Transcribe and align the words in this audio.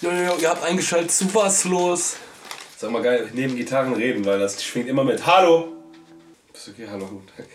Jo, 0.00 0.10
jo, 0.10 0.36
ihr 0.38 0.50
habt 0.50 0.62
eingeschaltet 0.62 1.10
zu 1.10 1.34
was 1.34 1.64
los? 1.64 2.16
Sag 2.76 2.90
mal 2.90 3.02
geil, 3.02 3.30
neben 3.32 3.56
Gitarren 3.56 3.94
reden, 3.94 4.26
weil 4.26 4.38
das 4.38 4.62
schwingt 4.62 4.88
immer 4.88 5.04
mit. 5.04 5.26
Hallo! 5.26 5.68
Bist 6.52 6.68
okay, 6.68 6.86
hallo, 6.90 7.06
guten 7.06 7.26
Tag. 7.34 7.46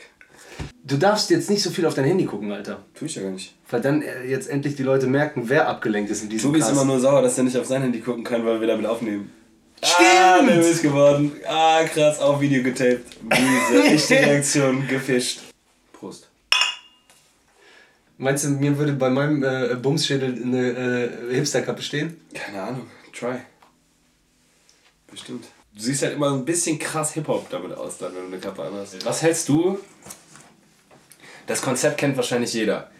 Du 0.83 0.97
darfst 0.97 1.29
jetzt 1.29 1.51
nicht 1.51 1.61
so 1.61 1.69
viel 1.69 1.85
auf 1.85 1.93
dein 1.93 2.05
Handy 2.05 2.25
gucken, 2.25 2.51
Alter. 2.51 2.83
Tu 2.95 3.05
ich 3.05 3.15
ja 3.15 3.21
gar 3.21 3.29
nicht. 3.29 3.53
Weil 3.69 3.81
dann 3.81 4.01
äh, 4.01 4.23
jetzt 4.23 4.49
endlich 4.49 4.75
die 4.75 4.81
Leute 4.81 5.05
merken, 5.05 5.43
wer 5.45 5.67
abgelenkt 5.67 6.09
ist 6.09 6.23
in 6.23 6.29
diesem 6.29 6.49
Tobi 6.49 6.59
ist 6.59 6.65
Cast. 6.65 6.75
immer 6.75 6.85
nur 6.85 6.99
sauer, 6.99 7.21
dass 7.21 7.37
er 7.37 7.43
nicht 7.43 7.57
auf 7.57 7.67
sein 7.67 7.83
Handy 7.83 7.99
gucken 7.99 8.23
kann, 8.23 8.43
weil 8.43 8.59
wir 8.59 8.67
damit 8.67 8.87
aufnehmen. 8.87 9.31
Stimmt! 9.83 10.09
Ah, 10.19 10.41
nervös 10.41 10.81
geworden. 10.81 11.31
Ah, 11.47 11.83
krass, 11.83 12.19
auf 12.19 12.41
Video 12.41 12.63
getaped. 12.63 13.05
Diese 13.21 13.83
echte 13.87 14.15
Reaktion 14.15 14.87
gefischt. 14.87 15.41
Prost. 15.93 16.30
Meinst 18.21 18.43
du, 18.43 18.49
mir 18.49 18.77
würde 18.77 18.93
bei 18.93 19.09
meinem 19.09 19.43
äh, 19.43 19.73
Bumsschädel 19.73 20.43
eine 20.43 20.67
äh, 21.31 21.33
Hipsterkappe 21.33 21.81
stehen? 21.81 22.21
Keine 22.31 22.61
Ahnung, 22.61 22.85
try. 23.11 23.37
Bestimmt. 25.09 25.45
Du 25.73 25.81
siehst 25.81 26.03
halt 26.03 26.13
immer 26.13 26.31
ein 26.31 26.45
bisschen 26.45 26.77
krass 26.77 27.13
Hip-Hop 27.13 27.49
damit 27.49 27.75
aus, 27.75 27.97
dann, 27.97 28.13
wenn 28.13 28.21
du 28.21 28.27
eine 28.27 28.37
Kappe 28.37 28.61
anhast. 28.61 29.03
Was 29.03 29.23
hältst 29.23 29.49
du? 29.49 29.79
Das 31.47 31.63
Konzept 31.63 31.97
kennt 31.97 32.15
wahrscheinlich 32.15 32.53
jeder. 32.53 32.91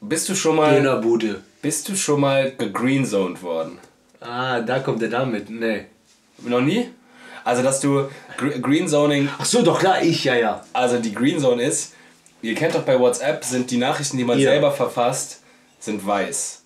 Bist 0.00 0.26
du 0.30 0.34
schon 0.34 0.56
mal, 0.56 0.74
Dönerbude. 0.74 1.42
bist 1.60 1.90
du 1.90 1.94
schon 1.94 2.22
mal 2.22 2.50
gegreenzoned 2.52 3.42
worden? 3.42 3.78
Ah, 4.20 4.62
da 4.62 4.78
kommt 4.78 5.02
er 5.02 5.10
damit. 5.10 5.50
Nee. 5.50 5.84
Noch 6.38 6.62
nie? 6.62 6.88
Also, 7.44 7.62
dass 7.62 7.80
du 7.80 8.08
Gre 8.38 8.58
Green 8.58 8.88
Zoning, 8.88 9.28
Ach 9.38 9.44
so, 9.44 9.60
doch 9.60 9.78
klar, 9.78 10.02
ich, 10.02 10.24
ja, 10.24 10.34
ja. 10.34 10.64
also 10.72 10.98
die 10.98 11.12
Green 11.12 11.38
Zone 11.38 11.62
ist, 11.62 11.92
ihr 12.42 12.54
kennt 12.54 12.74
doch 12.74 12.82
bei 12.82 12.98
WhatsApp, 12.98 13.44
sind 13.44 13.70
die 13.70 13.76
Nachrichten, 13.76 14.16
die 14.16 14.24
man 14.24 14.38
Ja. 14.38 14.50
selber 14.50 14.72
verfasst, 14.72 15.40
sind 15.78 16.06
weiß. 16.06 16.62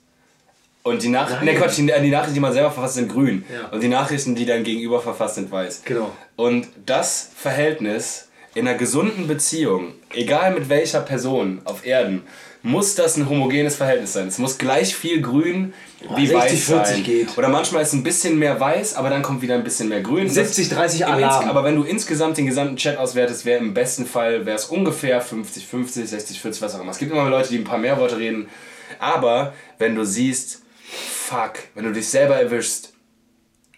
Und 0.83 1.03
die, 1.03 1.09
Nach 1.09 1.31
Nein. 1.31 1.45
nee, 1.47 1.55
Quatsch, 1.55 1.79
die, 1.79 1.87
die 1.87 2.11
Nachrichten, 2.11 2.35
die 2.35 2.41
man 2.41 2.53
selber 2.53 2.71
verfasst, 2.71 2.97
sind 2.97 3.11
grün. 3.11 3.45
Ja. 3.53 3.69
Und 3.69 3.83
die 3.83 3.89
Nachrichten, 3.89 4.35
die 4.35 4.45
dein 4.45 4.65
Gegenüber 4.65 5.01
verfasst, 5.01 5.37
sind 5.37 5.51
weiß. 5.51 5.83
Genau. 5.85 6.13
Und 6.37 6.69
das 6.85 7.31
Verhältnis 7.35 8.29
in 8.55 8.69
einer 8.69 8.77
gesunden 8.77 9.27
Beziehung, 9.27 9.95
egal 10.13 10.53
mit 10.53 10.69
welcher 10.69 11.01
Person 11.01 11.63
auf 11.65 11.87
Erden, 11.87 12.23
muss 12.63 12.95
das 12.95 13.17
ein 13.17 13.29
homogenes 13.29 13.77
Verhältnis 13.77 14.13
sein. 14.13 14.29
Es 14.29 14.39
muss 14.39 14.59
gleich 14.59 14.95
viel 14.95 15.21
grün 15.23 15.73
wie 16.17 16.27
60, 16.27 16.35
weiß 16.35 16.65
40 16.65 16.95
sein. 16.95 17.05
geht. 17.05 17.39
Oder 17.39 17.49
manchmal 17.49 17.83
ist 17.83 17.93
ein 17.93 18.03
bisschen 18.03 18.39
mehr 18.39 18.59
weiß, 18.59 18.95
aber 18.95 19.11
dann 19.11 19.23
kommt 19.23 19.43
wieder 19.43 19.55
ein 19.55 19.65
bisschen 19.65 19.89
mehr 19.89 20.01
grün. 20.01 20.29
70, 20.29 20.69
30 20.69 21.01
Im 21.03 21.07
Alarm. 21.09 21.49
Aber 21.49 21.65
wenn 21.65 21.77
du 21.77 21.83
insgesamt 21.83 22.37
den 22.37 22.47
gesamten 22.47 22.77
Chat 22.77 22.97
auswertest, 22.99 23.45
wäre 23.45 23.59
im 23.59 23.75
besten 23.75 24.07
Fall 24.07 24.47
wäre 24.47 24.57
es 24.57 24.67
ungefähr 24.67 25.21
50, 25.21 25.67
50, 25.67 26.09
60, 26.09 26.41
40, 26.41 26.63
was 26.63 26.75
auch 26.75 26.81
immer. 26.81 26.91
Es 26.91 26.99
gibt 26.99 27.13
immer 27.13 27.29
Leute, 27.29 27.49
die 27.49 27.59
ein 27.59 27.65
paar 27.65 27.79
mehr 27.79 27.99
Worte 27.99 28.19
reden. 28.19 28.49
Aber 28.99 29.55
wenn 29.79 29.95
du 29.95 30.05
siehst, 30.05 30.63
fuck, 30.85 31.55
wenn 31.75 31.85
du 31.85 31.93
dich 31.93 32.09
selber 32.09 32.37
erwischst, 32.37 32.93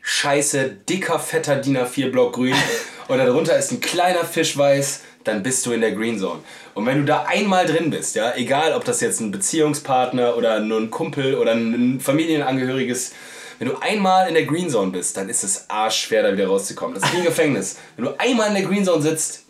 scheiße, 0.03 0.71
dicker, 0.89 1.19
fetter 1.19 1.57
DIN 1.57 1.79
A4 1.79 2.11
Block 2.11 2.35
grün 2.35 2.55
und 3.09 3.19
darunter 3.19 3.57
ist 3.57 3.73
ein 3.73 3.81
kleiner 3.81 4.25
Fisch 4.25 4.57
weiß, 4.57 5.01
dann 5.27 5.43
bist 5.43 5.65
du 5.67 5.73
in 5.73 5.81
der 5.81 5.93
Green 5.93 6.19
Zone. 6.19 6.41
Und 6.75 6.87
wenn 6.87 6.99
du 6.99 7.05
da 7.05 7.25
einmal 7.25 7.67
drin 7.67 7.91
bist, 7.91 8.15
ja, 8.15 8.35
egal 8.37 8.75
ob 8.75 8.85
das 8.85 9.01
jetzt 9.01 9.21
ein 9.21 9.31
Beziehungspartner 9.31 10.37
oder 10.37 10.61
nur 10.61 10.81
ein 10.81 10.91
Kumpel 10.91 11.35
oder 11.37 11.53
ein 11.53 12.01
Familienangehöriges, 12.01 13.13
wenn 13.59 13.69
du 13.69 13.77
einmal 13.81 14.29
in 14.29 14.35
der 14.35 14.45
Green 14.45 14.69
Zone 14.69 14.93
bist, 14.93 15.17
dann 15.17 15.29
ist 15.29 15.43
es 15.43 15.71
arschschwer 15.71 16.23
da 16.23 16.33
wieder 16.33 16.47
rauszukommen. 16.47 16.95
Das 16.95 17.05
ist 17.05 17.15
wie 17.15 17.19
ein 17.19 17.25
Gefängnis. 17.25 17.79
Wenn 17.97 18.05
du 18.05 18.15
einmal 18.19 18.49
in 18.49 18.55
der 18.55 18.65
Green 18.65 18.85
Zone 18.85 19.03
sitzt, 19.03 19.46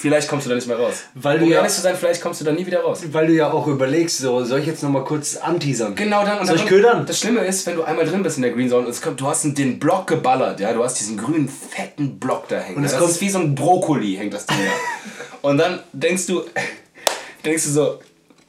vielleicht 0.00 0.28
kommst 0.28 0.46
du 0.46 0.50
da 0.50 0.54
nicht 0.56 0.68
mehr 0.68 0.78
raus. 0.78 0.94
Weil 1.14 1.38
du 1.38 1.44
um 1.46 1.50
ja- 1.50 1.56
ehrlich 1.58 1.72
zu 1.72 1.80
sein, 1.80 1.96
vielleicht 1.96 2.20
kommst 2.22 2.40
du 2.40 2.44
da 2.44 2.52
nie 2.52 2.64
wieder 2.64 2.80
raus. 2.82 3.00
Weil 3.10 3.26
du 3.26 3.32
ja 3.32 3.50
auch 3.52 3.66
überlegst, 3.66 4.18
so, 4.18 4.44
soll 4.44 4.60
ich 4.60 4.66
jetzt 4.66 4.82
nochmal 4.82 5.04
kurz 5.04 5.36
anteasern? 5.36 5.94
Genau 5.94 6.24
dann. 6.24 6.38
Und 6.38 6.46
Soll 6.46 6.56
dann, 6.56 6.64
ich 6.64 6.70
ködern? 6.70 7.06
Das 7.06 7.18
Schlimme 7.18 7.40
ist, 7.40 7.66
wenn 7.66 7.76
du 7.76 7.82
einmal 7.82 8.06
drin 8.06 8.22
bist 8.22 8.36
in 8.36 8.42
der 8.42 8.52
Green 8.52 8.68
Zone 8.68 8.84
und 8.86 8.90
es 8.92 9.02
kommt, 9.02 9.20
du 9.20 9.26
hast 9.26 9.44
den 9.44 9.78
Block 9.78 10.06
geballert, 10.06 10.60
ja, 10.60 10.72
du 10.72 10.82
hast 10.84 11.00
diesen 11.00 11.16
grünen, 11.18 11.48
fetten 11.48 12.18
Block 12.18 12.48
da 12.48 12.58
hängen. 12.58 12.78
Und 12.78 12.84
es 12.84 12.92
das 12.92 13.00
kommt- 13.00 13.12
ist 13.12 13.20
wie 13.20 13.30
so 13.30 13.38
ein 13.40 13.54
Brokkoli, 13.54 14.16
hängt 14.16 14.34
das 14.34 14.46
Ding 14.46 14.56
da. 14.58 14.72
Und 15.48 15.58
dann 15.58 15.80
denkst 15.92 16.26
du, 16.26 16.42
denkst 17.44 17.64
du 17.64 17.70
so, 17.70 17.98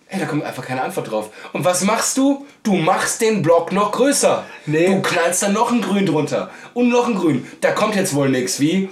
ey, 0.08 0.20
da 0.20 0.26
kommt 0.26 0.44
einfach 0.44 0.66
keine 0.66 0.82
Antwort 0.82 1.10
drauf. 1.12 1.30
Und 1.54 1.64
was 1.66 1.84
machst 1.84 2.18
du? 2.18 2.46
Du 2.64 2.74
machst 2.76 3.22
den 3.22 3.42
Block 3.42 3.72
noch 3.72 3.92
größer. 3.92 4.44
Nee. 4.66 4.88
Du 4.88 5.02
knallst 5.02 5.44
dann 5.44 5.54
noch 5.54 5.72
ein 5.72 5.82
Grün 5.82 6.06
drunter. 6.06 6.50
Und 6.74 6.90
noch 6.90 7.08
ein 7.08 7.16
Grün. 7.16 7.46
Da 7.62 7.72
kommt 7.72 7.96
jetzt 7.96 8.14
wohl 8.16 8.30
nichts 8.30 8.60
wie 8.60 8.90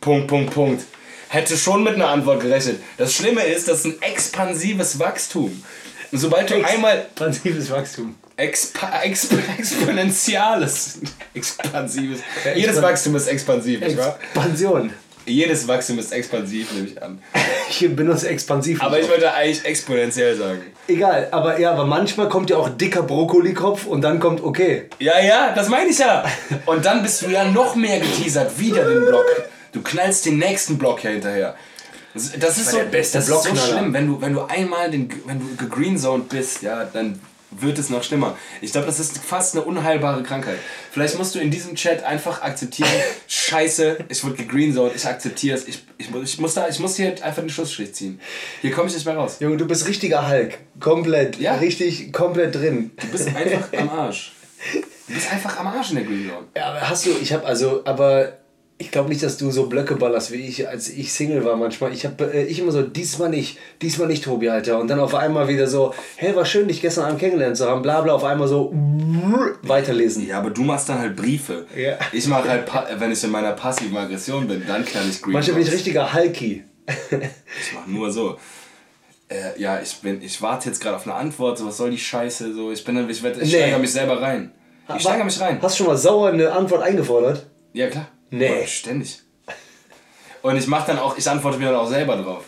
Punkt, 0.00 0.26
Punkt, 0.26 0.52
Punkt. 0.54 0.84
Hätte 1.34 1.56
schon 1.56 1.82
mit 1.82 1.94
einer 1.94 2.10
Antwort 2.10 2.42
gerechnet. 2.42 2.78
Das 2.96 3.12
Schlimme 3.12 3.42
ist, 3.42 3.66
das 3.66 3.80
ist 3.80 3.86
ein 3.86 4.02
expansives 4.02 5.00
Wachstum. 5.00 5.64
Und 6.12 6.18
sobald 6.18 6.48
du 6.48 6.64
einmal 6.64 7.06
Expansives 7.10 7.72
Wachstum. 7.72 8.14
Expa 8.36 9.02
exp 9.02 9.32
exponentiales. 9.58 11.00
Expansives. 11.34 12.20
Jedes 12.54 12.80
Wachstum 12.80 13.16
ist 13.16 13.26
expansiv, 13.26 13.80
nicht 13.80 13.98
wahr? 13.98 14.16
Expansion. 14.22 14.92
Jedes 15.26 15.66
Wachstum 15.66 15.98
ist 15.98 16.12
expansiv, 16.12 16.70
nehme 16.72 16.86
ich 16.86 17.02
an. 17.02 17.20
Ich 17.68 17.96
benutze 17.96 18.28
expansiv. 18.28 18.80
Aber 18.80 19.00
ich 19.00 19.08
würde 19.08 19.32
eigentlich 19.32 19.64
exponentiell 19.64 20.36
sagen. 20.36 20.62
Egal, 20.86 21.26
aber 21.32 21.58
ja, 21.58 21.72
aber 21.72 21.84
manchmal 21.84 22.28
kommt 22.28 22.50
ja 22.50 22.58
auch 22.58 22.68
dicker 22.68 23.02
Brokkolikopf 23.02 23.86
und 23.86 24.02
dann 24.02 24.20
kommt 24.20 24.40
okay. 24.44 24.84
Ja, 25.00 25.18
ja, 25.18 25.52
das 25.52 25.68
meine 25.68 25.90
ich 25.90 25.98
ja. 25.98 26.24
Und 26.66 26.84
dann 26.84 27.02
bist 27.02 27.22
du 27.22 27.30
ja 27.30 27.44
noch 27.44 27.74
mehr 27.74 27.98
geteasert, 27.98 28.56
wieder 28.60 28.84
den 28.84 29.06
Block. 29.06 29.24
Du 29.74 29.82
knallst 29.82 30.24
den 30.24 30.38
nächsten 30.38 30.78
Block 30.78 31.00
hier 31.00 31.10
hinterher. 31.10 31.54
Das 32.14 32.32
das 32.38 32.58
ist 32.58 32.70
so, 32.70 32.78
der 32.78 32.84
beste 32.84 33.18
das 33.18 33.28
ist 33.28 33.42
so 33.42 33.54
schlimm, 33.56 33.92
wenn 33.92 34.06
du, 34.06 34.20
wenn 34.20 34.32
du 34.32 34.42
einmal 34.42 34.90
den, 34.90 35.10
wenn 35.26 35.40
du 35.40 35.56
gegreenzoned 35.56 36.28
bist, 36.28 36.62
ja, 36.62 36.84
dann 36.84 37.20
wird 37.50 37.78
es 37.78 37.88
noch 37.90 38.02
schlimmer. 38.02 38.36
Ich 38.60 38.72
glaube, 38.72 38.86
das 38.86 38.98
ist 39.00 39.18
fast 39.18 39.54
eine 39.54 39.64
unheilbare 39.64 40.22
Krankheit. 40.24 40.58
Vielleicht 40.92 41.16
musst 41.18 41.34
du 41.34 41.40
in 41.40 41.50
diesem 41.52 41.74
Chat 41.76 42.02
einfach 42.04 42.42
akzeptieren, 42.42 42.88
scheiße, 43.28 43.98
ich 44.08 44.24
wurde 44.24 44.34
gegreenzoned, 44.36 44.92
ich 44.94 45.06
akzeptiere 45.06 45.56
es, 45.58 45.66
ich, 45.68 45.84
ich, 45.98 46.10
muss- 46.10 46.22
ich, 46.34 46.38
muss 46.40 46.54
da, 46.54 46.68
ich 46.68 46.78
muss 46.78 46.96
hier 46.96 47.08
einfach 47.24 47.42
den 47.42 47.50
Schlussstrich 47.50 47.92
ziehen. 47.94 48.20
Hier 48.60 48.70
komme 48.72 48.88
ich 48.88 48.94
nicht 48.94 49.06
mehr 49.06 49.16
raus. 49.16 49.36
Junge, 49.40 49.56
du 49.56 49.66
bist 49.66 49.86
richtiger 49.88 50.28
Hulk. 50.28 50.58
Komplett. 50.80 51.38
Ja. 51.38 51.54
Richtig, 51.56 52.12
komplett 52.12 52.54
drin. 52.54 52.92
Du 53.00 53.06
bist 53.08 53.26
einfach 53.34 53.72
am 53.76 53.88
Arsch. 53.98 54.32
Du 55.08 55.14
bist 55.14 55.30
einfach 55.32 55.56
am 55.58 55.66
Arsch 55.66 55.90
in 55.90 55.96
der 55.96 56.04
Green 56.04 56.28
Zone. 56.28 56.46
Ja, 56.56 56.66
aber 56.70 56.88
hast 56.88 57.06
du, 57.06 57.10
ich 57.20 57.32
habe 57.32 57.44
also, 57.44 57.82
aber 57.84 58.38
ich 58.76 58.90
glaube 58.90 59.08
nicht, 59.08 59.22
dass 59.22 59.36
du 59.38 59.50
so 59.52 59.66
Blöcke 59.66 59.94
ballerst 59.94 60.32
wie 60.32 60.46
ich, 60.46 60.68
als 60.68 60.88
ich 60.88 61.12
Single 61.12 61.44
war 61.44 61.56
manchmal. 61.56 61.92
Ich 61.92 62.04
habe 62.04 62.32
äh, 62.34 62.44
ich 62.44 62.58
immer 62.58 62.72
so, 62.72 62.82
diesmal 62.82 63.28
nicht, 63.30 63.58
diesmal 63.80 64.08
nicht, 64.08 64.24
Tobi, 64.24 64.48
Alter. 64.50 64.78
Und 64.80 64.88
dann 64.88 64.98
auf 65.00 65.14
einmal 65.14 65.46
wieder 65.48 65.66
so, 65.68 65.94
hey, 66.16 66.34
war 66.34 66.44
schön, 66.44 66.66
dich 66.66 66.80
gestern 66.80 67.04
Abend 67.04 67.20
kennengelernt 67.20 67.56
zu 67.56 67.68
haben, 67.68 67.82
bla 67.82 68.00
bla, 68.00 68.14
auf 68.14 68.24
einmal 68.24 68.48
so 68.48 68.72
weiterlesen. 69.62 70.26
Ja, 70.26 70.38
aber 70.38 70.50
du 70.50 70.62
machst 70.62 70.88
dann 70.88 70.98
halt 70.98 71.14
Briefe. 71.16 71.66
Ja. 71.76 71.98
Ich 72.12 72.26
mache 72.26 72.48
halt, 72.48 72.68
wenn 72.98 73.12
ich 73.12 73.22
in 73.22 73.30
meiner 73.30 73.52
passiven 73.52 73.96
Aggression 73.96 74.46
bin, 74.48 74.64
dann 74.66 74.84
knall 74.84 75.08
ich 75.08 75.22
Green. 75.22 75.32
Manchmal 75.34 75.56
bin 75.58 75.66
ich 75.66 75.72
richtiger 75.72 76.12
Hulky. 76.12 76.64
Ich 76.86 77.74
mach 77.74 77.86
nur 77.86 78.10
so. 78.10 78.36
Äh, 79.28 79.58
ja, 79.58 79.80
ich 79.80 79.94
bin, 79.96 80.20
ich 80.20 80.42
warte 80.42 80.68
jetzt 80.68 80.80
gerade 80.82 80.96
auf 80.96 81.06
eine 81.06 81.14
Antwort. 81.14 81.56
So, 81.58 81.66
was 81.66 81.76
soll 81.78 81.90
die 81.90 81.98
Scheiße? 81.98 82.52
So, 82.52 82.72
ich 82.72 82.84
bin, 82.84 82.96
dann- 82.96 83.08
ich, 83.08 83.22
werd, 83.22 83.36
ich 83.36 83.44
Nee. 83.52 83.58
steigere 83.60 83.78
mich 83.78 83.92
selber 83.92 84.20
rein. 84.20 84.52
Ich 84.94 85.00
steigere 85.02 85.24
mich 85.24 85.40
rein. 85.40 85.58
Hast 85.62 85.78
du 85.78 85.84
schon 85.84 85.92
mal 85.92 85.96
sauer 85.96 86.28
eine 86.28 86.52
Antwort 86.52 86.82
eingefordert? 86.82 87.46
Ja 87.72 87.88
klar. 87.88 88.08
Nee. 88.30 88.66
Ständig. 88.66 89.20
Und 90.42 90.56
ich 90.56 90.66
mach 90.66 90.84
dann 90.86 90.98
auch, 90.98 91.16
ich 91.16 91.28
antworte 91.28 91.58
mir 91.58 91.66
dann 91.66 91.76
auch 91.76 91.88
selber 91.88 92.16
drauf. 92.16 92.44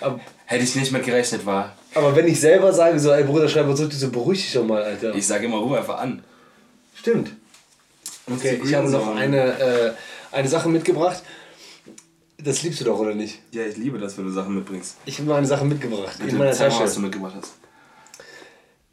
Aber, 0.00 0.20
Hätte 0.46 0.62
ich 0.64 0.74
nicht 0.76 0.92
mit 0.92 1.04
gerechnet, 1.04 1.44
war. 1.44 1.74
aber 1.94 2.14
wenn 2.14 2.26
ich 2.28 2.40
selber 2.40 2.72
sage, 2.72 2.98
so, 3.00 3.10
ey 3.10 3.24
Bruder, 3.24 3.48
schreib 3.48 3.66
mal 3.66 3.76
zurück, 3.76 3.92
so, 3.92 4.10
beruhig 4.10 4.40
dich 4.42 4.52
doch 4.52 4.64
mal, 4.64 4.82
Alter. 4.82 5.14
Ich 5.14 5.26
sage 5.26 5.46
immer, 5.46 5.56
ruf 5.58 5.76
einfach 5.76 5.98
an. 5.98 6.22
Stimmt. 6.94 7.32
Okay, 8.32 8.60
ich 8.64 8.72
habe 8.74 8.88
noch 8.88 9.16
eine, 9.16 9.58
äh, 9.58 9.92
eine 10.32 10.48
Sache 10.48 10.68
mitgebracht. 10.68 11.22
Das 12.38 12.62
liebst 12.62 12.80
du 12.80 12.84
doch, 12.84 12.98
oder 12.98 13.14
nicht? 13.14 13.40
Ja, 13.50 13.64
ich 13.64 13.76
liebe 13.76 13.98
das, 13.98 14.16
wenn 14.18 14.24
du 14.26 14.30
Sachen 14.30 14.54
mitbringst. 14.54 14.96
Ich 15.04 15.18
habe 15.18 15.28
mal 15.28 15.36
eine 15.38 15.46
Sache 15.46 15.64
mitgebracht. 15.64 16.16
in 16.20 16.26
Bitte 16.26 16.38
meiner 16.38 16.52
zeig 16.52 16.68
mal, 16.68 16.74
Tasche. 16.74 16.84
was 16.84 16.94
du 16.94 17.00
mitgebracht 17.00 17.34
hast. 17.36 17.52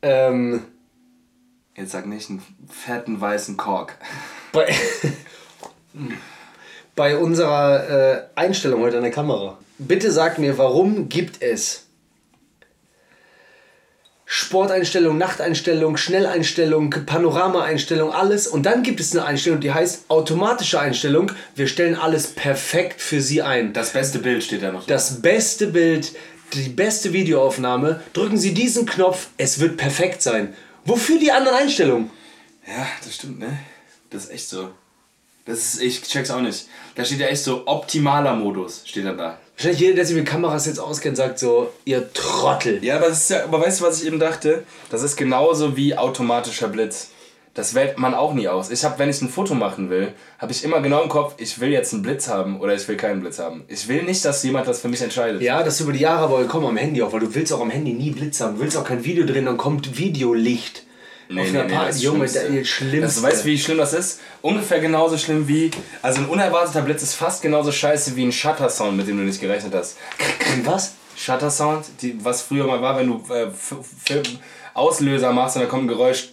Ähm, 0.01 0.65
Jetzt 1.75 1.91
sag 1.91 2.05
nicht 2.05 2.29
einen 2.29 2.43
fetten 2.69 3.19
weißen 3.19 3.57
Kork. 3.57 3.97
bei, 4.51 4.71
bei 6.95 7.17
unserer 7.17 7.89
äh, 7.89 8.21
Einstellung 8.35 8.81
heute 8.81 8.97
an 8.97 9.03
der 9.03 9.11
Kamera. 9.11 9.57
Bitte 9.77 10.11
sag 10.11 10.37
mir, 10.37 10.57
warum 10.57 11.09
gibt 11.09 11.41
es 11.41 11.83
Sporteinstellung, 14.25 15.17
Nachteinstellung, 15.19 15.95
Schnelleinstellung, 15.95 16.89
Panoramaeinstellung, 16.89 18.11
alles. 18.11 18.47
Und 18.47 18.65
dann 18.65 18.81
gibt 18.81 18.99
es 18.99 19.11
eine 19.11 19.25
Einstellung, 19.25 19.59
die 19.59 19.71
heißt 19.71 20.05
automatische 20.07 20.79
Einstellung. 20.79 21.31
Wir 21.55 21.67
stellen 21.67 21.95
alles 21.95 22.27
perfekt 22.27 22.99
für 22.99 23.21
Sie 23.21 23.43
ein. 23.43 23.73
Das 23.73 23.91
beste 23.91 24.19
Bild 24.19 24.43
steht 24.43 24.63
da 24.63 24.71
noch. 24.71 24.87
Das 24.87 25.21
beste 25.21 25.67
Bild, 25.67 26.13
die 26.53 26.69
beste 26.69 27.13
Videoaufnahme. 27.13 28.01
Drücken 28.13 28.37
Sie 28.39 28.55
diesen 28.55 28.87
Knopf, 28.87 29.27
es 29.37 29.59
wird 29.59 29.77
perfekt 29.77 30.23
sein. 30.23 30.55
Wofür 30.83 31.19
die 31.19 31.31
anderen 31.31 31.57
Einstellungen? 31.57 32.09
Ja, 32.65 32.87
das 33.03 33.13
stimmt, 33.13 33.39
ne? 33.39 33.59
Das 34.09 34.25
ist 34.25 34.31
echt 34.31 34.49
so. 34.49 34.71
Das 35.45 35.59
ist, 35.59 35.81
ich 35.81 36.01
check's 36.03 36.31
auch 36.31 36.39
nicht. 36.39 36.67
Da 36.95 37.03
steht 37.03 37.19
ja 37.19 37.27
echt 37.27 37.43
so 37.43 37.63
optimaler 37.65 38.35
Modus, 38.35 38.83
steht 38.85 39.05
dann 39.05 39.17
da. 39.17 39.37
Wahrscheinlich 39.57 39.81
jeder, 39.81 39.95
der 39.95 40.05
sich 40.05 40.15
mit 40.15 40.25
Kameras 40.25 40.65
jetzt 40.65 40.79
auskennt, 40.79 41.17
sagt 41.17 41.37
so, 41.37 41.71
ihr 41.85 42.11
Trottel. 42.13 42.83
Ja, 42.83 42.95
aber, 42.97 43.09
das 43.09 43.23
ist 43.23 43.29
ja, 43.29 43.43
aber 43.43 43.61
weißt 43.61 43.81
du, 43.81 43.85
was 43.85 44.01
ich 44.01 44.07
eben 44.07 44.19
dachte? 44.19 44.63
Das 44.89 45.03
ist 45.03 45.15
genauso 45.15 45.75
wie 45.75 45.97
automatischer 45.97 46.69
Blitz. 46.69 47.09
Das 47.53 47.75
wählt 47.75 47.99
man 47.99 48.15
auch 48.15 48.33
nie 48.33 48.47
aus. 48.47 48.71
Ich 48.71 48.83
habe, 48.83 48.97
wenn 48.97 49.09
ich 49.09 49.21
ein 49.21 49.29
Foto 49.29 49.53
machen 49.53 49.91
will, 49.91 50.13
habe 50.39 50.51
ich 50.51 50.63
immer 50.63 50.81
genau 50.81 51.03
im 51.03 51.09
Kopf, 51.09 51.35
ich 51.37 51.59
will 51.59 51.69
jetzt 51.69 51.93
einen 51.93 52.01
Blitz 52.01 52.27
haben 52.27 52.59
oder 52.59 52.73
ich 52.73 52.87
will 52.87 52.97
keinen 52.97 53.21
Blitz 53.21 53.37
haben. 53.37 53.63
Ich 53.67 53.87
will 53.87 54.01
nicht, 54.03 54.25
dass 54.25 54.41
jemand 54.41 54.67
das 54.67 54.81
für 54.81 54.87
mich 54.87 55.01
entscheidet. 55.03 55.41
Ja, 55.41 55.61
das 55.61 55.75
ist 55.75 55.81
über 55.81 55.91
die 55.91 55.99
Jahre 55.99 56.23
aber 56.23 56.41
gekommen 56.41 56.65
am 56.65 56.77
Handy 56.77 57.03
auch, 57.03 57.13
weil 57.13 57.19
du 57.19 57.35
willst 57.35 57.53
auch 57.53 57.61
am 57.61 57.69
Handy 57.69 57.93
nie 57.93 58.09
Blitz 58.09 58.41
haben. 58.41 58.55
Du 58.55 58.61
willst 58.61 58.75
auch 58.75 58.85
kein 58.85 59.03
Video 59.03 59.23
drehen, 59.23 59.45
dann 59.45 59.57
kommt 59.57 59.99
Videolicht. 59.99 60.83
Auf 61.39 61.47
einer 61.47 61.63
Party. 61.63 61.87
das 61.87 62.01
Junge, 62.03 62.27
Schlimmste. 62.27 62.59
das 62.59 62.67
Schlimmste. 62.67 63.01
Das, 63.01 63.23
weißt 63.23 63.43
du, 63.43 63.47
wie 63.47 63.57
schlimm 63.57 63.77
das 63.77 63.93
ist? 63.93 64.19
Ungefähr 64.41 64.79
genauso 64.79 65.17
schlimm 65.17 65.47
wie. 65.47 65.71
Also 66.01 66.21
ein 66.21 66.27
unerwarteter 66.27 66.81
Blitz 66.81 67.03
ist 67.03 67.15
fast 67.15 67.41
genauso 67.41 67.71
scheiße 67.71 68.15
wie 68.15 68.25
ein 68.25 68.31
Shutter-Sound, 68.31 68.97
mit 68.97 69.07
dem 69.07 69.17
du 69.17 69.23
nicht 69.23 69.39
gerechnet 69.41 69.73
hast. 69.73 69.97
Was? 70.63 70.93
Shutter-Sound, 71.15 71.85
was 72.21 72.41
früher 72.41 72.65
mal 72.65 72.81
war, 72.81 72.97
wenn 72.97 73.07
du 73.07 73.23
äh, 73.33 73.47
Auslöser 74.73 75.31
machst 75.31 75.55
und 75.55 75.61
dann 75.61 75.69
kommt 75.69 75.85
ein 75.85 75.87
Geräusch 75.87 76.29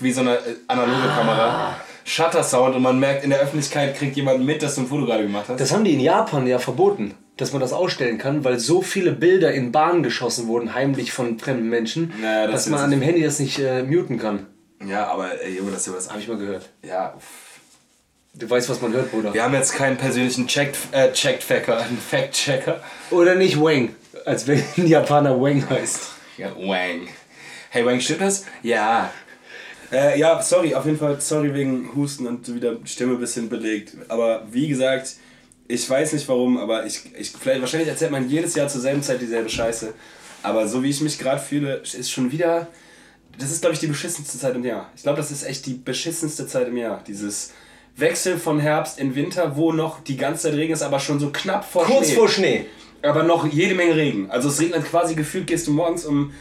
wie 0.00 0.12
so 0.12 0.20
eine 0.20 0.36
äh, 0.36 0.56
analoge 0.66 1.08
Kamera. 1.08 1.76
Shutter-Sound 2.04 2.74
und 2.76 2.82
man 2.82 2.98
merkt, 2.98 3.24
in 3.24 3.30
der 3.30 3.40
Öffentlichkeit 3.40 3.96
kriegt 3.96 4.16
jemand 4.16 4.44
mit, 4.44 4.62
dass 4.62 4.74
du 4.74 4.82
ein 4.82 4.86
Foto 4.86 5.06
gerade 5.06 5.22
gemacht 5.22 5.46
hast. 5.48 5.60
Das 5.60 5.72
haben 5.72 5.84
die 5.84 5.94
in 5.94 6.00
Japan 6.00 6.46
ja 6.46 6.58
verboten, 6.58 7.14
dass 7.36 7.52
man 7.52 7.60
das 7.60 7.72
ausstellen 7.72 8.18
kann, 8.18 8.44
weil 8.44 8.58
so 8.60 8.80
viele 8.82 9.12
Bilder 9.12 9.52
in 9.52 9.72
Bahnen 9.72 10.02
geschossen 10.02 10.46
wurden, 10.46 10.74
heimlich 10.74 11.12
von 11.12 11.38
fremden 11.38 11.68
Menschen, 11.68 12.12
Naja, 12.20 12.46
das 12.46 12.64
dass 12.64 12.68
man 12.70 12.80
an 12.80 12.90
dem 12.90 13.02
Handy 13.02 13.22
das 13.22 13.38
nicht 13.40 13.58
äh, 13.58 13.82
muten 13.82 14.18
kann. 14.18 14.46
ja, 14.86 15.06
aber 15.06 15.42
ey, 15.42 15.56
Junge, 15.58 15.72
das 15.72 15.86
ist 15.86 15.94
was 15.94 16.10
Habe 16.10 16.20
ich 16.20 16.28
mal 16.28 16.38
gehört. 16.38 16.68
Ja, 16.82 17.14
Du 18.36 18.50
weißt, 18.50 18.68
was 18.68 18.80
man 18.80 18.92
hört, 18.92 19.12
Bruder. 19.12 19.32
wir 19.32 19.44
haben 19.44 19.54
jetzt 19.54 19.74
keinen 19.74 19.96
persönlichen 19.96 20.48
Check, 20.48 20.72
äh, 20.90 21.12
Check-Facker, 21.12 21.78
einen 21.78 21.98
Fact-Checker. 21.98 22.82
Oder 23.12 23.36
nicht 23.36 23.60
Wang, 23.60 23.90
als 24.24 24.48
wenn 24.48 24.60
ein 24.76 24.88
Japaner 24.88 25.40
Wang 25.40 25.68
heißt. 25.70 26.00
Ja, 26.36 26.48
Wang. 26.56 27.06
Hey, 27.70 27.86
Wang, 27.86 28.00
stimmt 28.00 28.22
das? 28.22 28.44
Ja. 28.64 29.12
Äh, 29.92 30.18
ja, 30.18 30.42
sorry, 30.42 30.74
auf 30.74 30.84
jeden 30.84 30.98
Fall, 30.98 31.20
sorry 31.20 31.54
wegen 31.54 31.94
Husten 31.94 32.26
und 32.26 32.52
wieder 32.52 32.76
Stimme 32.84 33.12
ein 33.14 33.20
bisschen 33.20 33.48
belegt. 33.48 33.92
Aber 34.08 34.44
wie 34.50 34.66
gesagt, 34.66 35.14
ich 35.66 35.88
weiß 35.88 36.12
nicht 36.12 36.28
warum, 36.28 36.58
aber 36.58 36.86
ich, 36.86 37.02
ich 37.18 37.30
vielleicht, 37.30 37.60
wahrscheinlich 37.60 37.88
erzählt 37.88 38.10
man 38.10 38.28
jedes 38.28 38.54
Jahr 38.54 38.68
zur 38.68 38.80
selben 38.80 39.02
Zeit 39.02 39.20
dieselbe 39.20 39.48
Scheiße. 39.48 39.94
Aber 40.42 40.68
so 40.68 40.82
wie 40.82 40.90
ich 40.90 41.00
mich 41.00 41.18
gerade 41.18 41.40
fühle, 41.40 41.76
ist 41.76 42.10
schon 42.10 42.30
wieder. 42.30 42.68
Das 43.38 43.50
ist, 43.50 43.62
glaube 43.62 43.74
ich, 43.74 43.80
die 43.80 43.86
beschissenste 43.86 44.38
Zeit 44.38 44.54
im 44.54 44.64
Jahr. 44.64 44.90
Ich 44.94 45.02
glaube, 45.02 45.16
das 45.16 45.30
ist 45.30 45.42
echt 45.42 45.66
die 45.66 45.74
beschissenste 45.74 46.46
Zeit 46.46 46.68
im 46.68 46.76
Jahr. 46.76 47.02
Dieses 47.06 47.52
Wechsel 47.96 48.38
von 48.38 48.60
Herbst 48.60 48.98
in 48.98 49.14
Winter, 49.14 49.56
wo 49.56 49.72
noch 49.72 50.00
die 50.04 50.16
ganze 50.16 50.44
Zeit 50.44 50.54
Regen 50.54 50.72
ist, 50.72 50.82
aber 50.82 51.00
schon 51.00 51.18
so 51.18 51.30
knapp 51.32 51.64
vor 51.64 51.84
Kurz 51.84 52.06
Schnee. 52.06 52.14
vor 52.14 52.28
Schnee. 52.28 52.66
Aber 53.02 53.22
noch 53.22 53.46
jede 53.46 53.74
Menge 53.74 53.96
Regen. 53.96 54.30
Also 54.30 54.48
es 54.48 54.60
regnet 54.60 54.84
quasi 54.84 55.14
gefühlt, 55.14 55.46
gehst 55.46 55.66
du 55.66 55.72
morgens 55.72 56.04
um, 56.04 56.32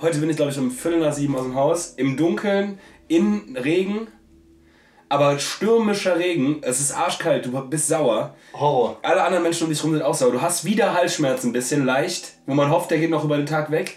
heute 0.00 0.18
bin 0.18 0.30
ich 0.30 0.36
glaube 0.36 0.52
ich 0.52 0.58
um 0.58 0.70
Viertel 0.70 1.00
nach 1.00 1.12
sieben 1.12 1.34
aus 1.36 1.42
dem 1.42 1.54
Haus, 1.54 1.94
im 1.96 2.16
Dunkeln, 2.16 2.78
in 3.08 3.56
Regen, 3.56 4.08
aber 5.14 5.38
stürmischer 5.38 6.18
Regen, 6.18 6.58
es 6.62 6.80
ist 6.80 6.90
arschkalt, 6.90 7.46
du 7.46 7.52
bist 7.68 7.86
sauer. 7.86 8.34
Horror. 8.52 8.98
Alle 9.02 9.22
anderen 9.22 9.44
Menschen 9.44 9.64
um 9.64 9.70
dich 9.70 9.82
rum 9.84 9.92
sind 9.92 10.02
auch 10.02 10.14
sauer. 10.14 10.32
Du 10.32 10.42
hast 10.42 10.64
wieder 10.64 10.92
Halsschmerzen, 10.92 11.50
ein 11.50 11.52
bisschen 11.52 11.86
leicht, 11.86 12.32
wo 12.46 12.54
man 12.54 12.68
hofft, 12.68 12.90
der 12.90 12.98
geht 12.98 13.10
noch 13.10 13.22
über 13.22 13.36
den 13.36 13.46
Tag 13.46 13.70
weg. 13.70 13.96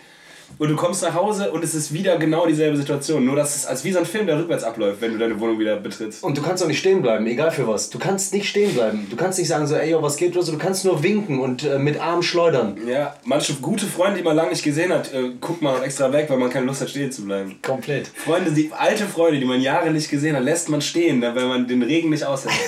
Und 0.59 0.69
du 0.69 0.75
kommst 0.75 1.03
nach 1.03 1.13
Hause 1.13 1.51
und 1.51 1.63
es 1.63 1.75
ist 1.75 1.93
wieder 1.93 2.17
genau 2.17 2.47
dieselbe 2.47 2.77
Situation. 2.77 3.25
Nur, 3.25 3.35
dass 3.35 3.55
es 3.55 3.65
als 3.65 3.83
wie 3.83 3.91
so 3.91 3.99
ein 3.99 4.05
Film, 4.05 4.25
der 4.25 4.39
rückwärts 4.39 4.63
abläuft, 4.63 5.01
wenn 5.01 5.11
du 5.11 5.19
deine 5.19 5.39
Wohnung 5.39 5.59
wieder 5.59 5.75
betrittst. 5.77 6.23
Und 6.23 6.37
du 6.37 6.41
kannst 6.41 6.63
auch 6.63 6.67
nicht 6.67 6.79
stehen 6.79 7.01
bleiben, 7.01 7.27
egal 7.27 7.51
für 7.51 7.67
was. 7.67 7.89
Du 7.89 7.99
kannst 7.99 8.33
nicht 8.33 8.49
stehen 8.49 8.73
bleiben. 8.73 9.07
Du 9.09 9.15
kannst 9.15 9.37
nicht 9.37 9.47
sagen 9.47 9.67
so, 9.67 9.75
ey, 9.75 9.91
yo, 9.91 10.01
was 10.01 10.17
geht 10.17 10.33
los? 10.35 10.49
Du 10.49 10.57
kannst 10.57 10.85
nur 10.85 11.03
winken 11.03 11.39
und 11.39 11.63
äh, 11.63 11.77
mit 11.77 11.99
Arm 11.99 12.23
schleudern. 12.23 12.77
Ja, 12.87 13.15
manche 13.23 13.53
gute 13.55 13.85
Freunde, 13.85 14.17
die 14.17 14.23
man 14.23 14.35
lange 14.35 14.49
nicht 14.49 14.63
gesehen 14.63 14.91
hat, 14.91 15.13
äh, 15.13 15.31
guckt 15.39 15.61
man 15.61 15.83
extra 15.83 16.11
weg, 16.11 16.25
weil 16.29 16.37
man 16.37 16.49
keine 16.49 16.65
Lust 16.65 16.81
hat, 16.81 16.89
stehen 16.89 17.11
zu 17.11 17.25
bleiben. 17.25 17.59
Komplett. 17.61 18.07
Freunde, 18.07 18.51
die 18.51 18.71
alte 18.75 19.05
Freunde, 19.05 19.39
die 19.39 19.45
man 19.45 19.61
Jahre 19.61 19.91
nicht 19.91 20.09
gesehen 20.09 20.35
hat, 20.35 20.43
lässt 20.43 20.69
man 20.69 20.81
stehen, 20.81 21.21
weil 21.21 21.45
man 21.45 21.67
den 21.67 21.83
Regen 21.83 22.09
nicht 22.09 22.25
aushält. 22.25 22.55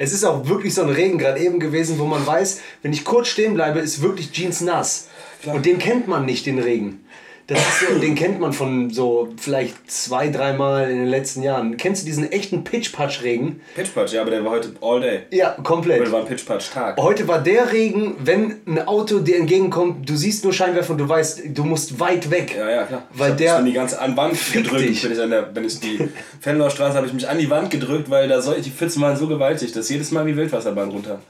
Es 0.00 0.12
ist 0.12 0.24
auch 0.24 0.48
wirklich 0.48 0.74
so 0.74 0.82
ein 0.82 0.90
Regen 0.90 1.18
gerade 1.18 1.40
eben 1.40 1.58
gewesen, 1.58 1.98
wo 1.98 2.04
man 2.04 2.24
weiß, 2.24 2.60
wenn 2.82 2.92
ich 2.92 3.04
kurz 3.04 3.28
stehen 3.28 3.54
bleibe, 3.54 3.80
ist 3.80 4.00
wirklich 4.00 4.30
Jeans 4.30 4.60
nass. 4.60 5.08
Und 5.46 5.64
den 5.66 5.78
kennt 5.78 6.08
man 6.08 6.24
nicht, 6.24 6.46
den 6.46 6.58
Regen. 6.58 7.04
Das 7.46 7.58
ist 7.60 7.88
so, 7.88 7.98
den 7.98 8.14
kennt 8.14 8.40
man 8.40 8.52
von 8.52 8.90
so 8.90 9.30
vielleicht 9.38 9.90
zwei, 9.90 10.28
dreimal 10.28 10.90
in 10.90 10.98
den 10.98 11.06
letzten 11.06 11.42
Jahren. 11.42 11.78
Kennst 11.78 12.02
du 12.02 12.06
diesen 12.06 12.30
echten 12.30 12.62
Pitch-Patch-Regen? 12.62 13.62
Pitchpatch, 13.74 14.12
ja, 14.12 14.20
aber 14.20 14.32
der 14.32 14.44
war 14.44 14.50
heute 14.50 14.72
all 14.82 15.00
day. 15.00 15.20
Ja, 15.30 15.52
komplett. 15.62 16.00
Heute 16.02 16.12
war 16.12 16.20
ein 16.20 16.26
Pitchpatch-Tag. 16.26 16.98
Heute 16.98 17.26
war 17.26 17.40
der 17.42 17.72
Regen, 17.72 18.16
wenn 18.22 18.56
ein 18.66 18.86
Auto 18.86 19.20
dir 19.20 19.38
entgegenkommt, 19.38 20.06
du 20.10 20.14
siehst 20.14 20.44
nur 20.44 20.52
Scheinwerfer 20.52 20.90
und 20.92 20.98
du 20.98 21.08
weißt, 21.08 21.40
du 21.54 21.64
musst 21.64 21.98
weit 21.98 22.30
weg. 22.30 22.54
Ja, 22.54 22.68
ja, 22.68 22.82
klar. 22.84 23.04
Weil 23.14 23.28
ich 23.28 23.30
hab 23.30 23.38
der- 23.38 23.52
mich 23.52 23.58
an 23.60 23.64
die 23.64 23.72
ganze 23.72 23.98
an 24.02 24.14
Wand 24.18 24.52
gedrückt. 24.52 24.82
dich. 24.86 25.00
Bin 25.00 25.12
ich 25.12 25.20
an 25.22 25.30
der, 25.30 25.42
bin 25.42 25.64
ich 25.64 25.80
die 25.80 26.06
Fenloer 26.42 26.68
Straße 26.68 26.98
habe 26.98 27.06
ich 27.06 27.14
mich 27.14 27.26
an 27.26 27.38
die 27.38 27.48
Wand 27.48 27.70
gedrückt, 27.70 28.10
weil 28.10 28.28
da 28.28 28.42
soll, 28.42 28.60
die 28.60 28.68
Pfützen 28.70 29.00
waren 29.00 29.16
so 29.16 29.26
gewaltig, 29.26 29.72
dass 29.72 29.88
jedes 29.88 30.10
Mal 30.10 30.26
wie 30.26 30.36
Wildwasserbahn 30.36 30.90
runter. 30.90 31.20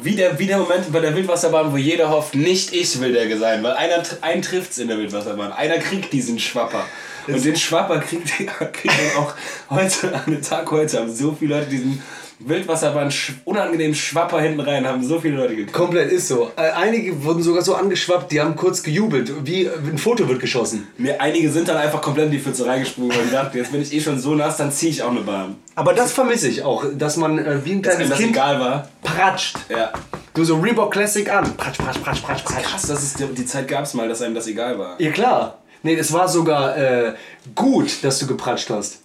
Wie 0.00 0.14
der, 0.14 0.38
wie 0.38 0.46
der 0.46 0.58
Moment 0.58 0.92
bei 0.92 1.00
der 1.00 1.14
Wildwasserbahn, 1.14 1.72
wo 1.72 1.76
jeder 1.76 2.10
hofft, 2.10 2.34
nicht 2.34 2.72
ich 2.72 3.00
will 3.00 3.12
der 3.12 3.36
sein, 3.36 3.62
weil 3.62 3.72
einer 3.72 4.02
einen 4.20 4.42
trifft's 4.42 4.78
in 4.78 4.88
der 4.88 4.98
Wildwasserbahn. 4.98 5.52
Einer 5.52 5.78
kriegt 5.78 6.12
diesen 6.12 6.38
Schwapper. 6.38 6.84
Und 7.26 7.44
den 7.44 7.56
Schwapper 7.56 7.98
kriegt, 7.98 8.28
kriegt 8.72 8.86
man 8.86 9.24
auch 9.24 9.34
heute, 9.70 10.14
an 10.14 10.22
dem 10.26 10.42
Tag 10.42 10.70
heute, 10.70 11.00
haben 11.00 11.14
so 11.14 11.36
viele 11.38 11.56
Leute 11.56 11.70
diesen 11.70 12.02
Wildwasserbahn 12.40 13.10
sch 13.10 13.32
unangenehmen 13.44 13.94
Schwapper 13.94 14.40
hinten 14.40 14.60
rein, 14.60 14.86
haben 14.86 15.04
so 15.04 15.20
viele 15.20 15.36
Leute 15.36 15.56
gekriegt. 15.56 15.72
Komplett 15.72 16.12
ist 16.12 16.28
so. 16.28 16.50
Äh, 16.56 16.70
Einige 16.70 17.24
wurden 17.24 17.42
sogar 17.42 17.62
so 17.62 17.74
angeschwappt, 17.74 18.30
die 18.30 18.40
haben 18.40 18.54
kurz 18.54 18.82
gejubelt, 18.82 19.32
wie 19.44 19.68
ein 19.68 19.98
Foto 19.98 20.28
wird 20.28 20.40
geschossen. 20.40 20.86
Mir, 20.98 21.20
einige 21.20 21.50
sind 21.50 21.68
dann 21.68 21.76
einfach 21.76 22.00
komplett 22.00 22.26
in 22.26 22.32
die 22.32 22.38
Pfütze 22.38 22.64
reingesprungen, 22.66 23.16
die 23.26 23.32
dachten, 23.32 23.56
jetzt 23.56 23.72
bin 23.72 23.82
ich 23.82 23.92
eh 23.92 24.00
schon 24.00 24.18
so 24.20 24.34
nass, 24.34 24.56
dann 24.56 24.70
ziehe 24.70 24.90
ich 24.92 25.02
auch 25.02 25.10
eine 25.10 25.20
Bahn. 25.20 25.56
Aber 25.74 25.92
das 25.94 26.12
vermisse 26.12 26.48
ich 26.48 26.62
auch, 26.62 26.84
dass 26.96 27.16
man 27.16 27.38
äh, 27.38 27.64
wie 27.64 27.72
ein 27.72 27.82
Dass 27.82 27.94
kleines 27.96 28.10
das 28.10 28.18
Kind 28.18 28.30
egal 28.32 28.60
war. 28.60 28.88
pratscht. 29.02 29.56
Ja. 29.68 29.92
Du 30.34 30.44
so 30.44 30.58
Reebok 30.60 30.92
Classic 30.92 31.28
an. 31.28 31.56
Pratsch, 31.56 31.78
pratsch, 31.78 31.98
pratsch, 32.00 32.20
pratsch, 32.22 32.44
pratsch. 32.44 32.62
Krass, 32.64 32.82
dass 32.82 33.02
es 33.02 33.14
die, 33.14 33.24
die 33.34 33.46
Zeit 33.46 33.66
gab 33.66 33.82
es 33.84 33.94
mal, 33.94 34.08
dass 34.08 34.22
einem 34.22 34.36
das 34.36 34.46
egal 34.46 34.78
war. 34.78 35.00
Ja 35.00 35.10
klar. 35.10 35.58
Nee, 35.82 35.94
es 35.94 36.12
war 36.12 36.28
sogar 36.28 36.76
äh, 36.76 37.14
gut, 37.54 38.02
dass 38.02 38.18
du 38.20 38.26
gepratscht 38.26 38.68
hast. 38.70 38.98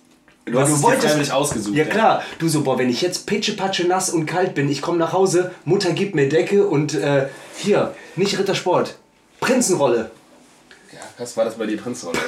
Du 0.45 0.59
hast 0.59 0.69
du 0.69 0.73
es 0.75 0.81
dir 0.81 0.87
wolltest- 0.87 1.07
freiwillig 1.07 1.31
ausgesucht. 1.31 1.75
Ja 1.75 1.85
klar, 1.85 2.21
du 2.39 2.49
so, 2.49 2.61
boah, 2.61 2.77
wenn 2.77 2.89
ich 2.89 3.01
jetzt 3.01 3.25
pitschepatsche 3.27 3.87
nass 3.87 4.09
und 4.09 4.25
kalt 4.25 4.53
bin, 4.55 4.69
ich 4.69 4.81
komme 4.81 4.97
nach 4.97 5.13
Hause, 5.13 5.51
Mutter 5.65 5.91
gibt 5.93 6.15
mir 6.15 6.27
Decke 6.27 6.65
und 6.67 6.93
äh, 6.95 7.27
hier, 7.57 7.93
nicht 8.17 8.37
Rittersport, 8.37 8.95
Prinzenrolle. 9.39 10.11
Ja, 10.91 10.99
was 11.17 11.37
war 11.37 11.45
das 11.45 11.55
bei 11.55 11.65
dir, 11.65 11.77
Prinzrolle, 11.77 12.17
oder? 12.17 12.27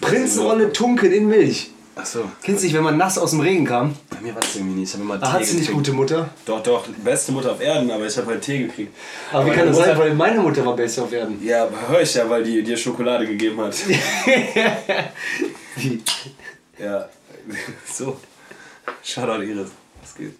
Prinzenrolle 0.08 0.72
tunken 0.72 1.10
in 1.12 1.26
Milch. 1.28 1.70
Achso. 1.96 2.20
Kennst 2.44 2.62
du 2.62 2.66
nicht, 2.66 2.76
wenn 2.76 2.84
man 2.84 2.96
nass 2.96 3.18
aus 3.18 3.30
dem 3.32 3.40
Regen 3.40 3.64
kam? 3.64 3.96
Bei 4.10 4.20
mir 4.20 4.32
war 4.32 4.40
es 4.40 4.54
irgendwie 4.54 4.78
nicht. 4.78 4.90
Ich 4.90 4.94
habe 4.94 5.02
immer 5.02 5.18
Ah, 5.20 5.32
hat 5.32 5.44
sie 5.44 5.56
nicht 5.56 5.72
gute 5.72 5.92
Mutter? 5.92 6.28
Doch, 6.46 6.62
doch, 6.62 6.86
beste 7.02 7.32
Mutter 7.32 7.50
auf 7.50 7.60
Erden, 7.60 7.90
aber 7.90 8.06
ich 8.06 8.16
habe 8.16 8.28
halt 8.28 8.40
Tee 8.42 8.58
gekriegt. 8.68 8.94
Aber 9.32 9.44
wie 9.44 9.48
meine 9.48 9.58
kann 9.58 9.66
das 9.66 9.76
sein, 9.78 9.88
Mutter- 9.88 9.98
weil 10.00 10.14
meine 10.14 10.38
Mutter 10.40 10.64
war 10.64 10.76
besser 10.76 11.02
auf 11.02 11.12
Erden. 11.12 11.44
Ja, 11.44 11.64
aber 11.64 11.76
hör 11.88 12.00
ich 12.00 12.14
ja, 12.14 12.30
weil 12.30 12.44
die 12.44 12.62
dir 12.62 12.76
Schokolade 12.76 13.26
gegeben 13.26 13.60
hat. 13.60 13.74
Wie? 15.76 16.00
Ja. 16.78 17.08
So. 17.92 18.18
Shoutout 19.02 19.42
Iris. 19.42 19.70
Was 20.00 20.14
geht? 20.14 20.34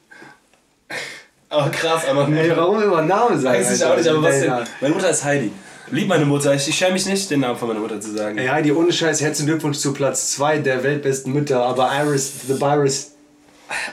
Aber 1.50 1.70
krass, 1.70 2.06
aber 2.06 2.28
Ey, 2.28 2.54
warum 2.56 2.82
immer 2.82 3.02
Name 3.02 3.38
sagen? 3.38 3.58
Weiß 3.58 3.76
ich 3.76 3.84
auch 3.84 3.96
nicht, 3.96 4.08
aber 4.08 4.22
was 4.22 4.40
denn? 4.40 4.52
Meine 4.80 4.94
Mutter 4.94 5.10
ist 5.10 5.24
Heidi. 5.24 5.50
Lieb 5.90 6.08
meine 6.08 6.26
Mutter. 6.26 6.54
Ich, 6.54 6.68
ich 6.68 6.76
schäme 6.76 6.92
mich 6.92 7.06
nicht, 7.06 7.30
den 7.30 7.40
Namen 7.40 7.58
von 7.58 7.68
meiner 7.68 7.80
Mutter 7.80 8.00
zu 8.00 8.14
sagen. 8.14 8.36
Ey 8.36 8.46
Heidi, 8.46 8.72
ohne 8.72 8.92
Scheiß, 8.92 9.20
herzlichen 9.22 9.48
Glückwunsch 9.48 9.78
zu 9.78 9.94
Platz 9.94 10.32
2 10.32 10.58
der 10.58 10.82
weltbesten 10.82 11.32
Mütter, 11.32 11.62
aber 11.62 11.90
Iris 11.92 12.46
the 12.46 12.60
Virus. 12.60 13.12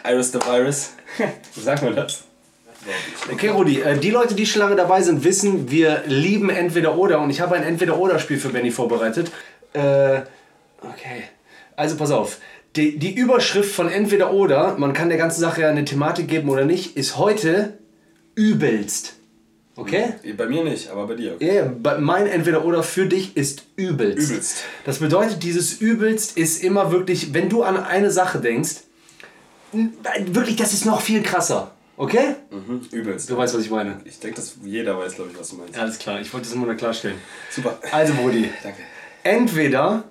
Iris 0.04 0.32
the 0.32 0.40
Virus. 0.40 0.90
Sag 1.56 1.82
mal 1.82 1.94
das. 1.94 2.24
Okay, 3.32 3.50
Rudi, 3.50 3.82
äh, 3.82 3.98
die 3.98 4.12
Leute, 4.12 4.36
die 4.36 4.46
schon 4.46 4.62
lange 4.62 4.75
dabei 4.75 5.02
sind, 5.02 5.24
wissen, 5.24 5.72
wir 5.72 6.04
lieben 6.06 6.50
Entweder-Oder 6.50 7.20
und 7.20 7.32
ich 7.32 7.42
habe 7.42 7.56
ein 7.56 7.64
Entweder-Oder-Spiel 7.64 8.38
für 8.38 8.50
Benny 8.50 8.70
vorbereitet. 8.70 9.32
Äh, 9.74 10.22
okay. 10.82 11.24
Also 11.75 11.98
pass 11.98 12.12
auf. 12.12 12.38
Die, 12.75 12.98
die 13.00 13.15
Überschrift 13.15 13.74
von 13.74 13.89
Entweder-Oder, 13.89 14.77
man 14.77 14.94
kann 14.94 15.10
der 15.10 15.17
ganzen 15.17 15.39
Sache 15.39 15.62
ja 15.62 15.70
eine 15.70 15.86
Thematik 15.86 16.27
geben 16.27 16.50
oder 16.50 16.65
nicht, 16.65 16.98
ist 16.98 17.17
heute 17.17 17.77
übelst. 18.36 19.13
Okay? 19.77 20.13
Bei 20.38 20.46
mir 20.46 20.63
nicht, 20.63 20.89
aber 20.89 21.08
bei 21.08 21.15
dir. 21.15 21.36
Okay. 21.36 21.55
Ja, 21.55 21.63
yeah, 21.63 21.98
mein 22.00 22.27
Entweder-Oder 22.27 22.84
für 22.84 23.08
dich 23.08 23.36
ist 23.36 23.63
übelst. 23.75 24.29
Übelst. 24.29 24.63
Das 24.86 25.00
bedeutet, 25.00 25.44
dieses 25.44 25.79
übelst 25.82 26.38
ist 26.38 26.63
immer 26.63 26.91
wirklich, 26.91 27.34
wenn 27.34 27.50
du 27.50 27.63
an 27.63 27.77
eine 27.77 28.12
Sache 28.12 28.39
denkst, 28.39 28.75
wirklich, 29.72 30.55
das 30.55 30.74
ist 30.74 30.86
noch 30.86 31.01
viel 31.01 31.22
krasser. 31.24 31.72
Okay? 31.98 32.36
Mhm. 32.51 32.82
Übelst. 32.91 33.29
Du 33.29 33.38
weißt, 33.38 33.55
was 33.55 33.62
ich 33.62 33.70
meine. 33.70 34.00
Ich 34.05 34.20
denke, 34.20 34.38
dass 34.38 34.55
jeder 34.63 34.98
weiß, 34.98 35.15
glaube 35.15 35.32
ich, 35.32 35.39
was 35.39 35.50
du 35.50 35.58
meinst. 35.58 35.77
Alles 35.77 35.98
klar, 35.98 36.20
ich 36.20 36.34
wollte 36.34 36.48
das 36.48 36.55
nur 36.55 36.67
mal 36.67 36.75
klarstellen. 36.75 37.17
Super. 37.50 37.79
Also, 37.91 38.13
Brudi, 38.13 38.50
Danke. 38.63 38.79
entweder, 39.24 40.03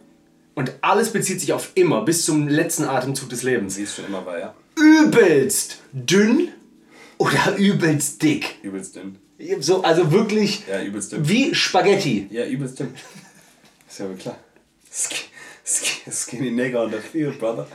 und 0.55 0.73
alles 0.81 1.13
bezieht 1.13 1.41
sich 1.41 1.53
auf 1.53 1.71
immer, 1.75 2.05
bis 2.05 2.25
zum 2.25 2.49
letzten 2.49 2.85
Atemzug 2.85 3.29
des 3.29 3.43
Lebens, 3.43 3.75
Sie 3.77 3.83
ist 3.85 3.97
schon 3.97 4.07
immer 4.07 4.25
war, 4.27 4.39
ja. 4.39 4.55
übelst 4.77 5.79
dünn 5.93 6.49
oder 7.19 7.57
übelst 7.57 8.23
dick. 8.23 8.57
Übelst 8.63 8.97
dünn. 8.97 9.19
So, 9.61 9.83
also 9.83 10.13
wirklich 10.13 10.63
Ja, 10.69 10.81
übelst 10.83 11.13
dünn. 11.13 11.29
wie 11.29 11.55
Spaghetti. 11.55 12.29
Ja, 12.31 12.47
übelst 12.47 12.79
dünn. 12.81 12.95
Ist 13.89 13.99
ja 13.99 14.09
wohl 14.09 14.17
klar. 14.17 14.37
Sk 14.93 15.15
Skinny 16.11 16.51
nigger 16.51 16.83
on 16.85 16.91
the 16.91 16.99
field, 16.99 17.39
brother. 17.39 17.67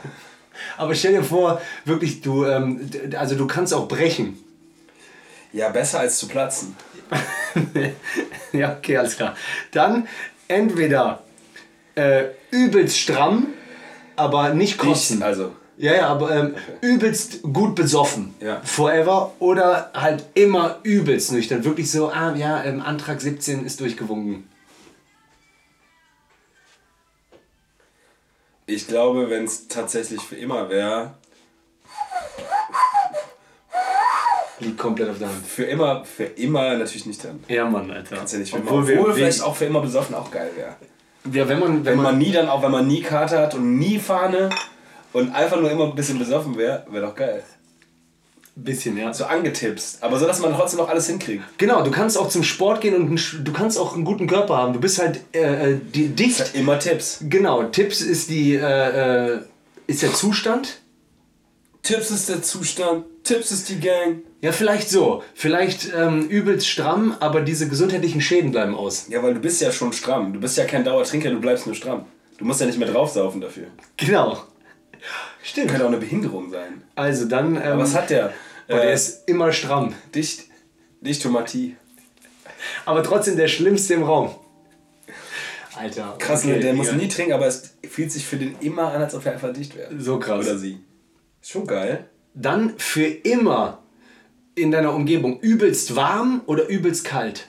Aber 0.76 0.94
stell 0.94 1.12
dir 1.12 1.24
vor, 1.24 1.60
wirklich, 1.84 2.20
du, 2.20 2.44
ähm, 2.44 2.88
also 3.16 3.34
du 3.34 3.46
kannst 3.46 3.74
auch 3.74 3.88
brechen. 3.88 4.38
Ja, 5.52 5.70
besser 5.70 5.98
als 6.00 6.18
zu 6.18 6.28
platzen. 6.28 6.76
ja, 8.52 8.76
okay, 8.76 8.96
alles 8.96 9.16
klar. 9.16 9.36
Dann 9.72 10.06
entweder 10.46 11.24
äh, 11.94 12.24
übelst 12.50 12.98
stramm, 12.98 13.48
aber 14.16 14.54
nicht 14.54 14.78
kotzen. 14.78 15.18
Ich, 15.18 15.24
also, 15.24 15.52
Ja, 15.76 15.94
ja, 15.94 16.06
aber 16.08 16.34
ähm, 16.34 16.54
übelst 16.80 17.42
gut 17.42 17.74
besoffen. 17.74 18.34
Ja. 18.40 18.60
Forever. 18.62 19.32
Oder 19.38 19.90
halt 19.94 20.24
immer 20.34 20.78
übelst 20.82 21.32
nüchtern. 21.32 21.64
Wirklich 21.64 21.90
so, 21.90 22.08
ah 22.08 22.34
ja, 22.34 22.62
ähm, 22.64 22.80
Antrag 22.80 23.20
17 23.20 23.64
ist 23.64 23.80
durchgewunken. 23.80 24.44
ich 28.70 28.86
glaube, 28.86 29.28
wenn 29.30 29.44
es 29.44 29.68
tatsächlich 29.68 30.20
für 30.22 30.36
immer 30.36 30.70
wäre, 30.70 31.14
Liegt 34.60 34.78
komplett 34.78 35.08
auf 35.08 35.18
der 35.18 35.28
Hand. 35.28 35.46
für 35.46 35.64
immer, 35.64 36.04
für 36.04 36.24
immer 36.24 36.76
natürlich 36.76 37.06
nicht 37.06 37.24
dann. 37.24 37.42
Ja, 37.48 37.64
Mann, 37.64 37.90
Alter. 37.90 38.16
Kannst 38.16 38.34
ja 38.34 38.40
nicht 38.40 38.50
für 38.50 38.58
immer. 38.58 38.72
Obwohl, 38.72 38.92
Obwohl 38.92 39.08
wir, 39.08 39.14
vielleicht 39.14 39.42
auch 39.42 39.56
für 39.56 39.64
immer 39.64 39.80
besoffen 39.80 40.14
auch 40.14 40.30
geil 40.30 40.50
wäre. 40.54 40.76
Ja, 41.32 41.48
wenn 41.48 41.58
man, 41.58 41.72
wenn 41.76 41.84
Wenn 41.84 41.96
man, 41.96 42.04
man 42.04 42.18
nie 42.18 42.32
dann 42.32 42.48
auch, 42.48 42.62
wenn 42.62 42.70
man 42.70 42.86
nie 42.86 43.02
Kater 43.02 43.40
hat 43.40 43.54
und 43.54 43.78
nie 43.78 43.98
Fahne 43.98 44.50
und 45.12 45.34
einfach 45.34 45.60
nur 45.60 45.70
immer 45.70 45.84
ein 45.84 45.94
bisschen 45.94 46.18
besoffen 46.18 46.56
wäre, 46.56 46.84
wäre 46.90 47.06
doch 47.06 47.14
geil. 47.14 47.42
bisschen, 48.56 48.96
ja. 48.96 49.12
So 49.12 49.24
angetipst, 49.24 50.02
aber 50.02 50.18
so, 50.18 50.26
dass 50.26 50.40
man 50.40 50.54
trotzdem 50.54 50.78
noch 50.78 50.88
alles 50.88 51.06
hinkriegt. 51.06 51.42
Genau, 51.58 51.82
du 51.82 51.90
kannst 51.90 52.18
auch 52.18 52.28
zum 52.28 52.42
Sport 52.42 52.80
gehen 52.80 52.94
und 52.94 53.44
du 53.44 53.52
kannst 53.52 53.78
auch 53.78 53.94
einen 53.94 54.04
guten 54.04 54.26
Körper 54.26 54.56
haben. 54.56 54.72
Du 54.72 54.80
bist 54.80 54.98
halt 54.98 55.20
äh, 55.32 55.72
äh, 55.72 55.80
die, 55.94 56.08
dicht. 56.08 56.54
Immer 56.54 56.78
Tipps. 56.78 57.18
Genau, 57.28 57.64
Tipps 57.64 58.00
ist 58.00 58.30
die, 58.30 58.54
äh, 58.54 59.34
äh, 59.34 59.40
ist 59.86 60.02
der 60.02 60.12
Zustand. 60.12 60.80
Tipps 61.82 62.10
ist 62.10 62.28
der 62.28 62.42
Zustand, 62.42 63.04
Tipps 63.24 63.50
ist 63.50 63.68
die 63.68 63.80
Gang. 63.80 64.22
Ja, 64.42 64.52
vielleicht 64.52 64.88
so. 64.88 65.22
Vielleicht 65.34 65.92
ähm, 65.94 66.26
übelst 66.28 66.66
stramm, 66.66 67.14
aber 67.20 67.42
diese 67.42 67.68
gesundheitlichen 67.68 68.20
Schäden 68.22 68.52
bleiben 68.52 68.74
aus. 68.74 69.06
Ja, 69.08 69.22
weil 69.22 69.34
du 69.34 69.40
bist 69.40 69.60
ja 69.60 69.70
schon 69.70 69.92
stramm. 69.92 70.32
Du 70.32 70.40
bist 70.40 70.56
ja 70.56 70.64
kein 70.64 70.82
Dauertrinker, 70.84 71.30
du 71.30 71.40
bleibst 71.40 71.66
nur 71.66 71.74
stramm. 71.74 72.06
Du 72.38 72.44
musst 72.46 72.60
ja 72.60 72.66
nicht 72.66 72.78
mehr 72.78 72.88
draufsaufen 72.90 73.40
dafür. 73.42 73.66
Genau. 73.98 74.42
Stimmt. 75.42 75.68
Könnte 75.68 75.84
auch 75.84 75.88
eine 75.88 75.98
Behinderung 75.98 76.50
sein. 76.50 76.82
Also 76.94 77.26
dann. 77.26 77.56
Ähm, 77.56 77.62
Aber 77.62 77.82
was 77.82 77.94
hat 77.94 78.08
der? 78.10 78.32
boah, 78.68 78.76
der 78.76 78.84
Äh, 78.90 78.94
ist 78.94 79.28
immer 79.28 79.52
stramm. 79.52 79.94
dicht, 80.14 80.44
dicht 81.02 81.22
Tomatie. 81.22 81.76
Aber 82.86 83.02
trotzdem 83.02 83.36
der 83.36 83.48
Schlimmste 83.48 83.94
im 83.94 84.02
Raum. 84.04 84.34
Alter. 85.76 86.16
Krass, 86.18 86.44
okay, 86.44 86.60
der 86.60 86.74
muss 86.74 86.88
Digga. 86.88 86.98
nie 87.02 87.08
trinken, 87.08 87.32
aber 87.32 87.46
es 87.46 87.74
fühlt 87.88 88.12
sich 88.12 88.26
für 88.26 88.36
den 88.36 88.56
immer 88.60 88.92
an, 88.92 89.00
als 89.02 89.14
ob 89.14 89.24
er 89.24 89.32
einfach 89.32 89.52
dicht 89.52 89.76
wäre. 89.76 89.98
So 89.98 90.18
krass. 90.18 90.46
Oder 90.46 90.58
sie. 90.58 90.80
Ist 91.40 91.50
schon 91.50 91.66
geil. 91.66 92.06
Dann 92.34 92.74
für 92.78 93.04
immer 93.06 93.78
in 94.60 94.70
deiner 94.70 94.94
Umgebung 94.94 95.40
übelst 95.40 95.96
warm 95.96 96.42
oder 96.46 96.68
übelst 96.68 97.04
kalt. 97.04 97.48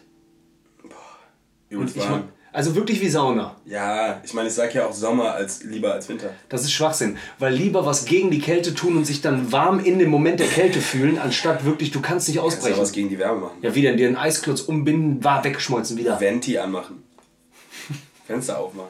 Übelst 1.69 1.95
Ich 1.95 2.01
warm. 2.01 2.11
mein, 2.11 2.23
also 2.53 2.75
wirklich 2.75 2.99
wie 2.99 3.07
Sauna. 3.09 3.55
Ja, 3.65 4.21
ich 4.25 4.33
meine, 4.33 4.49
ich 4.49 4.53
sag 4.55 4.73
ja 4.75 4.85
auch 4.85 4.93
Sommer 4.93 5.33
als 5.33 5.63
lieber 5.63 5.93
als 5.93 6.09
Winter. 6.09 6.33
Das 6.49 6.63
ist 6.63 6.73
Schwachsinn. 6.73 7.17
Weil 7.39 7.53
lieber 7.53 7.85
was 7.85 8.03
gegen 8.05 8.29
die 8.29 8.39
Kälte 8.39 8.73
tun 8.73 8.97
und 8.97 9.05
sich 9.05 9.21
dann 9.21 9.51
warm 9.53 9.79
in 9.79 9.99
dem 9.99 10.09
Moment 10.09 10.41
der 10.41 10.47
Kälte 10.47 10.81
fühlen, 10.81 11.17
anstatt 11.17 11.63
wirklich, 11.63 11.91
du 11.91 12.01
kannst 12.01 12.27
nicht 12.27 12.37
Kannst 12.39 12.57
ja 12.57 12.59
ausbrechen. 12.63 12.81
was 12.81 12.91
gegen 12.91 13.07
die 13.09 13.19
Wärme 13.19 13.39
machen. 13.41 13.57
Ja, 13.61 13.73
wieder 13.73 13.93
dir 13.93 14.07
einen 14.07 14.17
Eisklotz 14.17 14.61
umbinden, 14.61 15.23
war 15.23 15.43
weggeschmolzen 15.45 15.97
wieder. 15.97 16.19
Venti 16.19 16.57
anmachen. 16.57 17.03
Fenster 18.27 18.59
aufmachen. 18.59 18.89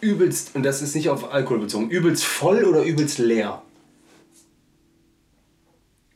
Übelst, 0.00 0.54
und 0.54 0.64
das 0.64 0.82
ist 0.82 0.94
nicht 0.96 1.08
auf 1.08 1.32
Alkohol 1.32 1.60
bezogen, 1.60 1.90
übelst 1.90 2.24
voll 2.24 2.64
oder 2.64 2.82
übelst 2.82 3.18
leer? 3.18 3.62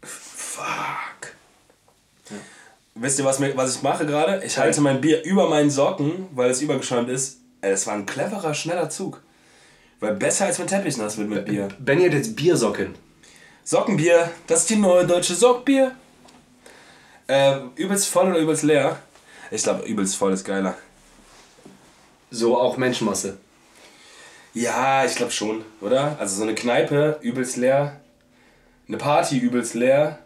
Fuck. 0.02 1.34
Wisst 2.94 3.18
ihr, 3.18 3.24
was, 3.24 3.38
mir, 3.38 3.56
was 3.56 3.76
ich 3.76 3.82
mache 3.82 4.04
gerade? 4.06 4.42
Ich 4.44 4.58
halte 4.58 4.80
mein 4.80 5.00
Bier 5.00 5.24
über 5.24 5.48
meinen 5.48 5.70
Socken, 5.70 6.26
weil 6.34 6.50
es 6.50 6.60
übergeschäumt 6.60 7.08
ist. 7.08 7.38
Das 7.60 7.86
war 7.86 7.94
ein 7.94 8.06
cleverer, 8.06 8.54
schneller 8.54 8.90
Zug. 8.90 9.22
Weil 10.00 10.14
besser 10.14 10.46
als 10.46 10.58
mit 10.58 10.68
Teppich 10.68 10.96
nass 10.96 11.16
wird 11.16 11.28
mit 11.28 11.44
Bier. 11.46 11.68
Benny 11.78 12.04
hat 12.04 12.12
jetzt 12.12 12.36
Biersocken. 12.36 12.94
Sockenbier, 13.64 14.30
das 14.46 14.60
ist 14.60 14.70
die 14.70 14.76
neue 14.76 15.06
deutsche 15.06 15.34
Sockbier. 15.34 15.92
Äh, 17.28 17.60
übelst 17.76 18.08
voll 18.08 18.28
oder 18.28 18.38
übelst 18.38 18.64
leer? 18.64 18.98
Ich 19.50 19.62
glaube, 19.62 19.86
übelst 19.86 20.16
voll 20.16 20.32
ist 20.32 20.44
geiler. 20.44 20.76
So 22.30 22.58
auch 22.58 22.76
Menschenmasse. 22.76 23.38
Ja, 24.54 25.04
ich 25.04 25.14
glaube 25.14 25.32
schon, 25.32 25.64
oder? 25.80 26.16
Also 26.18 26.36
so 26.36 26.42
eine 26.42 26.54
Kneipe, 26.54 27.18
übelst 27.22 27.56
leer. 27.56 28.00
Eine 28.88 28.98
Party, 28.98 29.38
übelst 29.38 29.74
leer. 29.74 30.18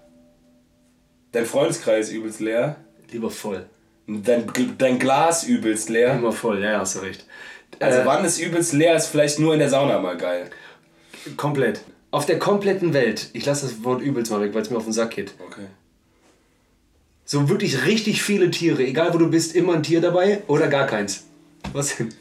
Dein 1.36 1.44
Freundeskreis, 1.44 2.10
übelst 2.12 2.40
leer. 2.40 2.76
Lieber 3.12 3.30
voll. 3.30 3.66
Dein, 4.06 4.50
dein 4.78 4.98
Glas, 4.98 5.44
übelst 5.44 5.90
leer. 5.90 6.14
Immer 6.14 6.32
voll, 6.32 6.62
ja, 6.62 6.80
hast 6.80 6.94
du 6.96 7.00
recht. 7.00 7.26
Also 7.78 7.98
Äh, 7.98 8.06
wann 8.06 8.24
ist 8.24 8.38
übelst 8.38 8.72
leer, 8.72 8.96
ist 8.96 9.08
vielleicht 9.08 9.38
nur 9.38 9.52
in 9.52 9.58
der 9.58 9.68
Sauna 9.68 9.98
mal 9.98 10.16
geil. 10.16 10.48
komplett. 11.36 11.82
Auf 12.10 12.24
der 12.24 12.38
kompletten 12.38 12.94
Welt, 12.94 13.28
ich 13.34 13.44
lasse 13.44 13.66
das 13.66 13.84
Wort 13.84 14.00
übelst 14.00 14.32
mal 14.32 14.40
weg, 14.40 14.54
weil 14.54 14.62
es 14.62 14.70
mir 14.70 14.78
auf 14.78 14.84
den 14.84 14.94
Sack 14.94 15.10
geht. 15.10 15.34
Okay. 15.46 15.66
So 17.26 17.50
wirklich 17.50 17.84
richtig 17.84 18.22
viele 18.22 18.50
Tiere, 18.50 18.82
egal 18.82 19.12
wo 19.12 19.18
du 19.18 19.28
bist, 19.28 19.54
immer 19.54 19.74
ein 19.74 19.82
Tier 19.82 20.00
dabei 20.00 20.42
oder 20.46 20.68
gar 20.68 20.86
keins. 20.86 21.24
Was 21.74 21.98
denn? 21.98 22.14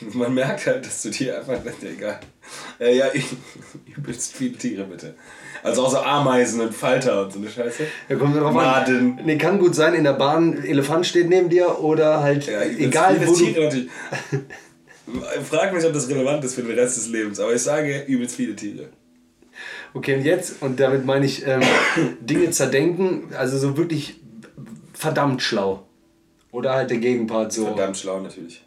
Man 0.12 0.34
merkt 0.34 0.66
halt, 0.66 0.84
dass 0.84 1.00
du 1.00 1.08
dir 1.08 1.38
einfach... 1.38 1.58
Egal. 1.82 2.20
Äh, 2.78 2.94
ja, 2.94 3.06
übelst 3.96 4.34
viele 4.34 4.58
Tiere, 4.58 4.84
bitte. 4.84 5.14
Also 5.66 5.84
auch 5.84 5.90
so 5.90 5.98
Ameisen 5.98 6.60
und 6.60 6.72
Falter 6.72 7.24
und 7.24 7.32
so 7.32 7.40
eine 7.40 7.50
Scheiße. 7.50 7.86
Ja, 8.08 8.14
kommt 8.16 8.36
drauf 8.36 8.52
Maden. 8.52 9.18
an. 9.18 9.24
Nee, 9.24 9.36
kann 9.36 9.58
gut 9.58 9.74
sein, 9.74 9.94
in 9.94 10.04
der 10.04 10.12
Bahn, 10.12 10.62
Elefant 10.62 11.04
steht 11.04 11.28
neben 11.28 11.48
dir 11.48 11.80
oder 11.80 12.22
halt, 12.22 12.46
Ja, 12.46 12.62
egal 12.62 13.20
wo 13.26 13.34
du... 13.34 13.44
Natürlich. 13.44 13.90
Frag 15.48 15.74
mich, 15.74 15.84
ob 15.84 15.92
das 15.92 16.08
relevant 16.08 16.44
ist 16.44 16.54
für 16.54 16.62
den 16.62 16.78
Rest 16.78 16.96
des 16.96 17.08
Lebens, 17.08 17.40
aber 17.40 17.52
ich 17.52 17.62
sage 17.62 18.04
übelst 18.06 18.36
viele 18.36 18.54
Tiere. 18.54 18.90
Okay, 19.92 20.14
und 20.14 20.22
jetzt, 20.22 20.62
und 20.62 20.78
damit 20.78 21.04
meine 21.04 21.26
ich 21.26 21.44
ähm, 21.44 21.62
Dinge 22.20 22.50
zerdenken, 22.50 23.34
also 23.36 23.58
so 23.58 23.76
wirklich 23.76 24.20
verdammt 24.94 25.42
schlau. 25.42 25.84
Oder 26.52 26.74
halt 26.74 26.90
der 26.90 26.98
Gegenpart 26.98 27.52
so. 27.52 27.66
Verdammt 27.66 27.96
schlau 27.96 28.20
natürlich. 28.20 28.64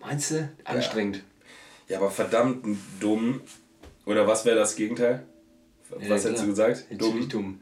Meinst 0.00 0.32
du? 0.32 0.48
Anstrengend. 0.64 1.22
Ja, 1.86 1.98
aber 1.98 2.10
verdammt 2.10 2.64
dumm. 2.98 3.40
Oder 4.04 4.26
was 4.26 4.44
wäre 4.44 4.56
das 4.56 4.74
Gegenteil? 4.74 5.22
Was 5.90 6.02
Ja, 6.24 6.28
hättest 6.30 6.42
du 6.44 6.46
gesagt? 6.48 6.84
Dumm. 6.90 7.28
dumm. 7.28 7.60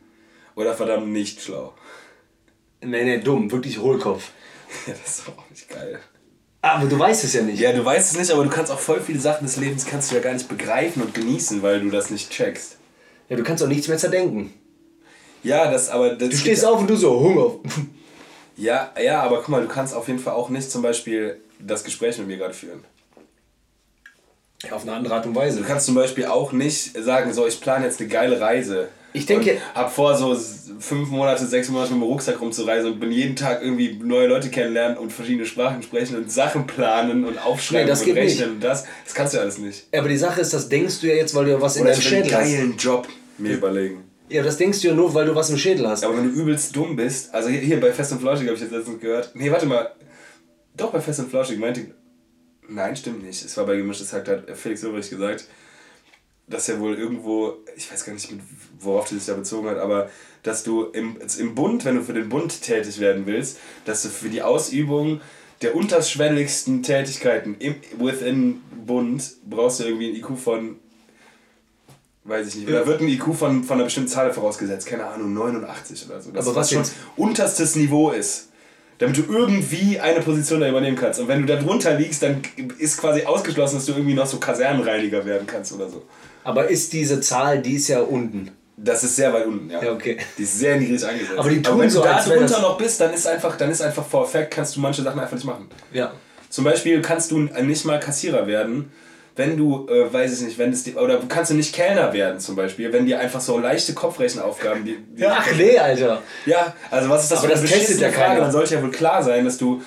Oder 0.54 0.75
verdammt 0.75 1.08
nicht 1.08 1.40
schlau. 1.40 1.75
Nee, 2.80 3.04
nee, 3.04 3.18
dumm. 3.18 3.50
Wirklich 3.50 3.78
Hohlkopf. 3.78 4.30
Ja, 4.87 4.92
das 5.02 5.20
ist 5.20 5.28
auch 5.28 5.49
nicht 5.50 5.66
geil. 5.70 5.99
Aber 6.61 6.85
du 6.87 6.99
weißt 6.99 7.25
es 7.25 7.32
ja 7.32 7.40
nicht. 7.40 7.58
Ja, 7.58 7.73
du 7.73 7.82
weißt 7.82 8.12
es 8.12 8.18
nicht, 8.18 8.30
aber 8.30 8.44
du 8.44 8.50
kannst 8.50 8.70
auch 8.70 8.78
voll 8.78 9.00
viele 9.00 9.18
Sachen 9.18 9.47
des 9.47 9.56
Lebens 9.56 9.87
kannst 9.87 10.11
du 10.11 10.16
ja 10.16 10.20
gar 10.20 10.35
nicht 10.35 10.47
begreifen 10.49 11.00
und 11.02 11.14
genießen, 11.14 11.62
weil 11.62 11.80
du 11.80 11.88
das 11.88 12.11
nicht 12.11 12.28
checkst. 12.30 12.76
Ja, 13.30 13.37
du 13.37 13.42
kannst 13.44 13.62
auch 13.62 13.68
nichts 13.68 13.88
mehr 13.88 13.97
zerdenken. 13.97 14.52
Ja, 15.42 15.70
das 15.70 15.88
aber 15.88 16.16
das 16.16 16.28
Du 16.28 16.37
stehst 16.37 16.66
auf 16.66 16.80
und 16.80 16.90
du 16.90 16.97
so, 16.97 17.18
Hunger. 17.18 17.54
Ja, 18.56 18.92
ja, 19.02 19.23
aber 19.23 19.38
guck 19.38 19.49
mal, 19.50 19.62
du 19.62 19.68
kannst 19.68 19.94
auf 19.94 20.08
jeden 20.08 20.18
Fall 20.20 20.35
auch 20.35 20.50
nicht 20.50 20.70
zum 20.70 20.82
Beispiel 20.82 21.40
das 21.61 21.85
Gespräch 21.85 22.18
mit 22.18 22.26
mir 22.26 22.37
gerade 22.37 22.52
führen. 22.54 22.85
Ja, 24.64 24.72
auf 24.72 24.82
eine 24.82 24.92
andere 24.92 25.14
Art 25.14 25.26
und 25.26 25.34
Weise. 25.36 25.60
Du 25.60 25.64
kannst 25.64 25.86
zum 25.86 25.94
Beispiel 25.94 26.26
auch 26.26 26.52
nicht 26.52 26.96
sagen, 27.02 27.32
so 27.32 27.46
ich 27.46 27.60
plane 27.60 27.84
jetzt 27.86 28.00
eine 28.00 28.08
geile 28.08 28.40
Reise. 28.40 28.88
Ich 29.12 29.24
denke- 29.24 29.52
Und 29.52 29.74
hab 29.74 29.92
vor, 29.92 30.16
so 30.16 30.36
fünf 30.80 31.08
Monate, 31.10 31.46
sechs 31.46 31.68
Monate 31.68 31.92
mit 31.92 32.02
dem 32.02 32.08
Rucksack 32.08 32.40
rumzureisen 32.40 32.92
und 32.92 33.00
bin 33.00 33.10
jeden 33.12 33.36
Tag 33.36 33.62
irgendwie 33.62 33.98
neue 34.02 34.26
Leute 34.26 34.48
kennenlernen 34.50 34.98
und 34.98 35.12
verschiedene 35.12 35.46
Sprachen 35.46 35.82
sprechen 35.82 36.16
und 36.16 36.30
Sachen 36.30 36.66
planen 36.66 37.24
und 37.24 37.38
aufschreiben 37.38 37.84
Nee, 37.86 37.90
das 37.90 38.00
und 38.00 38.06
geht 38.06 38.14
nicht. 38.16 38.38
rechnen 38.40 38.56
und 38.56 38.64
das. 38.64 38.84
Das 39.04 39.14
kannst 39.14 39.34
du 39.34 39.38
alles 39.40 39.58
nicht. 39.58 39.86
Aber 39.96 40.08
die 40.08 40.16
Sache 40.18 40.40
ist, 40.40 40.52
das 40.52 40.68
denkst 40.68 41.00
du 41.00 41.06
ja 41.06 41.14
jetzt, 41.14 41.34
weil 41.34 41.44
du 41.46 41.52
ja 41.52 41.60
was 41.60 41.76
in 41.76 41.82
Oder 41.82 41.92
deinem 41.92 42.00
ich 42.00 42.06
einen 42.14 42.24
Schädel 42.24 42.36
hast. 42.38 42.44
geilen 42.50 42.76
Job 42.76 43.08
mir 43.38 43.52
überlegen. 43.54 44.04
Ja, 44.28 44.42
das 44.42 44.56
denkst 44.58 44.80
du 44.82 44.88
ja 44.88 44.94
nur, 44.94 45.14
weil 45.14 45.24
du 45.26 45.34
was 45.34 45.48
im 45.50 45.56
Schädel 45.56 45.88
hast. 45.88 46.04
Aber 46.04 46.16
wenn 46.16 46.24
du 46.24 46.30
übelst 46.30 46.74
dumm 46.76 46.96
bist, 46.96 47.32
also 47.34 47.48
hier, 47.48 47.60
hier 47.60 47.80
bei 47.80 47.92
Fest 47.92 48.12
und 48.12 48.20
Flauschig 48.20 48.46
habe 48.46 48.56
ich 48.56 48.60
jetzt 48.62 48.72
letztens 48.72 49.00
gehört. 49.00 49.30
Nee, 49.34 49.50
warte 49.50 49.66
mal. 49.66 49.90
Doch, 50.76 50.90
bei 50.92 51.00
Fest 51.00 51.20
und 51.20 51.30
Flauschig 51.30 51.58
meinte. 51.58 51.86
Nein, 52.68 52.96
stimmt 52.96 53.25
nicht. 53.25 53.44
Es 53.44 53.56
war 53.56 53.66
bei 53.66 53.76
Gemischtes 53.76 54.12
Hack, 54.12 54.26
da 54.26 54.32
hat 54.32 54.56
Felix 54.56 54.84
Ulrich 54.84 55.10
gesagt, 55.10 55.46
dass 56.46 56.68
er 56.68 56.80
wohl 56.80 56.94
irgendwo, 56.94 57.56
ich 57.76 57.90
weiß 57.90 58.04
gar 58.04 58.12
nicht, 58.12 58.30
mit, 58.30 58.40
worauf 58.80 59.08
die 59.08 59.16
sich 59.16 59.26
da 59.26 59.34
bezogen 59.34 59.68
hat, 59.68 59.78
aber 59.78 60.10
dass 60.42 60.62
du 60.62 60.84
im, 60.84 61.18
im 61.38 61.54
Bund, 61.54 61.84
wenn 61.84 61.96
du 61.96 62.02
für 62.02 62.12
den 62.12 62.28
Bund 62.28 62.62
tätig 62.62 63.00
werden 63.00 63.26
willst, 63.26 63.58
dass 63.84 64.02
du 64.02 64.08
für 64.08 64.28
die 64.28 64.42
Ausübung 64.42 65.20
der 65.62 65.75
unterschwelligsten 65.75 66.82
Tätigkeiten 66.82 67.56
im 67.58 67.76
within 67.98 68.60
Bund 68.87 69.32
brauchst 69.48 69.80
du 69.80 69.84
irgendwie 69.84 70.10
ein 70.10 70.14
IQ 70.14 70.38
von 70.38 70.76
weiß 72.25 72.48
ich 72.48 72.54
nicht. 72.56 72.68
Oder 72.68 72.87
wird 72.87 73.00
ein 73.00 73.08
IQ 73.08 73.34
von, 73.34 73.64
von 73.64 73.76
einer 73.76 73.84
bestimmten 73.84 74.10
Zahl 74.10 74.32
vorausgesetzt? 74.32 74.87
Keine 74.87 75.06
Ahnung, 75.06 75.32
89 75.32 76.06
oder 76.08 76.20
so. 76.20 76.30
Dass 76.30 76.46
Aber 76.46 76.56
was 76.56 76.70
schon 76.70 76.84
unterstes 77.16 77.75
Niveau 77.75 78.10
ist. 78.10 78.48
Damit 78.98 79.16
du 79.16 79.22
irgendwie 79.28 80.00
eine 80.00 80.20
Position 80.20 80.60
da 80.60 80.68
übernehmen 80.68 80.96
kannst. 80.96 81.20
Und 81.20 81.28
wenn 81.28 81.46
du 81.46 81.46
da 81.46 81.60
drunter 81.60 81.94
liegst, 81.94 82.22
dann 82.22 82.42
ist 82.78 83.00
quasi 83.00 83.24
ausgeschlossen, 83.24 83.76
dass 83.76 83.86
du 83.86 83.92
irgendwie 83.92 84.14
noch 84.14 84.26
so 84.26 84.38
Kasernenreiniger 84.38 85.24
werden 85.24 85.46
kannst 85.46 85.72
oder 85.72 85.88
so. 85.88 86.02
Aber 86.42 86.68
ist 86.68 86.92
diese 86.92 87.20
Zahl, 87.20 87.62
die 87.62 87.74
ist 87.74 87.88
ja 87.88 88.00
unten. 88.00 88.50
Das 88.76 89.02
ist 89.02 89.16
sehr 89.16 89.32
weit 89.32 89.46
unten, 89.46 89.70
ja. 89.70 89.82
Ja, 89.82 89.92
okay. 89.92 90.18
Die 90.36 90.42
ist 90.44 90.58
sehr 90.58 90.76
niedrig 90.76 91.04
eingesetzt. 91.04 91.38
Aber 91.38 91.50
die 91.50 91.60
tun 91.60 91.80
wenn 91.80 91.90
so, 91.90 92.00
du 92.00 92.06
da 92.06 92.22
drunter 92.22 92.60
noch 92.60 92.78
bist, 92.78 93.00
dann 93.00 93.12
ist 93.12 93.26
einfach, 93.26 93.56
dann 93.56 93.70
ist 93.70 93.82
einfach 93.82 94.06
vor 94.06 94.24
Effekt, 94.24 94.52
kannst 94.52 94.76
du 94.76 94.80
manche 94.80 95.02
Sachen 95.02 95.18
einfach 95.18 95.34
nicht 95.34 95.44
machen. 95.44 95.68
Ja. 95.92 96.12
Zum 96.48 96.64
Beispiel 96.64 97.02
kannst 97.02 97.30
du 97.30 97.38
nicht 97.38 97.84
mal 97.84 97.98
Kassierer 97.98 98.46
werden, 98.46 98.92
wenn 99.38 99.57
du, 99.57 99.87
äh, 99.88 100.12
weiß 100.12 100.40
ich 100.40 100.47
nicht, 100.47 100.59
wenn 100.59 100.73
es 100.73 100.83
dir, 100.83 101.00
oder 101.00 101.21
kannst 101.28 101.52
du 101.52 101.54
nicht 101.54 101.73
Kellner 101.73 102.12
werden 102.12 102.40
zum 102.40 102.57
Beispiel, 102.57 102.92
wenn 102.92 103.07
dir 103.07 103.21
einfach 103.21 103.40
so 103.40 103.57
leichte 103.57 103.95
Kopfrechenaufgaben, 103.95 104.85
die, 104.85 104.99
die 105.16 105.25
Ach 105.25 105.47
nee, 105.57 105.78
Alter. 105.78 106.23
ja, 106.45 106.75
also 106.90 107.09
was 107.09 107.23
ist 107.23 107.33
das 107.33 107.38
Aber 107.38 107.57
für 107.57 107.62
das 107.62 107.71
testet 107.71 108.00
ja 108.00 108.11
Frage? 108.11 108.26
keiner. 108.26 108.40
Dann 108.40 108.50
sollte 108.50 108.75
ja 108.75 108.83
wohl 108.83 108.90
klar 108.90 109.23
sein, 109.23 109.45
dass 109.45 109.57
du, 109.57 109.80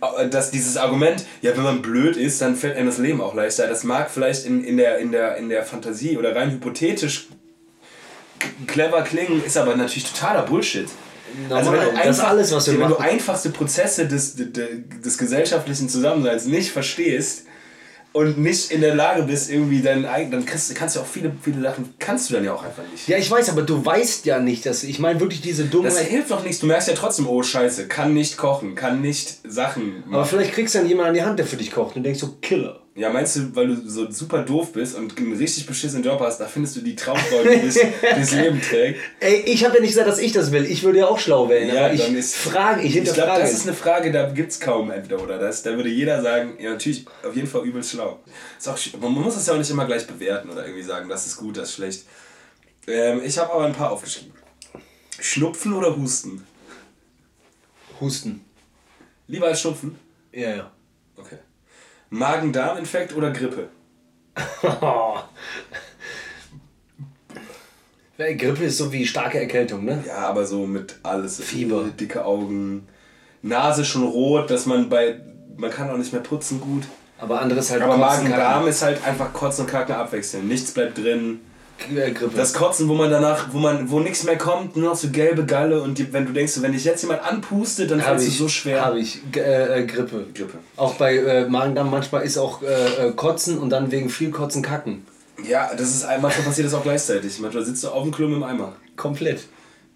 äh, 0.00 0.28
dass 0.28 0.50
dieses 0.50 0.76
Argument, 0.76 1.24
ja, 1.42 1.56
wenn 1.56 1.62
man 1.62 1.80
blöd 1.80 2.16
ist, 2.16 2.42
dann 2.42 2.56
fällt 2.56 2.76
einem 2.76 2.88
das 2.88 2.98
Leben 2.98 3.20
auch 3.20 3.34
leichter. 3.34 3.68
Das 3.68 3.84
mag 3.84 4.10
vielleicht 4.10 4.44
in, 4.44 4.64
in, 4.64 4.76
der, 4.76 4.98
in, 4.98 5.12
der, 5.12 5.36
in 5.36 5.48
der 5.48 5.62
Fantasie 5.64 6.18
oder 6.18 6.34
rein 6.34 6.50
hypothetisch 6.50 7.28
clever 8.66 9.02
klingen, 9.02 9.44
ist 9.44 9.56
aber 9.56 9.76
natürlich 9.76 10.12
totaler 10.12 10.42
Bullshit. 10.42 10.88
Also 11.50 11.70
wenn 11.70 11.80
du, 11.80 11.86
Normal. 11.86 12.02
Einfach, 12.02 12.28
alles, 12.30 12.52
was 12.52 12.66
wir 12.66 12.80
wenn 12.80 12.88
du 12.88 12.96
einfachste 12.96 13.50
Prozesse 13.50 14.08
des, 14.08 14.34
des, 14.34 14.50
des 15.04 15.18
gesellschaftlichen 15.18 15.88
Zusammenseins 15.88 16.46
nicht 16.46 16.72
verstehst 16.72 17.44
und 18.12 18.38
nicht 18.38 18.70
in 18.70 18.80
der 18.80 18.94
Lage 18.94 19.22
bist, 19.22 19.50
irgendwie 19.50 19.82
deinen 19.82 20.06
eigenen, 20.06 20.40
dann 20.40 20.46
kriegst, 20.46 20.74
kannst 20.74 20.96
du 20.96 21.00
auch 21.00 21.06
viele, 21.06 21.32
viele 21.42 21.60
Sachen, 21.62 21.94
kannst 21.98 22.30
du 22.30 22.34
dann 22.34 22.44
ja 22.44 22.54
auch 22.54 22.62
einfach 22.62 22.82
nicht. 22.90 23.06
Ja, 23.06 23.18
ich 23.18 23.30
weiß, 23.30 23.50
aber 23.50 23.62
du 23.62 23.84
weißt 23.84 24.24
ja 24.24 24.38
nicht, 24.40 24.66
dass 24.66 24.82
ich 24.82 24.98
meine 24.98 25.20
wirklich 25.20 25.40
diese 25.40 25.66
dumme. 25.66 25.84
Das 25.88 25.98
hilft 26.00 26.30
doch 26.30 26.42
nichts. 26.42 26.60
Du 26.60 26.66
merkst 26.66 26.88
ja 26.88 26.94
trotzdem, 26.94 27.28
oh 27.28 27.42
Scheiße, 27.42 27.86
kann 27.86 28.14
nicht 28.14 28.36
kochen, 28.36 28.74
kann 28.74 29.00
nicht 29.00 29.38
Sachen 29.44 30.02
aber 30.06 30.18
machen. 30.18 30.28
vielleicht 30.30 30.52
kriegst 30.52 30.74
du 30.74 30.78
dann 30.78 30.88
jemanden 30.88 31.10
an 31.10 31.14
die 31.14 31.22
Hand, 31.22 31.38
der 31.38 31.46
für 31.46 31.56
dich 31.56 31.70
kocht 31.70 31.96
und 31.96 32.02
denkst 32.02 32.20
so, 32.20 32.36
Killer. 32.40 32.80
Ja, 32.98 33.10
meinst 33.10 33.36
du, 33.36 33.54
weil 33.54 33.68
du 33.68 33.88
so 33.88 34.10
super 34.10 34.42
doof 34.42 34.72
bist 34.72 34.96
und 34.96 35.16
einen 35.18 35.32
richtig 35.36 35.66
beschissenen 35.66 36.02
Job 36.04 36.18
hast, 36.20 36.38
da 36.40 36.46
findest 36.46 36.74
du 36.74 36.80
die 36.80 36.96
Traumfrau, 36.96 37.44
die 37.44 37.64
das, 38.00 38.32
Leben 38.32 38.60
trägt? 38.60 38.98
Ey, 39.20 39.42
ich 39.46 39.64
habe 39.64 39.76
ja 39.76 39.80
nicht 39.80 39.90
gesagt, 39.90 40.08
dass 40.08 40.18
ich 40.18 40.32
das 40.32 40.50
will. 40.50 40.66
Ich 40.66 40.82
würde 40.82 40.98
ja 40.98 41.06
auch 41.06 41.18
schlau 41.20 41.48
wählen. 41.48 41.72
Ja, 41.72 41.92
ich 41.92 42.12
ist- 42.12 42.34
frage, 42.36 42.80
ich 42.82 42.86
Ich 42.96 43.04
glaube, 43.04 43.10
hinterfrage. 43.20 43.40
das 43.42 43.52
ist 43.52 43.66
eine 43.68 43.76
Frage, 43.76 44.10
da 44.10 44.28
gibt 44.30 44.50
es 44.50 44.58
kaum 44.58 44.90
entweder 44.90 45.22
oder 45.22 45.38
das. 45.38 45.62
Da 45.62 45.76
würde 45.76 45.88
jeder 45.88 46.20
sagen, 46.22 46.54
ja, 46.58 46.70
natürlich, 46.72 47.06
auf 47.24 47.36
jeden 47.36 47.46
Fall 47.46 47.64
übelst 47.64 47.92
schlau. 47.92 48.18
Ist 48.58 48.68
auch, 48.68 48.76
man 49.00 49.12
muss 49.12 49.36
es 49.36 49.46
ja 49.46 49.52
auch 49.54 49.58
nicht 49.58 49.70
immer 49.70 49.86
gleich 49.86 50.04
bewerten 50.06 50.50
oder 50.50 50.64
irgendwie 50.66 50.82
sagen, 50.82 51.08
das 51.08 51.24
ist 51.26 51.36
gut, 51.36 51.56
das 51.56 51.68
ist 51.68 51.74
schlecht. 51.76 52.04
Ähm, 52.88 53.20
ich 53.24 53.38
habe 53.38 53.52
aber 53.52 53.64
ein 53.66 53.74
paar 53.74 53.92
aufgeschrieben. 53.92 54.32
Schnupfen 55.20 55.72
oder 55.72 55.96
Husten? 55.96 56.44
Husten. 58.00 58.44
Lieber 59.28 59.46
als 59.46 59.60
Schnupfen? 59.60 59.96
Ja, 60.32 60.50
ja. 60.56 60.72
Okay. 61.16 61.36
Magen-Darm-Infekt 62.10 63.14
oder 63.14 63.30
Grippe? 63.30 63.68
Grippe 68.18 68.64
ist 68.64 68.78
so 68.78 68.92
wie 68.92 69.06
starke 69.06 69.38
Erkältung, 69.40 69.84
ne? 69.84 70.02
Ja, 70.06 70.28
aber 70.28 70.44
so 70.44 70.66
mit 70.66 70.96
alles. 71.02 71.40
Fieber. 71.40 71.84
Dicke 71.98 72.24
Augen. 72.24 72.88
Nase 73.42 73.84
schon 73.84 74.02
rot, 74.04 74.50
dass 74.50 74.66
man 74.66 74.88
bei. 74.88 75.20
Man 75.56 75.70
kann 75.70 75.90
auch 75.90 75.96
nicht 75.96 76.12
mehr 76.12 76.22
putzen 76.22 76.60
gut. 76.60 76.84
Aber 77.18 77.40
anderes 77.40 77.70
halt 77.70 77.82
Aber 77.82 77.96
Magen-Darm 77.96 78.66
ist 78.68 78.82
halt 78.82 79.04
einfach 79.04 79.32
Kotzen 79.32 79.64
und 79.64 79.70
Kacken 79.70 79.94
abwechseln. 79.94 80.46
Nichts 80.46 80.72
bleibt 80.72 80.98
drin. 80.98 81.40
Grippe. 81.78 82.36
Das 82.36 82.52
Kotzen, 82.52 82.88
wo 82.88 82.94
man 82.94 83.10
danach, 83.10 83.52
wo 83.52 83.58
man, 83.58 83.90
wo 83.90 84.00
nichts 84.00 84.24
mehr 84.24 84.36
kommt, 84.36 84.76
nur 84.76 84.90
noch 84.90 84.96
so 84.96 85.08
gelbe 85.10 85.44
Galle 85.44 85.80
und 85.80 85.98
die, 85.98 86.12
wenn 86.12 86.26
du 86.26 86.32
denkst, 86.32 86.60
wenn 86.60 86.72
dich 86.72 86.84
jetzt 86.84 87.02
jemand 87.02 87.22
anpustet, 87.22 87.90
dann 87.90 88.00
fällst 88.00 88.26
du 88.26 88.30
so 88.30 88.48
schwer. 88.48 88.84
Habe 88.84 88.98
ich. 88.98 89.20
G 89.32 89.40
äh, 89.40 89.80
äh, 89.80 89.86
Grippe. 89.86 90.26
Grippe. 90.34 90.58
Auch 90.76 90.94
bei 90.94 91.16
äh, 91.16 91.48
Magen-Darm 91.48 91.90
manchmal 91.90 92.22
ist 92.24 92.36
auch 92.36 92.62
äh, 92.62 93.08
äh, 93.08 93.12
Kotzen 93.12 93.58
und 93.58 93.70
dann 93.70 93.90
wegen 93.90 94.10
viel 94.10 94.30
Kotzen 94.30 94.62
Kacken. 94.62 95.06
Ja, 95.48 95.70
das 95.72 95.94
ist 95.94 96.06
manchmal 96.20 96.46
passiert 96.46 96.66
das 96.66 96.74
auch 96.74 96.82
gleichzeitig. 96.82 97.38
Manchmal 97.38 97.64
sitzt 97.64 97.84
du 97.84 97.88
auf 97.88 98.02
dem 98.02 98.12
Klo 98.12 98.26
im 98.26 98.42
Eimer. 98.42 98.74
Komplett. 98.96 99.46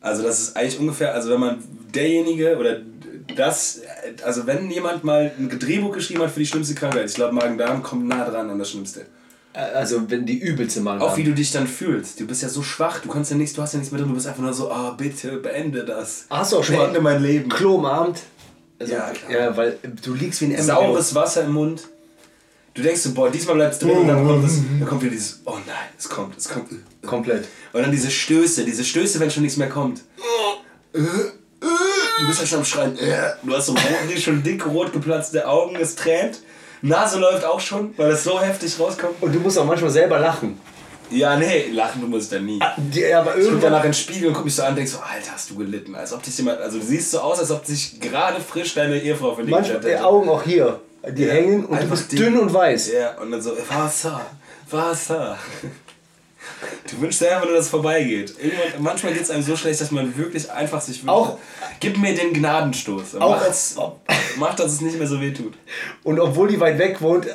Also 0.00 0.22
das 0.22 0.40
ist 0.40 0.56
eigentlich 0.56 0.78
ungefähr, 0.78 1.14
also 1.14 1.30
wenn 1.30 1.40
man 1.40 1.62
derjenige 1.94 2.58
oder 2.58 2.80
das, 3.36 3.80
also 4.24 4.46
wenn 4.46 4.70
jemand 4.70 5.04
mal 5.04 5.32
ein 5.38 5.58
Drehbuch 5.58 5.92
geschrieben 5.92 6.22
hat 6.22 6.30
für 6.30 6.40
die 6.40 6.46
schlimmste 6.46 6.74
Krankheit, 6.74 7.08
ich 7.08 7.14
glaube 7.14 7.34
Magen-Darm 7.34 7.82
kommt 7.82 8.06
nah 8.06 8.28
dran 8.28 8.50
an 8.50 8.58
das 8.58 8.70
Schlimmste. 8.70 9.06
Äh, 9.54 9.58
Also 9.60 10.10
wenn 10.10 10.24
die 10.26 10.38
übelste 10.38 10.80
Magen-Darm. 10.80 11.10
Auch 11.10 11.16
wie 11.16 11.24
du 11.24 11.32
dich 11.32 11.50
dann 11.52 11.66
fühlst. 11.66 12.20
Du 12.20 12.26
bist 12.26 12.42
ja 12.42 12.48
so 12.48 12.62
schwach, 12.62 13.00
du 13.00 13.08
kannst 13.08 13.30
ja 13.30 13.36
nichts, 13.36 13.54
du 13.54 13.62
hast 13.62 13.72
ja 13.74 13.78
nichts 13.78 13.92
mehr 13.92 14.00
drin, 14.00 14.08
du 14.08 14.14
bist 14.14 14.26
einfach 14.26 14.42
nur 14.42 14.52
so, 14.52 14.70
ah 14.70 14.90
bitte, 14.96 15.36
beende 15.38 15.84
das. 15.84 16.26
Hast 16.30 16.52
du 16.52 16.58
auch 16.58 16.64
schon 16.64 16.76
beende 16.76 17.00
mal 17.00 17.14
mein 17.14 17.22
Leben. 17.22 17.48
Klo 17.50 17.76
umarmt? 17.76 18.20
Also, 18.78 18.92
Ja, 18.94 19.10
klar. 19.10 19.30
ja, 19.30 19.56
weil 19.56 19.78
du 20.04 20.14
liegst 20.14 20.40
wie 20.40 20.46
ein 20.46 20.50
Embryo. 20.52 20.66
Saures 20.66 21.14
Wasser 21.14 21.44
im 21.44 21.52
Mund. 21.52 21.88
Du 22.74 22.80
denkst 22.82 23.02
so, 23.02 23.12
boah, 23.12 23.30
diesmal 23.30 23.56
bleibt 23.56 23.74
es 23.74 23.78
drin 23.80 23.90
und 23.98 24.08
dann 24.08 24.26
kommt, 24.26 24.44
das, 24.44 24.54
dann 24.78 24.88
kommt 24.88 25.02
wieder 25.02 25.12
dieses, 25.12 25.40
oh 25.44 25.58
nein, 25.66 25.76
es 25.98 26.08
kommt, 26.08 26.38
es 26.38 26.48
kommt. 26.48 26.70
Komplett. 27.04 27.46
Und 27.74 27.82
dann 27.82 27.90
diese 27.92 28.10
Stöße, 28.10 28.64
diese 28.64 28.82
Stöße, 28.82 29.20
wenn 29.20 29.30
schon 29.30 29.42
nichts 29.42 29.58
mehr 29.58 29.68
kommt. 29.68 30.00
Du 30.92 32.26
bist 32.26 32.40
ja 32.40 32.46
schon 32.46 32.58
am 32.60 32.64
Schreien. 32.64 32.96
Du 33.42 33.54
hast 33.54 33.66
so 33.66 33.74
schon 34.18 34.42
dick 34.42 34.64
rot 34.66 34.92
geplatzte 34.92 35.46
Augen, 35.46 35.76
es 35.76 35.96
tränt. 35.96 36.40
Nase 36.82 37.18
läuft 37.18 37.44
auch 37.44 37.60
schon, 37.60 37.94
weil 37.96 38.10
das 38.10 38.24
so 38.24 38.40
heftig 38.40 38.78
rauskommt. 38.78 39.14
Und 39.22 39.34
du 39.34 39.38
musst 39.40 39.58
auch 39.58 39.64
manchmal 39.64 39.90
selber 39.90 40.18
lachen. 40.18 40.60
Ja, 41.10 41.36
nee, 41.36 41.66
lachen 41.72 42.00
du 42.00 42.06
musst 42.08 42.32
dann 42.32 42.46
nie. 42.46 42.58
Die, 42.78 43.12
aber 43.12 43.30
Ich 43.30 43.34
guck 43.36 43.44
irgendwann. 43.44 43.60
danach 43.72 43.84
in 43.84 43.90
den 43.90 43.94
Spiegel 43.94 44.28
und 44.28 44.34
guck 44.34 44.44
mich 44.46 44.54
so 44.56 44.62
an 44.62 44.70
und 44.70 44.76
denk 44.76 44.88
so, 44.88 44.98
Alter, 44.98 45.32
hast 45.32 45.50
du 45.50 45.56
gelitten. 45.56 45.94
Als 45.94 46.12
ob 46.12 46.22
dich 46.22 46.36
jemand, 46.38 46.58
also 46.60 46.78
du 46.78 46.84
siehst 46.84 47.10
so 47.10 47.20
aus, 47.20 47.38
als 47.38 47.50
ob 47.50 47.66
sich 47.66 48.00
gerade 48.00 48.40
frisch 48.40 48.74
deine 48.74 48.98
Ehefrau 48.98 49.34
verliebt 49.34 49.50
Manchmal 49.56 49.80
die 49.80 49.88
hätte. 49.88 50.04
Augen 50.06 50.28
auch 50.30 50.42
hier. 50.42 50.80
Die 51.06 51.24
Ja, 51.24 51.32
hängen 51.34 51.64
und 51.66 51.72
du 51.72 51.82
einfach 51.82 51.96
bist 51.96 52.12
die- 52.12 52.16
dünn 52.16 52.38
und 52.38 52.52
weiß. 52.54 52.92
Ja, 52.92 53.18
und 53.20 53.30
dann 53.30 53.42
so, 53.42 53.52
Wasser, 53.68 54.20
Wasser. 54.70 55.36
Du 56.90 57.00
wünschst 57.00 57.20
dir 57.20 57.32
einfach 57.34 57.46
nur, 57.46 57.56
dass 57.56 57.66
es 57.66 57.70
vorbeigeht. 57.70 58.34
Irgendwann, 58.38 58.82
manchmal 58.82 59.12
geht 59.12 59.22
es 59.22 59.30
einem 59.30 59.42
so 59.42 59.56
schlecht, 59.56 59.80
dass 59.80 59.90
man 59.90 60.16
wirklich 60.16 60.50
einfach 60.50 60.80
sich 60.80 60.98
wünscht. 60.98 61.08
Auch- 61.08 61.38
Gib 61.80 61.98
mir 61.98 62.14
den 62.14 62.32
Gnadenstoß. 62.32 63.16
Auch 63.16 63.30
Macht's, 63.30 63.76
mach, 64.36 64.54
dass 64.54 64.72
es 64.72 64.80
nicht 64.80 64.98
mehr 64.98 65.06
so 65.06 65.20
weh 65.20 65.32
tut. 65.32 65.54
Und 66.04 66.20
obwohl 66.20 66.48
die 66.48 66.60
weit 66.60 66.78
weg 66.78 67.00
wohnt, 67.00 67.26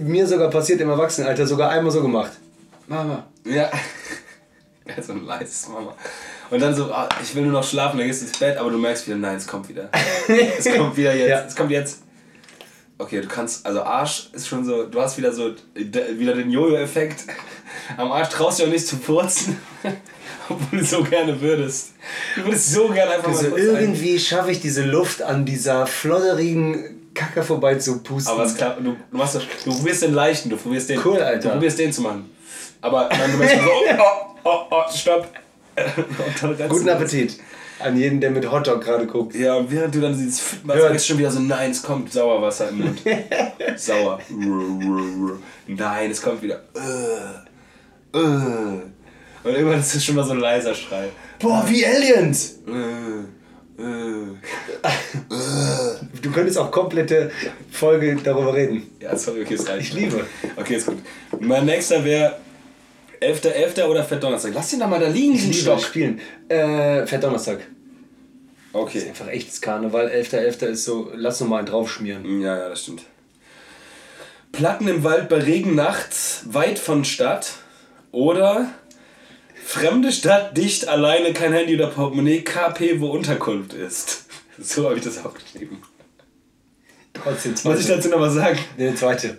mir 0.00 0.26
sogar 0.26 0.50
passiert 0.50 0.80
im 0.80 0.90
Erwachsenenalter, 0.90 1.46
sogar 1.46 1.70
einmal 1.70 1.92
so 1.92 2.02
gemacht. 2.02 2.32
Mama. 2.86 3.24
Ja. 3.44 3.70
Ja, 4.86 5.02
so 5.02 5.12
ein 5.12 5.24
leises 5.24 5.66
Mama. 5.68 5.94
Und 6.50 6.60
dann 6.60 6.74
so, 6.74 6.92
ah, 6.92 7.08
ich 7.22 7.34
will 7.34 7.42
nur 7.44 7.52
noch 7.52 7.64
schlafen, 7.66 7.96
dann 7.96 8.06
gehst 8.06 8.20
du 8.20 8.26
ins 8.26 8.38
Bett, 8.38 8.58
aber 8.58 8.70
du 8.70 8.76
merkst 8.76 9.06
wieder, 9.06 9.16
nein, 9.16 9.36
es 9.36 9.46
kommt 9.46 9.66
wieder. 9.70 9.88
Es 10.58 10.66
kommt 10.76 10.94
wieder 10.94 11.14
jetzt. 11.14 11.30
Ja. 11.30 11.40
Es 11.46 11.56
kommt 11.56 11.70
jetzt. 11.70 12.02
Okay, 12.96 13.20
du 13.20 13.26
kannst, 13.26 13.66
also 13.66 13.82
Arsch 13.82 14.28
ist 14.32 14.46
schon 14.46 14.64
so, 14.64 14.84
du 14.84 15.00
hast 15.00 15.18
wieder 15.18 15.32
so, 15.32 15.52
wieder 15.74 16.34
den 16.34 16.50
Jojo-Effekt. 16.50 17.24
Am 17.96 18.12
Arsch 18.12 18.28
traust 18.28 18.60
du 18.60 18.64
auch 18.64 18.68
nicht 18.68 18.86
zu 18.86 18.96
furzen, 18.96 19.58
obwohl 20.48 20.78
du 20.78 20.84
so 20.84 21.02
gerne 21.02 21.40
würdest. 21.40 21.94
Du 22.36 22.44
würdest 22.44 22.72
so 22.72 22.88
gerne 22.88 23.12
einfach 23.12 23.28
Also 23.28 23.50
mal 23.50 23.58
irgendwie 23.58 24.18
schaffe 24.20 24.52
ich 24.52 24.60
diese 24.60 24.84
Luft 24.84 25.22
an 25.22 25.44
dieser 25.44 25.88
flodderigen 25.88 27.10
Kacke 27.14 27.42
vorbei 27.42 27.74
zu 27.76 28.00
pusten. 28.00 28.32
Aber 28.32 28.44
es 28.44 28.54
klappt, 28.54 28.78
du, 28.78 28.96
du, 29.10 29.16
machst 29.16 29.34
das, 29.34 29.42
du 29.64 29.72
probierst 29.72 30.02
den 30.02 30.14
leichten, 30.14 30.50
du 30.50 30.56
probierst 30.56 30.88
den, 30.88 31.00
Cool, 31.04 31.20
Alter. 31.20 31.48
du 31.48 31.54
probierst 31.54 31.78
den 31.80 31.92
zu 31.92 32.02
machen. 32.02 32.30
Aber 32.80 33.08
dann 33.08 33.32
du 33.32 33.38
merkst 33.38 33.56
so, 33.56 33.70
oh, 33.98 34.50
oh, 34.50 34.66
oh, 34.70 34.82
stopp. 34.94 35.26
Dann 35.74 36.52
rennst 36.52 36.68
Guten 36.68 36.88
Appetit 36.88 37.40
an 37.80 37.96
jeden, 37.96 38.20
der 38.20 38.30
mit 38.30 38.50
Hotdog 38.50 38.82
gerade 38.82 39.06
guckt. 39.06 39.34
Ja, 39.34 39.56
und 39.56 39.70
während 39.70 39.94
du 39.94 40.00
dann 40.00 40.16
dieses 40.16 40.40
Fit 40.40 40.64
machst, 40.64 40.82
du 40.82 40.98
schon 40.98 41.18
wieder 41.18 41.30
so, 41.30 41.40
nein, 41.40 41.70
es 41.70 41.82
kommt 41.82 42.12
Sauerwasser 42.12 42.68
im 42.68 42.78
Mund. 42.78 43.02
Sauer. 43.76 44.20
Nein, 45.66 46.10
es 46.10 46.22
kommt 46.22 46.42
wieder. 46.42 46.62
Äh, 46.74 48.18
äh. 48.18 48.80
Und 49.44 49.52
irgendwann 49.52 49.80
ist 49.80 49.94
es 49.94 50.04
schon 50.04 50.14
mal 50.14 50.24
so 50.24 50.32
ein 50.32 50.40
leiser 50.40 50.74
Schrei. 50.74 51.08
Boah, 51.38 51.64
wie 51.68 51.84
Aliens! 51.84 52.60
Äh. 52.66 53.24
Du 56.22 56.30
könntest 56.30 56.58
auch 56.58 56.70
komplette 56.70 57.30
Folge 57.70 58.16
darüber 58.22 58.54
reden. 58.54 58.86
Ja, 59.00 59.16
sorry, 59.16 59.42
okay, 59.42 59.54
es 59.54 59.68
reicht. 59.68 59.88
Ich 59.88 59.92
liebe. 59.92 60.24
Okay, 60.56 60.76
ist 60.76 60.86
gut. 60.86 60.98
Mein 61.40 61.66
nächster 61.66 62.04
wäre 62.04 62.36
11.11. 63.24 63.84
oder 63.84 64.04
Fettdonnerstag. 64.04 64.52
Lass 64.54 64.70
den 64.70 64.80
da 64.80 64.86
mal 64.86 65.00
da 65.00 65.08
liegen, 65.08 65.34
Ich 65.34 65.40
diesen 65.40 65.54
Stock. 65.54 65.80
Spielen. 65.80 66.20
Äh, 66.48 67.06
Fett-Donnerstag. 67.06 67.60
Okay. 68.72 69.08
Einfach 69.08 69.28
echtes 69.28 69.60
Karneval. 69.60 70.08
11.11. 70.08 70.66
ist 70.66 70.84
so, 70.84 71.10
lass 71.14 71.40
noch 71.40 71.48
mal 71.48 71.58
einen 71.58 71.66
draufschmieren. 71.66 72.40
Ja, 72.40 72.58
ja, 72.58 72.68
das 72.68 72.82
stimmt. 72.82 73.02
Platten 74.52 74.88
im 74.88 75.02
Wald 75.04 75.28
bei 75.28 75.38
Regen 75.38 75.74
nachts, 75.74 76.42
weit 76.46 76.78
von 76.78 77.04
Stadt. 77.04 77.52
Oder 78.12 78.70
fremde 79.64 80.12
Stadt, 80.12 80.56
dicht, 80.56 80.88
alleine, 80.88 81.32
kein 81.32 81.52
Handy 81.52 81.74
oder 81.74 81.88
Portemonnaie, 81.88 82.42
KP, 82.42 83.00
wo 83.00 83.08
Unterkunft 83.08 83.72
ist. 83.72 84.22
So 84.56 84.84
habe 84.84 84.96
ich 84.96 85.02
das 85.02 85.24
aufgeschrieben. 85.24 85.78
Trotzdem 87.12 87.54
Muss 87.64 87.80
ich 87.80 87.88
dazu 87.88 88.08
noch 88.08 88.20
was 88.20 88.34
sagen? 88.34 88.56
Nee, 88.76 88.94
zweite. 88.94 89.38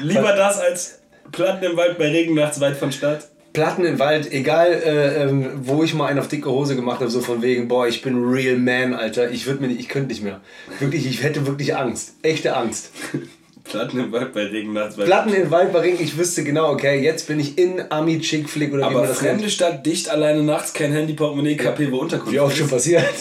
Lieber 0.00 0.32
das 0.34 0.58
als 0.58 1.00
Platten 1.32 1.64
im 1.64 1.76
Wald 1.76 1.98
bei 1.98 2.08
Regen 2.10 2.34
nachts, 2.34 2.60
weit 2.60 2.76
von 2.76 2.92
Stadt. 2.92 3.28
Platten 3.52 3.84
im 3.84 3.98
Wald, 4.00 4.32
egal 4.32 4.72
äh, 4.72 5.22
ähm, 5.24 5.50
wo 5.62 5.84
ich 5.84 5.94
mal 5.94 6.06
einen 6.06 6.18
auf 6.18 6.26
dicke 6.28 6.50
Hose 6.50 6.74
gemacht 6.74 7.00
habe, 7.00 7.10
so 7.10 7.20
von 7.20 7.40
wegen, 7.42 7.68
boah, 7.68 7.86
ich 7.86 8.02
bin 8.02 8.24
real 8.24 8.56
man, 8.56 8.94
Alter. 8.94 9.30
Ich 9.30 9.46
würde 9.46 9.60
mir 9.62 9.68
nicht, 9.68 9.80
ich 9.80 9.88
könnte 9.88 10.08
nicht 10.08 10.22
mehr. 10.24 10.40
Wirklich, 10.80 11.06
ich 11.06 11.22
hätte 11.22 11.46
wirklich 11.46 11.76
Angst. 11.76 12.14
Echte 12.22 12.56
Angst. 12.56 12.90
Platten 13.64 13.98
im 13.98 14.12
Wald 14.12 14.34
bei 14.34 14.42
Regen 14.46 14.72
nachts. 14.74 14.96
bei- 14.96 15.04
Platten 15.04 15.32
im 15.32 15.50
Wald 15.50 15.72
bei 15.72 15.78
Ring, 15.80 15.96
ich 15.98 16.18
wüsste 16.18 16.44
genau, 16.44 16.70
okay, 16.72 17.00
jetzt 17.00 17.26
bin 17.28 17.40
ich 17.40 17.56
in 17.56 17.80
Ami 17.90 18.20
Chick 18.20 18.50
Flick 18.50 18.72
oder 18.74 18.82
wie 18.82 18.86
Aber 18.86 18.98
man 19.00 19.08
das 19.08 19.18
fremde 19.18 19.36
nennt. 19.42 19.52
Stadt, 19.52 19.86
dicht 19.86 20.10
alleine 20.10 20.42
nachts, 20.42 20.72
kein 20.74 20.92
Handy, 20.92 21.14
Portemonnaie, 21.14 21.56
KP, 21.56 21.90
wo 21.90 21.98
Unterkunft 21.98 22.32
Wie 22.32 22.36
ist. 22.44 22.56
schon 22.56 22.68
passiert. 22.68 23.04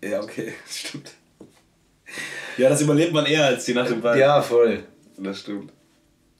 Ja, 0.00 0.22
okay, 0.22 0.52
stimmt. 0.70 1.10
Ja, 2.56 2.68
das 2.68 2.80
überlebt 2.82 3.12
man 3.12 3.26
eher 3.26 3.44
als 3.46 3.64
die 3.64 3.74
Nacht 3.74 3.90
im 3.90 4.00
Wald. 4.02 4.16
Ja, 4.18 4.40
voll. 4.42 4.84
Das 5.16 5.40
stimmt. 5.40 5.72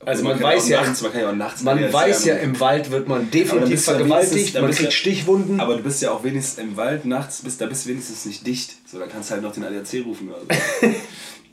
Also 0.04 0.22
man 0.22 0.34
kann 0.38 0.52
weiß 0.52 0.68
ja, 0.68 0.80
nachts, 0.80 1.02
man 1.02 1.12
ja 1.12 1.32
nachts 1.32 1.62
Man 1.62 1.76
realistisch 1.76 2.00
weiß 2.00 2.24
ja, 2.26 2.36
im 2.36 2.60
Wald 2.60 2.90
wird 2.92 3.08
man 3.08 3.30
definitiv 3.30 3.82
vergewaltigt, 3.82 4.54
man 4.60 4.70
kriegt 4.70 4.92
Stichwunden. 4.92 5.58
Aber 5.58 5.76
du 5.76 5.82
bist 5.82 6.00
ja 6.02 6.12
auch 6.12 6.22
wenigstens 6.22 6.62
im 6.62 6.76
Wald 6.76 7.04
nachts, 7.04 7.42
bist, 7.42 7.60
da 7.60 7.66
bist 7.66 7.84
du 7.84 7.90
wenigstens 7.90 8.24
nicht 8.24 8.46
dicht. 8.46 8.76
So, 8.86 8.98
dann 8.98 9.08
kannst 9.08 9.30
du 9.30 9.34
halt 9.34 9.42
noch 9.42 9.52
den 9.52 9.64
ADAC 9.64 10.04
rufen 10.04 10.30
oder 10.30 10.40
so. 10.40 10.88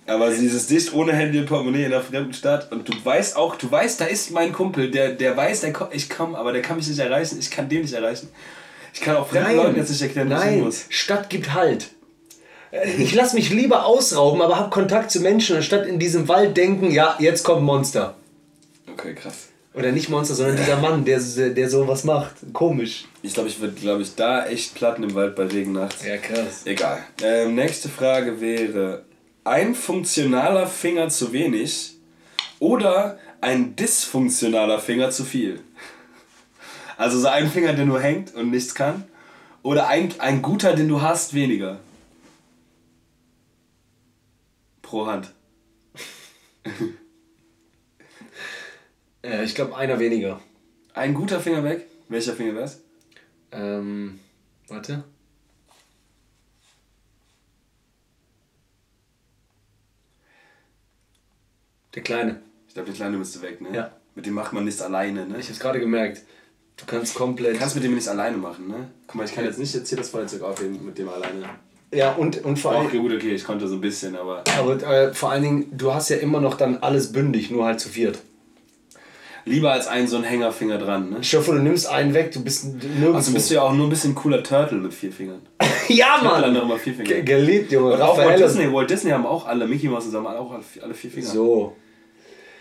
Aber 0.07 0.29
dieses 0.29 0.67
dicht 0.67 0.93
ohne 0.93 1.13
Handy 1.13 1.39
und 1.39 1.47
Portemonnaie 1.47 1.85
in 1.85 1.93
einer 1.93 2.03
fremden 2.03 2.33
Stadt 2.33 2.71
und 2.71 2.87
du 2.87 2.93
weißt 3.03 3.35
auch, 3.35 3.55
du 3.55 3.71
weißt, 3.71 3.99
da 3.99 4.05
ist 4.05 4.29
mein 4.29 4.53
Kumpel, 4.53 4.91
der, 4.91 5.13
der 5.13 5.35
weiß, 5.35 5.61
der 5.61 5.73
ich 5.91 6.11
komme, 6.11 6.37
aber 6.37 6.53
der 6.53 6.61
kann 6.61 6.77
mich 6.77 6.87
nicht 6.87 6.99
erreichen, 6.99 7.39
ich 7.39 7.49
kann 7.49 7.67
den 7.67 7.81
nicht 7.81 7.93
erreichen. 7.93 8.29
Ich 8.93 9.01
kann 9.01 9.15
auch 9.15 9.27
fremden 9.27 9.55
Leuten 9.55 9.75
jetzt 9.75 9.89
nicht 9.89 10.03
erklären, 10.03 10.29
was 10.29 10.43
ich 10.43 10.51
nein, 10.51 10.59
muss. 10.61 10.85
Stadt 10.89 11.29
gibt 11.31 11.53
Halt. 11.53 11.89
Äh, 12.71 12.91
Ich 12.97 13.15
lasse 13.15 13.35
mich 13.35 13.49
lieber 13.49 13.85
ausrauben, 13.85 14.43
aber 14.43 14.57
habe 14.57 14.69
Kontakt 14.69 15.09
zu 15.09 15.21
Menschen, 15.21 15.55
anstatt 15.55 15.87
in 15.87 15.97
diesem 15.97 16.27
Wald 16.27 16.55
denken, 16.55 16.91
ja, 16.91 17.15
jetzt 17.17 17.43
kommt 17.43 17.63
Monster. 17.63 18.15
Okay, 18.97 19.13
krass. 19.13 19.49
Oder 19.73 19.91
nicht 19.91 20.09
Monster, 20.09 20.35
sondern 20.35 20.55
dieser 20.55 20.77
Mann, 20.77 21.03
der, 21.03 21.19
der 21.19 21.69
sowas 21.69 22.05
macht. 22.05 22.35
Komisch. 22.53 23.03
Ich 23.23 23.33
glaube, 23.33 23.49
ich 23.49 23.59
würde, 23.59 23.73
glaube 23.73 24.03
ich, 24.03 24.15
da 24.15 24.45
echt 24.45 24.73
Platten 24.73 25.03
im 25.03 25.13
Wald 25.15 25.35
bei 25.35 25.43
Regen 25.43 25.73
nachts. 25.73 26.05
Ja, 26.05 26.15
krass. 26.15 26.61
Egal. 26.63 27.03
Ähm, 27.21 27.55
nächste 27.55 27.89
Frage 27.89 28.39
wäre: 28.39 29.03
Ein 29.43 29.75
funktionaler 29.75 30.67
Finger 30.67 31.09
zu 31.09 31.33
wenig 31.33 31.97
oder 32.59 33.19
ein 33.41 33.75
dysfunktionaler 33.75 34.79
Finger 34.79 35.09
zu 35.09 35.25
viel? 35.25 35.59
Also 36.95 37.19
so 37.19 37.27
ein 37.27 37.51
Finger, 37.51 37.73
der 37.73 37.85
nur 37.85 37.99
hängt 37.99 38.33
und 38.33 38.51
nichts 38.51 38.75
kann. 38.75 39.03
Oder 39.61 39.89
ein, 39.89 40.13
ein 40.19 40.41
guter, 40.41 40.73
den 40.73 40.87
du 40.87 41.01
hast, 41.01 41.33
weniger. 41.33 41.79
Pro 44.81 45.05
Hand. 45.05 45.33
Äh, 49.25 49.43
ich 49.43 49.55
glaube, 49.55 49.75
einer 49.75 49.99
weniger. 49.99 50.39
Ein 50.93 51.13
guter 51.13 51.39
Finger 51.39 51.63
weg. 51.63 51.87
Welcher 52.07 52.33
Finger 52.33 52.53
das? 52.53 52.81
Ähm, 53.51 54.19
warte. 54.67 55.03
Der 61.95 62.03
Kleine. 62.03 62.41
Ich 62.67 62.73
glaube, 62.73 62.87
der 62.87 62.95
Kleine 62.95 63.17
müsste 63.17 63.41
weg, 63.41 63.61
ne? 63.61 63.69
Ja. 63.73 63.91
Mit 64.15 64.25
dem 64.25 64.33
macht 64.33 64.53
man 64.53 64.65
nichts 64.65 64.81
alleine, 64.81 65.25
ne? 65.25 65.39
Ich 65.39 65.49
habe 65.49 65.59
gerade 65.59 65.79
gemerkt. 65.79 66.21
Du 66.77 66.85
kannst 66.85 67.15
komplett. 67.15 67.55
Du 67.55 67.59
kannst 67.59 67.75
mit 67.75 67.83
dem 67.83 67.93
nichts 67.93 68.09
alleine 68.09 68.37
machen, 68.37 68.67
ne? 68.67 68.89
Guck 69.07 69.15
mal, 69.15 69.25
ich 69.25 69.33
kann 69.33 69.45
jetzt 69.45 69.59
nicht 69.59 69.73
jetzt 69.73 69.89
hier 69.89 69.97
das 69.97 70.09
Feuerzeug 70.09 70.41
aufheben 70.41 70.85
mit 70.85 70.97
dem 70.97 71.09
alleine. 71.09 71.49
ja, 71.91 72.11
und, 72.13 72.43
und 72.43 72.59
vor 72.59 72.73
allem. 72.73 72.87
Okay, 72.87 72.99
gut, 72.99 73.13
okay, 73.13 73.33
ich 73.33 73.45
konnte 73.45 73.67
so 73.67 73.75
ein 73.75 73.81
bisschen, 73.81 74.15
aber. 74.15 74.43
Aber 74.57 74.83
äh, 74.83 75.13
vor 75.13 75.31
allen 75.31 75.43
Dingen, 75.43 75.77
du 75.77 75.93
hast 75.93 76.09
ja 76.09 76.17
immer 76.17 76.41
noch 76.41 76.55
dann 76.55 76.77
alles 76.77 77.11
bündig, 77.13 77.49
nur 77.49 77.65
halt 77.65 77.79
zu 77.79 77.89
viert. 77.89 78.19
Lieber 79.47 79.71
als 79.71 79.87
ein 79.87 80.07
so 80.07 80.17
ein 80.17 80.23
Hängerfinger 80.23 80.79
dran, 80.79 81.11
ne? 81.11 81.17
Ich 81.21 81.35
hoffe, 81.35 81.51
du 81.51 81.59
nimmst 81.59 81.87
einen 81.87 82.15
weg, 82.15 82.31
du 82.31 82.43
bist 82.43 82.65
nirgendwo. 82.65 83.13
Also 83.13 83.31
bist 83.31 83.51
du 83.51 83.55
ja 83.55 83.61
auch 83.61 83.73
nur 83.73 83.85
ein 83.85 83.89
bisschen 83.91 84.15
cooler 84.15 84.41
Turtle 84.41 84.79
mit 84.79 84.91
vier 84.93 85.11
Fingern. 85.11 85.41
ja, 85.87 86.19
Mann! 86.23 86.43
haben 86.43 86.55
immer 86.55 86.77
vier 86.79 86.93
Finger. 86.95 87.07
Ge- 87.09 87.21
Geliebt, 87.21 87.71
Junge. 87.71 87.93
Und 87.93 88.01
auch 88.01 88.17
Walt. 88.17 88.39
Disney, 88.39 88.73
Walt 88.73 88.89
Disney 88.89 89.11
haben 89.11 89.25
auch 89.27 89.45
alle, 89.45 89.67
Mickey 89.67 89.87
Mouse 89.87 90.11
haben 90.13 90.25
auch 90.25 90.51
alle 90.51 90.63
vier, 90.63 90.83
alle 90.83 90.93
vier 90.95 91.11
Finger. 91.11 91.27
So. 91.27 91.75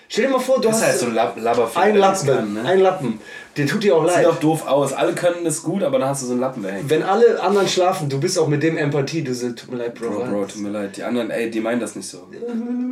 Stell 0.09 0.27
dir 0.27 0.33
mal 0.33 0.39
vor, 0.39 0.57
du 0.57 0.69
Das 0.69 0.77
hast 0.77 0.87
halt 0.87 0.99
so 0.99 1.07
ein 1.07 1.15
Lab 1.15 1.41
Labberfinger. 1.41 1.85
einen 1.87 1.99
nichts 2.01 2.27
Lappen. 2.27 2.55
kann, 2.55 2.63
ne? 2.63 2.69
Ein 2.69 2.81
Lappen. 2.81 3.21
Der 3.57 3.67
tut 3.67 3.83
dir 3.83 3.97
auch 3.97 4.05
Sieht 4.07 4.17
leid. 4.17 4.27
auch 4.27 4.37
doof 4.39 4.67
aus. 4.67 4.93
Alle 4.93 5.15
können 5.15 5.43
das 5.45 5.63
gut, 5.63 5.83
aber 5.83 5.99
dann 5.99 6.11
hast 6.11 6.21
du 6.23 6.27
so 6.27 6.33
einen 6.33 6.43
Lappen, 6.43 6.63
hängt. 6.67 6.91
Wenn 6.91 7.03
alle 7.03 7.43
anderen 7.43 7.67
schlafen, 7.67 8.11
du 8.11 8.21
bist 8.21 8.39
auch 8.39 8.47
mit 8.47 8.63
dem 8.63 8.77
Empathie. 8.77 9.23
Du 9.25 9.35
sagst, 9.35 9.61
tut 9.61 9.71
mir 9.71 9.79
leid, 9.79 9.95
Bro. 9.95 10.11
Bro, 10.11 10.25
Bro, 10.27 10.45
tut 10.45 10.61
mir 10.61 10.69
leid. 10.69 10.99
Die 10.99 11.03
anderen, 11.03 11.31
ey, 11.31 11.51
die 11.51 11.61
meinen 11.61 11.81
das 11.81 11.97
nicht 11.97 12.07
so. 12.07 12.29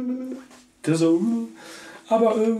Der 0.87 0.95
so, 0.97 1.21
aber, 2.09 2.37
äh. 2.39 2.57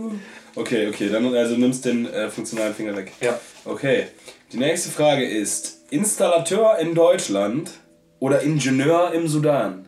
Okay, 0.55 0.87
okay, 0.87 1.09
dann 1.09 1.33
also 1.33 1.55
nimmst 1.55 1.85
den 1.85 2.05
äh, 2.05 2.29
funktionalen 2.29 2.73
Finger 2.75 2.95
weg. 2.95 3.11
Ja. 3.21 3.39
Okay, 3.65 4.07
die 4.51 4.57
nächste 4.57 4.89
Frage 4.89 5.25
ist: 5.25 5.79
Installateur 5.89 6.77
in 6.79 6.93
Deutschland 6.93 7.71
oder 8.19 8.41
Ingenieur 8.41 9.11
im 9.13 9.27
Sudan? 9.27 9.85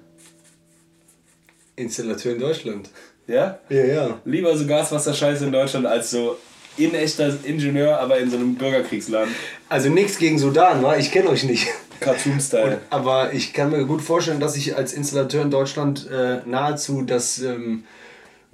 Installateur 1.75 2.33
in 2.33 2.39
Deutschland. 2.39 2.89
Ja? 3.27 3.59
Ja, 3.69 3.85
ja. 3.85 4.21
Lieber 4.25 4.55
so 4.55 4.65
Gaswasserscheiße 4.65 5.45
in 5.45 5.51
Deutschland 5.51 5.85
als 5.85 6.11
so 6.11 6.37
in 6.77 6.93
echter 6.93 7.33
Ingenieur, 7.43 7.99
aber 7.99 8.17
in 8.19 8.29
so 8.29 8.37
einem 8.37 8.55
Bürgerkriegsland. 8.55 9.31
Also 9.69 9.89
nichts 9.89 10.17
gegen 10.17 10.37
Sudan, 10.37 10.83
wa? 10.83 10.97
Ich 10.97 11.11
kenne 11.11 11.29
euch 11.29 11.43
nicht. 11.43 11.67
Cartoon-Style. 11.99 12.81
Aber 12.89 13.33
ich 13.33 13.53
kann 13.53 13.71
mir 13.71 13.85
gut 13.85 14.01
vorstellen, 14.01 14.39
dass 14.39 14.57
ich 14.57 14.75
als 14.75 14.93
Installateur 14.93 15.43
in 15.43 15.51
Deutschland 15.51 16.09
äh, 16.11 16.39
nahezu 16.45 17.03
das 17.03 17.39
ähm, 17.41 17.85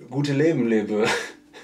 gute 0.09 0.33
Leben 0.33 0.67
lebe. 0.67 1.05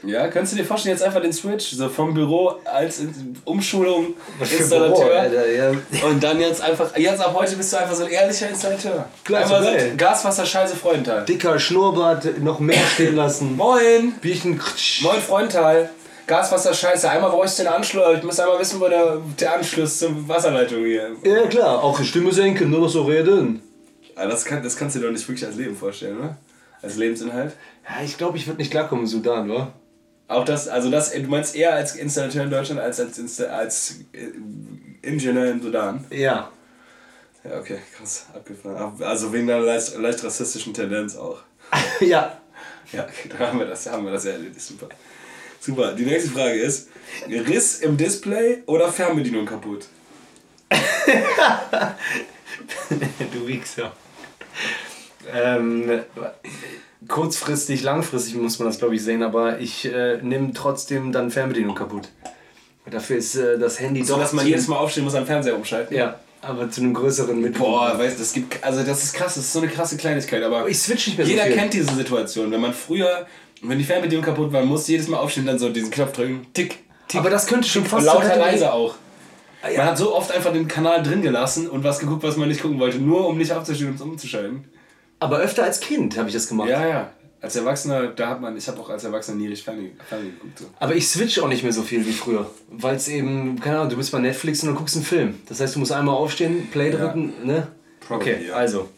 Ja, 0.04 0.28
kannst 0.28 0.54
du 0.54 0.58
dir 0.58 0.64
vorstellen, 0.64 0.96
jetzt 0.96 1.04
einfach 1.04 1.22
den 1.22 1.34
Switch, 1.34 1.72
so 1.72 1.90
vom 1.90 2.14
Büro 2.14 2.56
als 2.66 3.02
Umschulung, 3.46 4.14
Installateur. 4.40 5.20
Alter, 5.20 5.52
ja. 5.52 5.72
Und 6.08 6.24
dann 6.24 6.40
jetzt 6.40 6.62
einfach, 6.62 6.96
jetzt 6.98 7.20
ab 7.20 7.34
heute 7.38 7.56
bist 7.56 7.74
du 7.74 7.78
einfach 7.78 7.96
so 7.96 8.04
ein 8.06 8.12
ehrlicher 8.12 8.50
Installateur. 8.50 9.06
Klar, 9.24 9.44
Einmal 9.44 9.64
so 9.64 9.70
geil. 9.70 9.94
Gaswasser, 9.98 10.46
Scheiße, 10.46 10.76
Freundteil. 10.76 11.26
Dicker 11.26 11.58
Schnurrbart, 11.60 12.40
noch 12.40 12.60
mehr 12.60 12.86
stehen 12.94 13.16
lassen. 13.16 13.56
Moin! 13.56 14.14
Bierchen. 14.22 14.62
Moin, 15.02 15.22
Freundteil. 15.22 15.90
Gaswasser, 16.28 16.74
Scheiße. 16.74 17.10
Einmal 17.10 17.32
brauche 17.32 17.46
ich 17.46 17.56
den 17.56 17.68
Anschluss. 17.68 18.18
Ich 18.18 18.24
muss 18.24 18.40
einmal 18.40 18.60
wissen, 18.60 18.80
wo 18.82 18.88
der, 18.90 19.18
der 19.40 19.56
Anschluss 19.56 19.98
zur 20.00 20.28
Wasserleitung 20.28 20.84
hier 20.84 21.16
Ja, 21.24 21.48
klar. 21.48 21.84
Auch 21.84 21.98
die 22.00 22.06
Stimme 22.06 22.32
senken, 22.34 22.70
nur 22.70 22.82
noch 22.82 22.90
so 22.90 23.04
reden. 23.04 23.62
Ah, 24.16 24.28
das, 24.28 24.44
kann, 24.44 24.62
das 24.62 24.76
kannst 24.76 24.96
du 24.96 25.00
dir 25.00 25.06
doch 25.06 25.14
nicht 25.14 25.28
wirklich 25.28 25.46
als 25.46 25.56
Leben 25.56 25.76
vorstellen, 25.76 26.18
oder? 26.20 26.38
Als 26.82 26.98
Lebensinhalt. 26.98 27.54
Ja, 27.88 28.04
ich 28.04 28.18
glaube, 28.18 28.38
ich 28.38 28.46
würde 28.46 28.60
nicht 28.60 28.72
klarkommen 28.72 29.06
im 29.06 29.10
Sudan, 29.10 29.50
wa? 29.50 29.72
Auch 30.28 30.44
das, 30.44 30.68
also 30.68 30.92
das, 30.92 31.12
du 31.12 31.22
meinst 31.22 31.56
eher 31.56 31.74
als 31.74 31.96
Installateur 31.96 32.44
in 32.44 32.50
Deutschland 32.50 32.82
als 32.82 33.00
als, 33.00 33.18
Insta 33.18 33.46
als 33.46 34.00
äh, 34.12 34.28
Ingenieur 35.02 35.52
im 35.52 35.62
Sudan? 35.62 36.04
Ja. 36.10 36.52
Ja, 37.44 37.60
okay, 37.60 37.78
krass, 37.96 38.26
abgefahren. 38.34 39.02
Also 39.02 39.32
wegen 39.32 39.50
einer 39.50 39.62
leicht, 39.62 39.96
leicht 39.98 40.24
rassistischen 40.24 40.74
Tendenz 40.74 41.16
auch. 41.16 41.40
ja. 42.02 42.42
Ja, 42.92 43.04
okay, 43.04 43.30
dann 43.30 43.40
haben 43.40 43.60
wir 43.60 43.68
das, 43.68 43.90
haben 43.90 44.06
wir 44.06 44.12
das 44.12 44.26
ja 44.26 44.32
erledigt, 44.32 44.62
super. 44.62 44.90
Super, 45.60 45.94
die 45.94 46.06
nächste 46.06 46.32
Frage 46.32 46.60
ist, 46.60 46.90
Riss 47.28 47.80
im 47.80 47.98
Display 47.98 48.63
oder 48.66 48.92
Fernbedienung 48.92 49.46
kaputt? 49.46 49.88
du 53.34 53.48
Wichser. 53.48 53.92
Ähm, 55.34 56.02
kurzfristig, 57.08 57.84
langfristig 57.84 58.36
muss 58.36 58.58
man 58.60 58.68
das, 58.68 58.80
glaube 58.80 58.96
ich, 58.96 59.04
sehen, 59.04 59.24
aber 59.24 59.60
ich 59.60 59.86
äh, 59.86 60.18
nehme 60.22 60.52
trotzdem 60.54 61.12
dann 61.12 61.30
Fernbedienung 61.32 61.76
kaputt. 61.76 62.10
Dafür 62.90 63.18
ist 63.18 63.36
äh, 63.36 63.60
das 63.60 63.80
Handy 63.80 64.04
So, 64.04 64.14
doch. 64.14 64.22
dass 64.22 64.34
man 64.34 64.48
jedes 64.48 64.68
Mal 64.68 64.78
aufstehen 64.78 65.04
muss, 65.04 65.14
am 65.16 65.26
Fernseher 65.26 65.56
umschalten? 65.56 65.96
Ja, 65.96 66.20
aber 66.42 66.70
zu 66.70 66.82
einem 66.82 66.94
größeren 66.94 67.40
mit. 67.40 67.58
Boah, 67.58 67.98
weißt 68.00 68.16
du, 68.16 68.20
das 68.22 68.34
gibt, 68.34 68.64
also 68.64 68.82
das 68.84 69.04
ist 69.04 69.14
krass, 69.14 69.36
das 69.36 69.44
ist 69.46 69.54
so 69.54 69.60
eine 69.60 69.68
krasse 69.68 69.98
Kleinigkeit, 69.98 70.42
aber 70.44 70.68
Ich 70.70 70.80
switch 70.80 71.08
nicht 71.08 71.18
mehr 71.18 71.26
so 71.28 71.32
jeder 71.34 71.46
viel. 71.46 71.56
kennt 71.56 71.74
diese 71.74 71.94
Situation, 71.94 72.50
wenn 72.52 72.62
man 72.62 72.74
früher, 72.74 73.28
wenn 73.62 73.78
die 73.78 73.84
Fernbedienung 73.84 74.24
kaputt 74.24 74.54
war, 74.54 74.64
muss 74.64 74.88
jedes 74.88 75.08
Mal 75.10 75.18
aufstehen 75.18 75.44
und 75.44 75.48
dann 75.48 75.60
so 75.60 75.70
diesen 75.70 75.92
Knopf 75.92 76.14
drücken, 76.14 76.48
tick, 76.54 76.80
tick. 77.10 77.20
Aber 77.20 77.30
das 77.30 77.46
könnte 77.46 77.68
schon 77.68 77.84
Und 77.84 77.90
fast 77.90 78.06
lauter 78.06 78.22
Kategorie- 78.30 78.52
leise 78.52 78.72
auch. 78.74 78.96
Ah, 79.62 79.70
ja. 79.70 79.80
Man 79.80 79.88
hat 79.88 79.98
so 79.98 80.16
oft 80.16 80.32
einfach 80.32 80.54
den 80.54 80.68
Kanal 80.68 81.02
drin 81.04 81.22
gelassen 81.22 81.68
und 81.68 81.84
was 81.84 82.00
geguckt, 82.00 82.24
was 82.24 82.38
man 82.38 82.48
nicht 82.48 82.62
gucken 82.62 82.80
wollte, 82.80 83.00
nur 83.00 83.28
um 83.28 83.38
nicht 83.38 83.52
aufzustehen 83.52 83.90
und 83.90 83.96
es 83.96 84.02
umzuschalten. 84.02 84.64
Aber 85.20 85.40
öfter 85.40 85.64
als 85.64 85.80
Kind 85.80 86.18
habe 86.18 86.28
ich 86.28 86.34
das 86.34 86.48
gemacht. 86.48 86.70
Ja, 86.70 86.88
ja. 86.88 87.10
Als 87.40 87.56
Erwachsener, 87.56 88.08
da 88.08 88.30
hat 88.30 88.42
man, 88.42 88.58
ich 88.58 88.68
habe 88.68 88.80
auch 88.80 88.90
als 88.90 89.04
Erwachsener 89.04 89.38
nie 89.38 89.48
richtig 89.48 89.66
Fernsehen 89.66 89.94
geguckt. 90.34 90.60
So. 90.60 90.66
Aber 90.80 90.96
ich 90.96 91.08
switch 91.08 91.38
auch 91.40 91.48
nicht 91.48 91.64
mehr 91.64 91.72
so 91.74 91.84
viel 91.84 92.06
wie 92.06 92.12
früher. 92.12 92.50
Weil 92.72 92.96
es 92.96 93.08
eben, 93.08 93.60
keine 93.60 93.78
Ahnung, 93.78 93.90
du 93.92 93.98
bist 93.98 94.12
bei 94.12 94.20
Netflix 94.20 94.64
und 94.64 94.70
du 94.70 94.76
guckst 94.76 94.96
einen 94.96 95.06
Film. 95.06 95.36
Das 95.48 95.60
heißt, 95.60 95.76
du 95.76 95.80
musst 95.80 95.92
einmal 95.92 96.16
aufstehen, 96.16 96.68
Play 96.72 96.90
drücken, 96.92 97.34
ne? 97.46 97.68
Probably, 98.08 98.34
Okay, 98.34 98.48
ja. 98.48 98.56
also. 98.56 98.90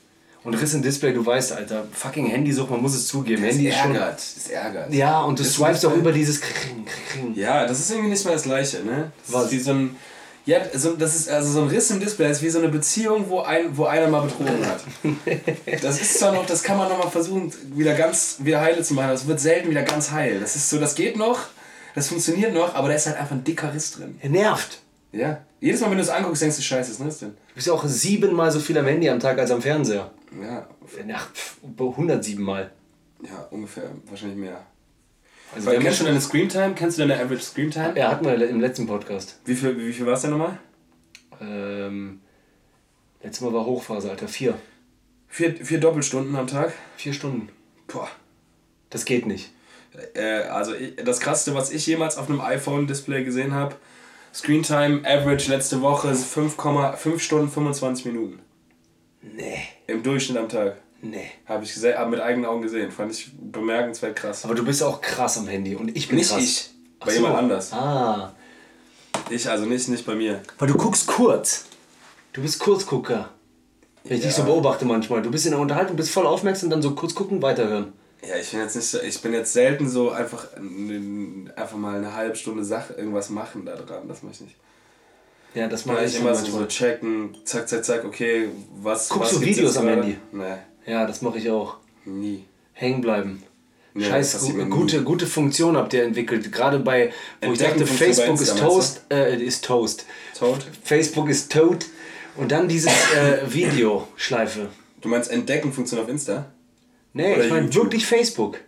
Und 0.45 0.53
Riss 0.53 0.73
im 0.73 0.81
Display, 0.81 1.11
du 1.11 1.25
weißt, 1.25 1.51
Alter, 1.51 1.83
fucking 1.91 2.27
Handysucht, 2.27 2.71
man 2.71 2.81
muss 2.81 2.95
es 2.95 3.07
zugeben. 3.07 3.43
Das 3.43 3.51
Handy 3.55 3.67
ist 3.67 3.77
schon. 3.77 3.93
ärgert, 3.93 4.13
das 4.19 4.47
ärgert. 4.49 4.93
Ja, 4.93 5.21
und 5.23 5.37
du 5.37 5.43
Das 5.43 5.53
swipest 5.53 5.85
auch 5.85 5.95
über 5.95 6.13
dieses 6.13 6.39
Kring, 6.39 6.85
Kring. 7.11 7.35
Ja, 7.35 7.67
das 7.67 7.79
ist 7.79 7.91
irgendwie 7.91 8.09
nicht 8.09 8.23
mehr 8.23 8.35
das 8.35 8.43
Gleiche, 8.43 8.83
ne? 8.85 9.11
Das 9.25 9.35
Was? 9.35 9.45
ist 9.47 9.51
wie 9.51 9.59
so 9.59 9.71
ein. 9.71 9.95
Ja, 10.49 10.61
so, 10.73 10.95
das 10.95 11.15
ist 11.15 11.29
also 11.29 11.51
so 11.51 11.61
ein 11.61 11.67
Riss 11.67 11.91
im 11.91 11.99
Display, 11.99 12.27
das 12.27 12.37
ist 12.37 12.43
wie 12.43 12.49
so 12.49 12.57
eine 12.57 12.69
Beziehung, 12.69 13.29
wo, 13.29 13.41
ein, 13.41 13.77
wo 13.77 13.85
einer 13.85 14.07
mal 14.07 14.21
betrogen 14.21 14.65
hat. 14.65 14.83
Das 15.83 16.01
ist 16.01 16.17
zwar 16.17 16.33
noch, 16.33 16.47
das 16.47 16.63
kann 16.63 16.75
man 16.75 16.89
noch 16.89 16.97
mal 16.97 17.09
versuchen, 17.11 17.53
wieder 17.75 17.93
ganz 17.93 18.37
wieder 18.39 18.59
heile 18.59 18.81
zu 18.81 18.95
machen, 18.95 19.05
aber 19.05 19.13
es 19.13 19.27
wird 19.27 19.39
selten 19.39 19.69
wieder 19.69 19.83
ganz 19.83 20.09
heil. 20.09 20.39
Das 20.39 20.55
ist 20.55 20.67
so, 20.67 20.79
das 20.79 20.95
geht 20.95 21.17
noch, 21.17 21.39
Das 21.93 22.07
funktioniert 22.07 22.51
noch, 22.55 22.73
aber 22.73 22.87
da 22.87 22.95
ist 22.95 23.05
halt 23.05 23.17
einfach 23.17 23.35
ein 23.35 23.43
dicker 23.43 23.71
Riss 23.71 23.91
drin. 23.91 24.17
Er 24.21 24.29
nervt. 24.29 24.81
Ja. 25.11 25.41
Jedes 25.59 25.81
Mal, 25.81 25.91
wenn 25.91 25.97
du 25.97 26.03
es 26.03 26.09
anguckst, 26.09 26.41
denkst 26.41 26.57
du, 26.57 26.63
scheiße, 26.63 26.93
ist 26.93 26.99
ein 26.99 27.05
Riss 27.05 27.19
drin. 27.19 27.37
Du 27.49 27.53
bist 27.53 27.67
ja 27.67 27.73
auch 27.73 27.85
siebenmal 27.85 28.51
so 28.51 28.59
viel 28.59 28.77
am 28.79 28.87
Handy 28.87 29.07
am 29.07 29.19
Tag 29.19 29.37
als 29.37 29.51
am 29.51 29.61
Fernseher. 29.61 30.09
Ja, 30.41 30.67
Ach, 31.13 31.31
pf, 31.31 31.57
107 31.77 32.43
Mal. 32.43 32.71
ja, 33.23 33.47
ungefähr. 33.51 33.91
Wahrscheinlich 34.09 34.39
mehr. 34.39 34.65
Also 35.55 35.71
wir 35.71 35.79
kennst 35.79 35.85
du 35.99 36.03
müssen- 36.03 36.05
deine 36.05 36.21
Screamtime? 36.21 36.75
Kennst 36.75 36.97
du 36.97 37.07
deine 37.07 37.19
Average 37.21 37.41
Screamtime? 37.41 37.93
Ja, 37.97 38.11
hatten 38.11 38.25
wir 38.25 38.49
im 38.49 38.61
letzten 38.61 38.85
Podcast. 38.87 39.39
Wie 39.45 39.55
viel, 39.55 39.77
wie 39.77 39.91
viel 39.93 40.05
war 40.05 40.13
es 40.13 40.21
denn 40.21 40.31
nochmal? 40.31 40.57
Ähm, 41.41 42.21
letztes 43.23 43.41
Mal 43.41 43.53
war 43.53 43.65
Hochphase, 43.65 44.09
Alter. 44.09 44.27
Vier. 44.27 44.55
Vier, 45.27 45.55
vier 45.55 45.79
Doppelstunden 45.79 46.35
am 46.35 46.47
Tag? 46.47 46.73
Vier 46.97 47.13
Stunden. 47.13 47.49
Boah. 47.87 48.09
Das 48.89 49.05
geht 49.05 49.25
nicht. 49.25 49.51
Äh, 50.13 50.41
also 50.43 50.73
das 51.03 51.19
krasseste, 51.19 51.55
was 51.55 51.71
ich 51.71 51.85
jemals 51.87 52.17
auf 52.17 52.29
einem 52.29 52.41
iPhone-Display 52.41 53.23
gesehen 53.23 53.53
habe, 53.53 53.75
Screentime 54.33 55.01
Average 55.05 55.49
letzte 55.49 55.81
Woche 55.81 56.09
ist 56.09 56.25
5,5 56.35 57.19
Stunden 57.19 57.49
25 57.49 58.05
Minuten. 58.05 58.39
Nee. 59.21 59.59
Im 59.87 60.03
Durchschnitt 60.03 60.37
am 60.37 60.47
Tag. 60.49 60.77
Nee. 61.01 61.31
Habe 61.45 61.63
ich 61.63 61.71
gese- 61.71 61.95
hab 61.95 62.09
mit 62.09 62.19
eigenen 62.19 62.45
Augen 62.45 62.61
gesehen. 62.61 62.91
Fand 62.91 63.11
ich 63.11 63.31
bemerkenswert 63.39 64.15
krass. 64.15 64.43
Aber 64.45 64.55
du 64.55 64.65
bist 64.65 64.83
auch 64.83 64.99
krass 65.01 65.37
am 65.37 65.47
Handy 65.47 65.75
und 65.75 65.95
ich 65.95 66.07
bin 66.07 66.17
Nicht 66.17 66.29
krass. 66.31 66.41
ich, 66.43 66.69
Ach 66.99 67.05
bei 67.05 67.11
so. 67.13 67.17
jemand 67.19 67.35
anders. 67.37 67.71
Ah. 67.73 68.33
Ich 69.29 69.49
also 69.49 69.65
nicht, 69.65 69.87
nicht 69.89 70.05
bei 70.05 70.15
mir. 70.15 70.41
Weil 70.57 70.67
du 70.67 70.75
guckst 70.75 71.07
kurz. 71.07 71.65
Du 72.33 72.41
bist 72.41 72.59
Kurzgucker. 72.59 73.29
Wenn 74.03 74.17
ich 74.17 74.23
dich 74.23 74.33
so 74.33 74.41
Ja. 74.41 74.47
beobachte 74.47 74.85
manchmal. 74.85 75.21
Du 75.21 75.31
bist 75.31 75.45
in 75.45 75.51
der 75.51 75.59
Unterhaltung, 75.59 75.95
bist 75.95 76.11
voll 76.11 76.25
aufmerksam, 76.27 76.69
dann 76.69 76.81
so 76.81 76.95
kurz 76.95 77.13
gucken, 77.15 77.41
weiterhören. 77.41 77.93
Ja, 78.27 78.35
ich 78.35 78.51
bin 78.51 78.59
jetzt 78.59 78.75
nicht 78.75 78.87
so, 78.87 78.99
ich 79.01 79.21
bin 79.21 79.33
jetzt 79.33 79.53
selten 79.53 79.87
so 79.89 80.09
einfach, 80.11 80.47
einfach 81.55 81.77
mal 81.77 81.95
eine 81.97 82.13
halbe 82.13 82.35
Stunde 82.35 82.63
Sache, 82.65 82.93
irgendwas 82.93 83.29
machen 83.29 83.65
da 83.65 83.75
dran. 83.75 84.07
Das 84.07 84.23
mache 84.23 84.33
ich 84.33 84.41
nicht. 84.41 84.55
Ja, 85.55 85.67
das 85.67 85.85
mache 85.85 86.03
ich 86.05 86.13
ich 86.15 86.19
immer 86.21 86.35
so, 86.35 86.41
manchmal. 86.43 86.61
so 86.63 86.67
checken, 86.67 87.35
zack, 87.45 87.67
zack, 87.69 87.83
zack, 87.85 88.05
okay, 88.05 88.49
was. 88.81 89.09
Guckst 89.09 89.33
was 89.33 89.39
du 89.39 89.45
Videos 89.45 89.77
am? 89.77 89.87
Handy? 89.87 90.17
Nee, 90.31 90.43
Ja, 90.89 91.05
das 91.05 91.21
mache 91.21 91.37
ich 91.37 91.49
auch. 91.49 91.77
nie. 92.05 92.45
Hängen 92.73 93.01
bleiben. 93.01 93.43
Nee, 93.93 94.05
Scheiß, 94.05 94.39
gu 94.39 94.53
nie. 94.53 94.69
gute, 94.69 95.03
gute 95.03 95.27
Funktion 95.27 95.75
habt 95.75 95.93
ihr 95.93 96.03
entwickelt. 96.03 96.51
Gerade 96.51 96.79
bei, 96.79 97.11
wo 97.41 97.51
ich 97.51 97.59
dachte, 97.59 97.85
Facebook 97.85 98.39
ist 98.41 98.57
Toast, 98.57 99.01
äh, 99.11 99.35
ist 99.35 99.65
Toast. 99.65 100.05
Toad? 100.37 100.65
Facebook 100.83 101.29
ist 101.29 101.51
tot. 101.51 101.85
Und 102.37 102.51
dann 102.51 102.67
dieses 102.67 102.93
äh, 103.13 103.39
Videoschleife. 103.53 104.69
Du 105.01 105.09
meinst 105.09 105.29
Entdecken 105.29 105.73
Funktion 105.73 105.99
auf 105.99 106.07
Insta? 106.07 106.51
Nee, 107.13 107.33
Oder 107.33 107.45
ich 107.45 107.51
meine 107.51 107.73
wirklich 107.75 108.05
Facebook. 108.05 108.59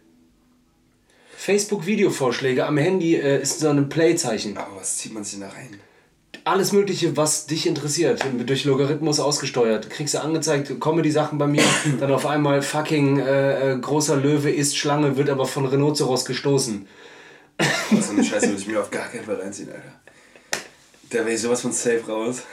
Facebook-Videovorschläge 1.38 2.66
am 2.66 2.78
Handy 2.78 3.16
äh, 3.16 3.42
ist 3.42 3.60
so 3.60 3.70
ein 3.70 3.90
Playzeichen. 3.90 4.58
Aber 4.58 4.78
was 4.78 4.98
zieht 4.98 5.14
man 5.14 5.24
sich 5.24 5.40
da 5.40 5.50
rein? 5.50 5.80
Alles 6.44 6.72
Mögliche, 6.72 7.16
was 7.18 7.46
dich 7.46 7.68
interessiert, 7.68 8.24
wird 8.38 8.50
durch 8.50 8.66
Logarithmus 8.66 9.20
ausgesteuert. 9.20 9.90
Kriegst 9.90 10.16
du 10.16 10.22
angezeigt, 10.22 10.80
Comedy-Sachen 10.80 11.38
bei 11.38 11.48
mir, 11.48 11.64
dann 12.00 12.12
auf 12.12 12.26
einmal 12.26 12.62
fucking 12.62 13.20
äh, 13.20 13.74
äh, 13.74 13.78
großer 13.78 14.16
Löwe 14.16 14.50
isst 14.50 14.78
Schlange, 14.78 15.18
wird 15.18 15.30
aber 15.30 15.46
von 15.46 15.66
Rhinoceros 15.66 16.26
gestoßen. 16.26 16.88
So 18.02 18.12
eine 18.12 18.24
Scheiße 18.24 18.48
würde 18.48 18.62
ich 18.62 18.68
mir 18.68 18.80
auf 18.80 18.90
gar 18.90 19.08
keinen 19.08 19.26
Fall 19.26 19.36
reinziehen, 19.36 19.70
Alter. 19.70 19.94
Da 21.12 21.20
wäre 21.20 21.34
ich 21.34 21.42
sowas 21.42 21.62
von 21.62 21.72
safe 21.72 22.04
raus. 22.08 22.44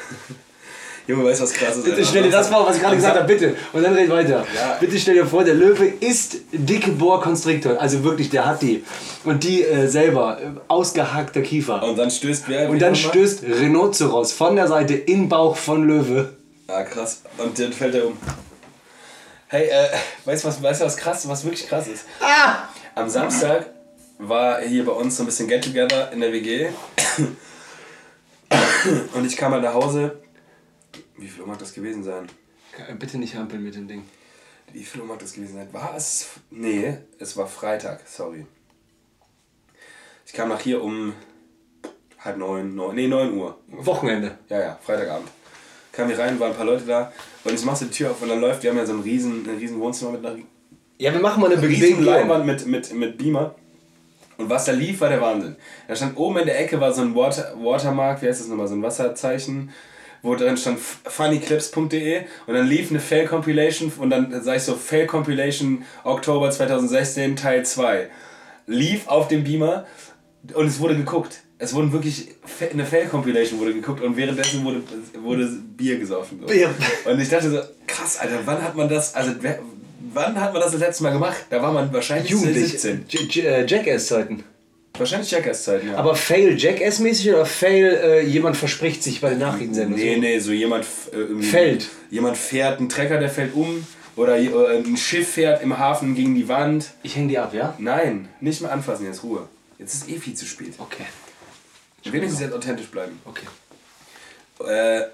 Junge, 1.08 1.24
weißt 1.24 1.40
du, 1.40 1.44
was 1.44 1.52
krass 1.54 1.76
ist? 1.78 1.84
Bitte 1.86 2.04
stell 2.04 2.22
dir 2.24 2.30
das 2.30 2.48
vor, 2.48 2.66
was 2.66 2.76
ich 2.76 2.82
gerade 2.82 2.94
gesagt 2.96 3.14
Sa- 3.14 3.22
habe, 3.22 3.32
bitte. 3.32 3.56
Und 3.72 3.82
dann 3.82 3.94
red 3.94 4.10
weiter. 4.10 4.46
Ja. 4.54 4.76
Bitte 4.78 4.98
stell 4.98 5.14
dir 5.14 5.24
vor, 5.26 5.42
der 5.42 5.54
Löwe 5.54 5.86
isst 6.00 6.36
dicke 6.52 6.90
Boa 6.92 7.18
Constrictor. 7.22 7.80
Also 7.80 8.04
wirklich, 8.04 8.28
der 8.28 8.44
hat 8.44 8.60
die. 8.60 8.84
Und 9.24 9.42
die 9.42 9.64
äh, 9.64 9.86
selber, 9.88 10.38
äh, 10.38 10.50
ausgehackter 10.68 11.40
Kiefer. 11.40 11.82
Und 11.82 11.96
dann 11.96 12.10
stößt 12.10 12.44
wer? 12.48 12.68
Und 12.68 12.78
dann 12.82 12.94
stößt 12.94 13.42
Rhinoceros 13.42 14.32
von 14.32 14.54
der 14.54 14.68
Seite 14.68 14.92
in 14.94 15.22
den 15.22 15.28
Bauch 15.30 15.56
von 15.56 15.88
Löwe. 15.88 16.34
Ah, 16.66 16.82
krass. 16.82 17.22
Und 17.38 17.58
dann 17.58 17.72
fällt 17.72 17.94
er 17.94 18.06
um. 18.06 18.18
Hey, 19.46 19.66
äh, 19.68 19.86
weißt 20.26 20.44
du, 20.44 20.48
was, 20.48 20.62
weißt 20.62 20.82
du, 20.82 20.84
was 20.84 20.96
krass, 20.98 21.26
was 21.26 21.42
wirklich 21.42 21.66
krass 21.66 21.86
ist? 21.88 22.04
Ah! 22.20 22.68
Am 22.94 23.08
Samstag 23.08 23.64
war 24.18 24.60
hier 24.60 24.84
bei 24.84 24.92
uns 24.92 25.16
so 25.16 25.22
ein 25.22 25.26
bisschen 25.26 25.48
Get-Together 25.48 26.12
in 26.12 26.20
der 26.20 26.32
WG. 26.34 26.68
Und 29.14 29.24
ich 29.26 29.36
kam 29.38 29.52
halt 29.52 29.62
nach 29.62 29.72
Hause. 29.72 30.18
Wie 31.18 31.26
viel 31.26 31.42
Uhr 31.42 31.48
mag 31.48 31.58
das 31.58 31.74
gewesen 31.74 32.04
sein? 32.04 32.26
Bitte 32.98 33.18
nicht 33.18 33.34
hampeln 33.34 33.62
mit 33.62 33.74
dem 33.74 33.88
Ding. 33.88 34.04
Wie 34.72 34.84
viel 34.84 35.00
Uhr 35.00 35.06
mag 35.06 35.18
das 35.18 35.32
gewesen 35.32 35.54
sein? 35.54 35.68
War 35.72 35.94
es. 35.96 36.28
Nee, 36.50 36.98
es 37.18 37.36
war 37.36 37.46
Freitag, 37.46 38.06
sorry. 38.06 38.46
Ich 40.26 40.32
kam 40.32 40.48
nach 40.50 40.60
hier 40.60 40.82
um 40.82 41.14
halb 42.18 42.36
neun, 42.36 42.74
neun, 42.74 42.94
nee, 42.94 43.08
neun 43.08 43.34
Uhr. 43.34 43.58
Wochenende. 43.68 44.38
Ja, 44.48 44.60
ja, 44.60 44.78
Freitagabend. 44.82 45.28
Kam 45.92 46.08
hier 46.08 46.18
rein, 46.18 46.38
waren 46.38 46.52
ein 46.52 46.56
paar 46.56 46.66
Leute 46.66 46.84
da 46.84 47.12
und 47.44 47.54
ich 47.54 47.64
mach 47.64 47.74
so 47.74 47.86
die 47.86 47.90
Tür 47.90 48.10
auf 48.10 48.22
und 48.22 48.28
dann 48.28 48.40
läuft, 48.40 48.62
wir 48.62 48.70
haben 48.70 48.76
ja 48.76 48.86
so 48.86 48.92
ein 48.92 49.00
riesen, 49.00 49.44
ein 49.48 49.56
riesen 49.56 49.80
Wohnzimmer 49.80 50.12
mit 50.12 50.24
einer 50.24 50.38
Ja, 50.98 51.12
wir 51.12 51.20
machen 51.20 51.40
mal 51.40 51.50
eine 51.52 51.60
riesen. 51.60 52.04
Leinwand 52.04 52.46
mit, 52.46 52.66
mit, 52.66 52.92
mit 52.92 53.18
Beamer. 53.18 53.54
Und 54.36 54.48
was 54.48 54.66
da 54.66 54.72
lief, 54.72 55.00
war 55.00 55.08
der 55.08 55.20
Wahnsinn. 55.20 55.56
Da 55.88 55.96
stand 55.96 56.16
oben 56.16 56.38
in 56.38 56.46
der 56.46 56.60
Ecke 56.60 56.80
war 56.80 56.92
so 56.92 57.02
ein 57.02 57.14
Water, 57.16 57.54
Watermark, 57.56 58.22
wie 58.22 58.28
heißt 58.28 58.40
das 58.40 58.46
nochmal, 58.46 58.68
so 58.68 58.74
ein 58.74 58.82
Wasserzeichen, 58.82 59.72
wo 60.22 60.34
drin 60.34 60.56
stand 60.56 60.78
funnyclips.de 60.80 62.22
und 62.46 62.54
dann 62.54 62.66
lief 62.66 62.90
eine 62.90 63.00
Fail 63.00 63.26
Compilation 63.26 63.92
und 63.98 64.10
dann 64.10 64.42
sag 64.42 64.56
ich 64.56 64.62
so 64.62 64.74
Fail 64.74 65.06
Compilation 65.06 65.84
Oktober 66.04 66.50
2016 66.50 67.36
Teil 67.36 67.64
2. 67.64 68.08
Lief 68.66 69.06
auf 69.08 69.28
dem 69.28 69.44
Beamer 69.44 69.86
und 70.54 70.66
es 70.66 70.80
wurde 70.80 70.96
geguckt. 70.96 71.40
Es 71.60 71.74
wurden 71.74 71.92
wirklich 71.92 72.28
eine 72.72 72.84
Fail 72.84 73.06
Compilation 73.06 73.58
wurde 73.58 73.74
geguckt 73.74 74.00
und 74.00 74.16
währenddessen 74.16 74.64
wurde, 74.64 74.82
wurde 75.22 75.46
Bier 75.76 75.98
gesoffen. 75.98 76.40
So. 76.40 76.46
Bier. 76.46 76.70
Und 77.04 77.20
ich 77.20 77.28
dachte 77.28 77.50
so, 77.50 77.58
krass, 77.86 78.18
Alter, 78.18 78.40
wann 78.44 78.62
hat 78.62 78.76
man 78.76 78.88
das, 78.88 79.14
also 79.14 79.32
wann 80.12 80.40
hat 80.40 80.52
man 80.52 80.62
das 80.62 80.72
das 80.72 80.80
letzte 80.80 81.02
Mal 81.02 81.12
gemacht? 81.12 81.36
Da 81.50 81.60
war 81.60 81.72
man 81.72 81.92
wahrscheinlich 81.92 82.30
Jugendlich. 82.30 82.70
17. 82.72 83.06
J- 83.08 83.22
J- 83.34 83.44
äh, 83.46 83.66
Jackass-Zeiten. 83.66 84.44
Wahrscheinlich 84.96 85.30
Jackass-Zeiten, 85.30 85.88
ja. 85.88 85.96
Aber 85.96 86.14
Fail 86.14 86.58
Jackass-mäßig 86.58 87.30
oder 87.32 87.46
Fail 87.46 88.00
äh, 88.02 88.20
jemand 88.22 88.56
verspricht 88.56 89.02
sich 89.02 89.20
bei 89.20 89.30
den 89.30 89.38
Nachrichtensendungen? 89.38 90.04
nee, 90.04 90.16
nee, 90.16 90.38
so 90.38 90.50
jemand 90.52 90.84
äh, 91.12 91.42
Fällt. 91.42 91.88
Jemand 92.10 92.36
fährt, 92.36 92.80
ein 92.80 92.88
Trecker, 92.88 93.18
der 93.18 93.28
fällt 93.30 93.54
um. 93.54 93.86
Oder 94.16 94.36
äh, 94.36 94.78
ein 94.78 94.96
Schiff 94.96 95.28
fährt 95.34 95.62
im 95.62 95.78
Hafen 95.78 96.16
gegen 96.16 96.34
die 96.34 96.48
Wand. 96.48 96.90
Ich 97.04 97.14
häng 97.14 97.28
die 97.28 97.38
ab, 97.38 97.54
ja? 97.54 97.74
Nein, 97.78 98.28
nicht 98.40 98.60
mehr 98.60 98.72
anfassen, 98.72 99.06
jetzt 99.06 99.22
Ruhe. 99.22 99.48
Jetzt 99.78 99.94
ist 99.94 100.08
eh 100.08 100.18
viel 100.18 100.34
zu 100.34 100.44
spät. 100.44 100.74
Okay. 100.78 101.06
Wenigstens 102.04 102.40
jetzt 102.40 102.52
authentisch 102.54 102.88
bleiben. 102.88 103.20
Okay. 103.24 103.46
Äh, 104.66 105.06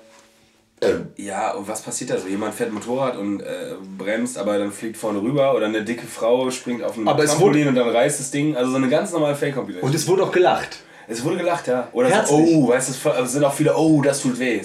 ja, 1.16 1.52
und 1.52 1.66
was 1.68 1.82
passiert 1.82 2.10
da 2.10 2.18
so? 2.18 2.28
Jemand 2.28 2.54
fährt 2.54 2.72
Motorrad 2.72 3.16
und 3.16 3.40
äh, 3.40 3.74
bremst, 3.96 4.36
aber 4.36 4.58
dann 4.58 4.72
fliegt 4.72 4.96
vorne 4.96 5.20
rüber 5.22 5.54
oder 5.54 5.66
eine 5.66 5.82
dicke 5.82 6.06
Frau 6.06 6.50
springt 6.50 6.82
auf 6.82 6.96
ein 6.96 7.08
Aber 7.08 7.24
Trampolin 7.24 7.68
und 7.68 7.74
dann 7.74 7.88
reißt 7.88 8.20
das 8.20 8.30
Ding. 8.30 8.56
Also 8.56 8.70
so 8.70 8.76
eine 8.76 8.88
ganz 8.88 9.12
normale 9.12 9.34
Fake-Compilation. 9.34 9.88
Und 9.88 9.94
es 9.94 10.06
wurde 10.06 10.24
auch 10.24 10.32
gelacht. 10.32 10.78
Es 11.06 11.22
wurde 11.22 11.36
gelacht, 11.36 11.66
ja. 11.68 11.88
Oder 11.92 12.24
so, 12.26 12.34
oh, 12.34 12.68
weißt 12.68 12.88
du, 12.88 13.10
es 13.10 13.18
es 13.24 13.32
sind 13.32 13.44
auch 13.44 13.54
viele, 13.54 13.76
oh, 13.76 14.02
das 14.02 14.20
tut 14.20 14.38
weh. 14.38 14.60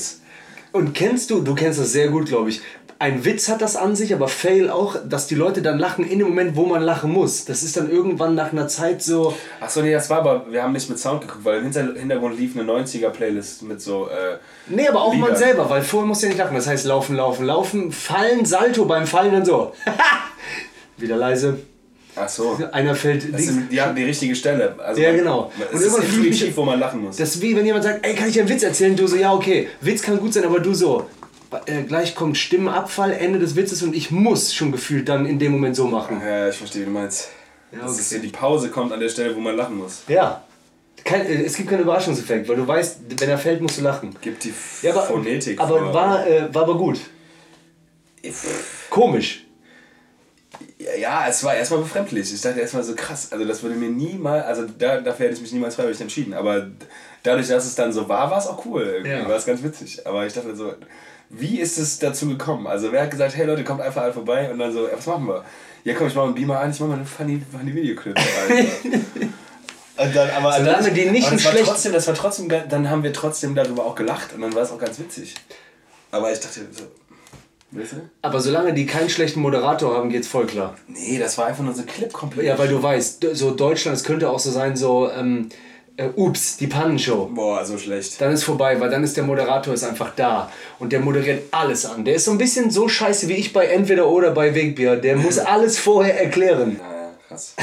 Und 0.72 0.94
kennst 0.94 1.30
du, 1.32 1.42
du 1.42 1.56
kennst 1.56 1.80
das 1.80 1.92
sehr 1.92 2.10
gut, 2.10 2.28
glaube 2.28 2.50
ich. 2.50 2.62
Ein 3.02 3.24
Witz 3.24 3.48
hat 3.48 3.62
das 3.62 3.78
an 3.78 3.96
sich, 3.96 4.14
aber 4.14 4.28
Fail 4.28 4.70
auch, 4.70 4.98
dass 5.08 5.26
die 5.28 5.36
Leute 5.36 5.62
dann 5.62 5.80
lachen 5.80 6.04
in 6.06 6.20
dem 6.20 6.28
Moment, 6.28 6.58
wo 6.58 6.66
man 6.66 6.82
lachen 6.82 7.12
muss. 7.14 7.46
Das 7.46 7.64
ist 7.64 7.78
dann 7.78 7.90
irgendwann 7.90 8.36
nach 8.36 8.52
einer 8.52 8.68
Zeit 8.68 9.02
so. 9.02 9.34
Achso, 9.62 9.82
nee, 9.82 9.94
das 9.94 10.10
war 10.10 10.18
aber, 10.18 10.46
wir 10.52 10.62
haben 10.62 10.74
nicht 10.74 10.90
mit 10.90 11.00
Sound 11.00 11.22
geguckt, 11.22 11.46
weil 11.46 11.60
im 11.60 11.64
Hinter- 11.72 11.94
Hintergrund 11.98 12.38
lief 12.38 12.58
eine 12.58 12.66
90er-Playlist 12.70 13.62
mit 13.62 13.80
so, 13.82 14.08
äh, 14.10 14.38
Nee, 14.68 14.86
aber 14.90 15.02
auch 15.02 15.14
man 15.14 15.30
Lieder. 15.30 15.36
selber, 15.38 15.70
weil 15.70 15.82
vorher 15.82 16.08
musst 16.08 16.24
du 16.24 16.26
ja 16.28 16.34
nicht 16.34 16.40
lachen. 16.40 16.56
Das 16.56 16.68
heißt, 16.68 16.86
laufen, 16.86 17.16
laufen, 17.16 17.46
laufen, 17.46 17.92
fallen, 17.94 18.44
Salto 18.44 18.84
beim 18.84 19.08
Fallen 19.08 19.32
dann 19.32 19.46
so. 19.46 19.72
Wieder 20.98 21.16
leise. 21.16 21.58
ach 22.18 22.28
so. 22.28 22.60
Einer 22.74 22.96
fällt. 22.96 23.34
Das 23.34 23.44
sind, 23.44 23.72
die 23.72 23.80
haben 23.82 23.96
die 23.96 24.04
richtige 24.04 24.36
Stelle. 24.36 24.76
Also 24.78 25.00
Ja, 25.02 25.12
man- 25.12 25.20
genau. 25.20 25.52
Es 25.72 25.80
Und 25.80 25.88
ist 26.02 26.16
intuitiv, 26.16 26.58
wo 26.58 26.64
man 26.66 26.78
lachen 26.78 27.02
muss. 27.02 27.16
Das 27.16 27.36
ist 27.36 27.42
wie 27.42 27.56
wenn 27.56 27.66
jemand 27.66 27.86
sagt, 27.86 28.06
ey, 28.06 28.14
kann 28.14 28.28
ich 28.28 28.34
dir 28.34 28.42
einen 28.42 28.50
Witz 28.50 28.64
erzählen? 28.64 28.94
Du 28.98 29.08
so, 29.08 29.16
ja, 29.16 29.34
okay. 29.34 29.70
Witz 29.80 30.02
kann 30.02 30.20
gut 30.20 30.34
sein, 30.34 30.44
aber 30.44 30.60
du 30.60 30.74
so. 30.74 31.08
Äh, 31.66 31.84
gleich 31.84 32.14
kommt 32.16 32.38
Stimmenabfall, 32.38 33.12
Ende 33.14 33.40
des 33.40 33.56
Witzes 33.56 33.82
und 33.82 33.96
ich 33.96 34.12
muss 34.12 34.54
schon 34.54 34.72
gefühlt 34.72 35.10
dann 35.10 35.26
in 35.26 35.40
dem 35.40 35.52
Moment 35.52 35.76
so 35.76 35.88
machen. 35.88 36.22
ja, 36.24 36.50
ich 36.50 36.56
verstehe, 36.56 36.82
wie 36.82 36.86
du 36.86 36.92
meinst. 36.92 37.30
Ja, 37.72 37.80
Das 37.82 37.92
okay. 37.94 38.02
ist 38.02 38.12
ja, 38.12 38.20
die 38.20 38.28
Pause 38.30 38.70
kommt 38.70 38.92
an 38.92 39.00
der 39.00 39.10
Stelle, 39.10 39.36
wo 39.36 39.40
man 39.40 39.56
lachen 39.56 39.78
muss. 39.78 40.04
Ja. 40.08 40.44
Kein, 41.04 41.26
äh, 41.26 41.44
es 41.44 41.56
gibt 41.56 41.70
keinen 41.70 41.82
Überraschungseffekt, 41.82 42.48
weil 42.50 42.56
du 42.58 42.68
weißt, 42.68 42.98
wenn 43.18 43.30
er 43.30 43.38
fällt, 43.38 43.62
musst 43.62 43.78
du 43.80 43.84
lachen. 43.84 44.16
Gibt 44.22 44.44
die 44.44 44.54
Ja, 44.82 44.92
aber, 44.92 45.04
Phonetik 45.04 45.60
aber 45.60 45.80
vor. 45.80 45.94
war, 45.94 46.28
äh, 46.28 46.54
war 46.54 46.64
aber 46.64 46.78
gut. 46.78 47.00
Komisch. 48.90 49.46
Ja, 50.78 50.96
ja, 51.00 51.28
es 51.30 51.44
war 51.44 51.56
erstmal 51.56 51.82
befremdlich. 51.82 52.34
Ich 52.34 52.42
dachte 52.42 52.60
erstmal 52.60 52.84
so 52.84 52.96
krass. 52.96 53.32
Also 53.32 53.46
das 53.46 53.64
würde 53.64 53.76
mir 53.76 53.90
niemals, 53.90 54.46
also 54.46 54.64
da, 54.78 55.00
dafür 55.00 55.26
hätte 55.28 55.36
ich 55.36 55.42
mich 55.42 55.52
niemals 55.54 55.76
freiwillig 55.76 56.02
entschieden. 56.02 56.34
Aber 56.34 56.68
dadurch, 57.24 57.48
dass 57.48 57.66
es 57.66 57.76
dann 57.76 57.94
so 57.94 58.08
war, 58.10 58.30
war 58.32 58.38
es 58.40 58.48
auch 58.48 58.66
cool. 58.66 58.82
Irgendwie 58.84 59.12
Ja. 59.12 59.28
war 59.28 59.36
es 59.38 59.46
ganz 59.46 59.64
witzig. 59.64 60.06
Aber 60.06 60.26
ich 60.26 60.34
dachte 60.34 60.56
so, 60.56 60.74
wie 61.30 61.60
ist 61.60 61.78
es 61.78 62.00
dazu 62.00 62.28
gekommen? 62.28 62.68
Also 62.68 62.92
wer 62.92 63.04
hat 63.04 63.12
gesagt, 63.12 63.36
hey 63.36 63.46
Leute, 63.46 63.64
kommt 63.64 63.82
einfach 63.82 64.02
alle 64.04 64.14
vorbei 64.14 64.52
und 64.52 64.60
dann 64.60 64.72
so, 64.74 64.88
ja, 64.88 64.94
was 64.98 65.06
machen 65.06 65.28
wir? 65.28 65.44
Ja 65.84 65.94
komm, 65.94 66.08
ich 66.08 66.16
mach 66.16 66.24
einen 66.26 66.36
Beamer 66.36 66.60
an, 66.60 66.72
ich 66.72 66.80
mach 66.80 66.88
mal 66.88 66.96
eine 66.96 67.06
funny, 67.06 67.42
funny 67.52 67.74
Videoclip. 67.74 68.16
Und 69.98 70.16
dann, 70.16 70.30
aber 70.30 70.54
Solange 70.54 70.78
also, 70.78 70.90
die 70.92 71.06
nicht 71.10 71.30
das 71.30 71.44
war 71.44 71.52
schlecht- 71.52 71.66
trotzdem, 71.68 71.92
das 71.92 72.08
war 72.08 72.14
trotzdem, 72.16 72.48
dann 72.48 72.90
haben 72.90 73.04
wir 73.04 73.12
trotzdem 73.12 73.54
darüber 73.54 73.86
auch 73.86 73.96
gelacht 73.96 74.34
und 74.34 74.40
dann 74.42 74.56
war 74.56 74.62
es 74.64 74.72
auch 74.72 74.78
ganz 74.80 74.98
witzig. 74.98 75.36
Aber 76.12 76.32
ich 76.32 76.40
dachte 76.40 76.62
so, 76.72 76.84
weißt 77.78 77.92
du? 77.94 77.96
Aber 78.22 78.40
solange 78.40 78.74
die 78.74 78.86
keinen 78.86 79.10
schlechten 79.10 79.42
Moderator 79.42 79.94
haben, 79.98 80.10
geht's 80.10 80.30
voll 80.30 80.46
klar. 80.46 80.76
Nee, 80.88 81.20
das 81.20 81.38
war 81.38 81.48
einfach 81.48 81.66
nur 81.66 81.74
so 81.74 81.82
ein 81.82 81.86
Clip 81.88 82.14
komplett. 82.14 82.46
Ja, 82.46 82.58
weil 82.58 82.70
du 82.70 82.82
weißt, 82.82 83.26
so 83.34 83.52
Deutschland, 83.52 83.98
es 83.98 84.06
könnte 84.06 84.30
auch 84.30 84.40
so 84.40 84.52
sein, 84.52 84.78
so, 84.78 85.12
ähm, 85.12 85.50
äh, 86.00 86.10
ups, 86.16 86.56
die 86.56 86.68
Pannenshow. 86.68 87.26
Boah, 87.26 87.66
so 87.66 87.78
schlecht. 87.78 88.22
Dann 88.22 88.32
ist 88.32 88.44
vorbei, 88.44 88.80
weil 88.80 88.90
dann 88.90 89.04
ist 89.04 89.18
der 89.18 89.26
Moderator 89.26 89.74
ist 89.74 89.84
einfach 89.84 90.16
da 90.16 90.50
und 90.80 90.94
der 90.94 91.02
moderiert 91.02 91.44
alles 91.52 91.86
an. 91.86 92.06
Der 92.06 92.16
ist 92.16 92.26
so 92.26 92.32
ein 92.32 92.38
bisschen 92.38 92.72
so 92.72 92.88
scheiße 92.88 93.28
wie 93.28 93.34
ich 93.34 93.52
bei 93.52 93.66
Entweder 93.66 94.08
oder 94.08 94.32
bei 94.32 94.56
Wegbier. 94.56 94.96
Der 94.96 95.18
muss 95.18 95.38
alles 95.40 95.78
vorher 95.78 96.20
erklären. 96.22 96.80
Ja, 96.80 96.94
ja, 96.94 97.12
krass. 97.28 97.54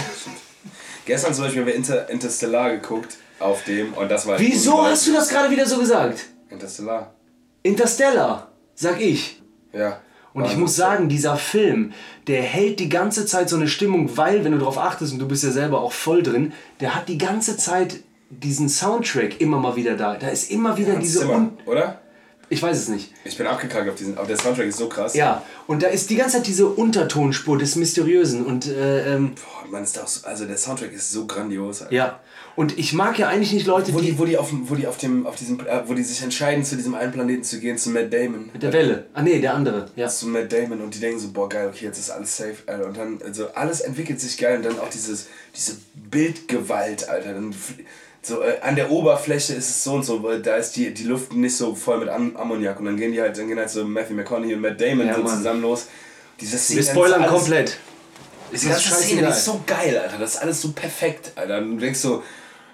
Gestern 1.06 1.32
zum 1.32 1.44
Beispiel 1.44 1.62
haben 1.62 1.68
wir 1.68 1.74
Inter 1.74 2.10
Interstellar 2.10 2.70
geguckt 2.72 3.16
auf 3.38 3.64
dem 3.64 3.94
und 3.94 4.10
das 4.10 4.26
war. 4.26 4.38
Wieso 4.38 4.84
hast 4.84 5.06
du 5.06 5.12
das 5.12 5.28
gerade 5.28 5.50
wieder 5.50 5.66
so 5.66 5.78
gesagt? 5.78 6.26
Interstellar. 6.50 7.14
Interstellar, 7.62 8.52
sag 8.74 9.00
ich. 9.00 9.40
Ja. 9.72 10.00
Und 10.34 10.44
ich 10.44 10.56
muss 10.58 10.76
sagen, 10.76 11.08
dieser 11.08 11.38
Film, 11.38 11.94
der 12.26 12.42
hält 12.42 12.78
die 12.78 12.90
ganze 12.90 13.24
Zeit 13.24 13.48
so 13.48 13.56
eine 13.56 13.68
Stimmung, 13.68 14.18
weil, 14.18 14.44
wenn 14.44 14.52
du 14.52 14.58
darauf 14.58 14.76
achtest 14.76 15.14
und 15.14 15.18
du 15.18 15.26
bist 15.26 15.42
ja 15.42 15.50
selber 15.50 15.80
auch 15.80 15.92
voll 15.92 16.22
drin, 16.22 16.52
der 16.80 16.94
hat 16.94 17.08
die 17.08 17.16
ganze 17.16 17.56
Zeit 17.56 18.00
diesen 18.30 18.68
Soundtrack 18.68 19.40
immer 19.40 19.58
mal 19.58 19.76
wieder 19.76 19.96
da. 19.96 20.16
Da 20.16 20.28
ist 20.28 20.50
immer 20.50 20.76
wieder 20.76 20.94
Hans 20.94 21.02
diese. 21.04 21.20
Zimmer, 21.20 21.34
Un 21.36 21.58
oder? 21.66 22.00
ich 22.48 22.62
weiß 22.62 22.76
es 22.76 22.88
nicht. 22.88 23.12
Ich 23.24 23.36
bin 23.36 23.46
abgekackt 23.46 23.88
auf 23.88 23.94
diesen. 23.96 24.16
Aber 24.18 24.26
der 24.26 24.36
Soundtrack 24.36 24.66
ist 24.66 24.78
so 24.78 24.88
krass. 24.88 25.14
Ja, 25.14 25.42
und 25.66 25.82
da 25.82 25.88
ist 25.88 26.10
die 26.10 26.16
ganze 26.16 26.36
Zeit 26.38 26.46
diese 26.46 26.66
Untertonspur 26.66 27.58
des 27.58 27.76
Mysteriösen 27.76 28.44
und 28.46 28.66
äh, 28.66 29.14
ähm, 29.14 29.32
Boah, 29.34 29.70
man 29.70 29.82
ist 29.82 29.98
auch 29.98 30.06
so, 30.06 30.26
also 30.26 30.44
der 30.44 30.56
Soundtrack 30.56 30.92
ist 30.92 31.10
so 31.10 31.26
grandios. 31.26 31.82
Alter. 31.82 31.94
ja. 31.94 32.20
Und 32.54 32.78
ich 32.78 32.94
mag 32.94 33.18
ja 33.18 33.28
eigentlich 33.28 33.52
nicht 33.52 33.66
Leute, 33.66 33.92
Wo 33.92 34.00
die. 34.00 34.12
die, 34.12 34.18
wo 34.18 34.24
die 34.24 34.38
auf, 34.38 34.48
wo 34.50 34.74
die 34.74 34.86
auf 34.86 34.96
dem, 34.96 35.26
auf 35.26 35.36
diesem, 35.36 35.60
äh, 35.60 35.82
wo 35.86 35.92
die 35.92 36.02
sich 36.02 36.22
entscheiden, 36.22 36.64
zu 36.64 36.74
diesem 36.76 36.94
einen 36.94 37.12
Planeten 37.12 37.44
zu 37.44 37.60
gehen, 37.60 37.76
zu 37.76 37.90
Matt 37.90 38.10
Damon. 38.10 38.48
Mit 38.50 38.62
der 38.62 38.72
Welle. 38.72 39.04
Ah 39.12 39.20
nee, 39.20 39.40
der 39.40 39.52
andere. 39.52 39.90
Ja. 39.94 40.08
Zu 40.08 40.26
Matt 40.28 40.50
Damon 40.50 40.80
und 40.80 40.94
die 40.94 40.98
denken 41.00 41.18
so, 41.20 41.32
boah 41.32 41.50
geil, 41.50 41.68
okay, 41.68 41.84
jetzt 41.84 41.98
ist 41.98 42.08
alles 42.08 42.34
safe, 42.34 42.54
Alter. 42.66 42.86
Und 42.86 42.96
dann, 42.96 43.18
also 43.22 43.48
alles 43.54 43.82
entwickelt 43.82 44.20
sich 44.22 44.38
geil 44.38 44.56
und 44.56 44.64
dann 44.64 44.78
auch 44.80 44.88
dieses, 44.88 45.26
diese 45.54 45.76
Bildgewalt, 46.10 47.08
Alter. 47.10 47.34
Dann, 47.34 47.54
so, 48.26 48.42
äh, 48.42 48.58
an 48.60 48.76
der 48.76 48.90
Oberfläche 48.90 49.54
ist 49.54 49.70
es 49.70 49.84
so 49.84 49.94
und 49.94 50.04
so, 50.04 50.22
weil 50.22 50.40
da 50.42 50.56
ist 50.56 50.72
die, 50.76 50.92
die 50.92 51.04
Luft 51.04 51.32
nicht 51.32 51.56
so 51.56 51.74
voll 51.74 51.98
mit 51.98 52.08
Am 52.08 52.36
Ammoniak 52.36 52.78
und 52.80 52.86
dann 52.86 52.96
gehen 52.96 53.12
die 53.12 53.20
halt, 53.20 53.36
dann 53.38 53.48
gehen 53.48 53.58
halt 53.58 53.70
so 53.70 53.84
Matthew 53.84 54.14
McConaughey 54.14 54.54
und 54.54 54.60
Matt 54.60 54.80
Damon 54.80 55.06
Ja, 55.06 55.14
so 55.14 55.22
zusammen 55.24 55.62
los. 55.62 55.86
Diese 56.40 56.58
Szene, 56.58 56.80
Wir 56.80 56.90
spoilern 56.90 57.22
alles- 57.22 57.32
komplett. 57.32 57.76
Ist 58.52 58.64
Die 58.64 58.68
ganze 58.68 58.90
Szene 58.90 59.28
ist 59.28 59.44
so 59.44 59.60
geil, 59.66 59.98
Alter. 59.98 60.18
Das 60.18 60.34
ist 60.34 60.42
alles 60.42 60.62
so 60.62 60.70
perfekt, 60.72 61.32
Alter. 61.34 61.60
Du 61.60 61.76
denkst 61.76 61.98
so, 61.98 62.22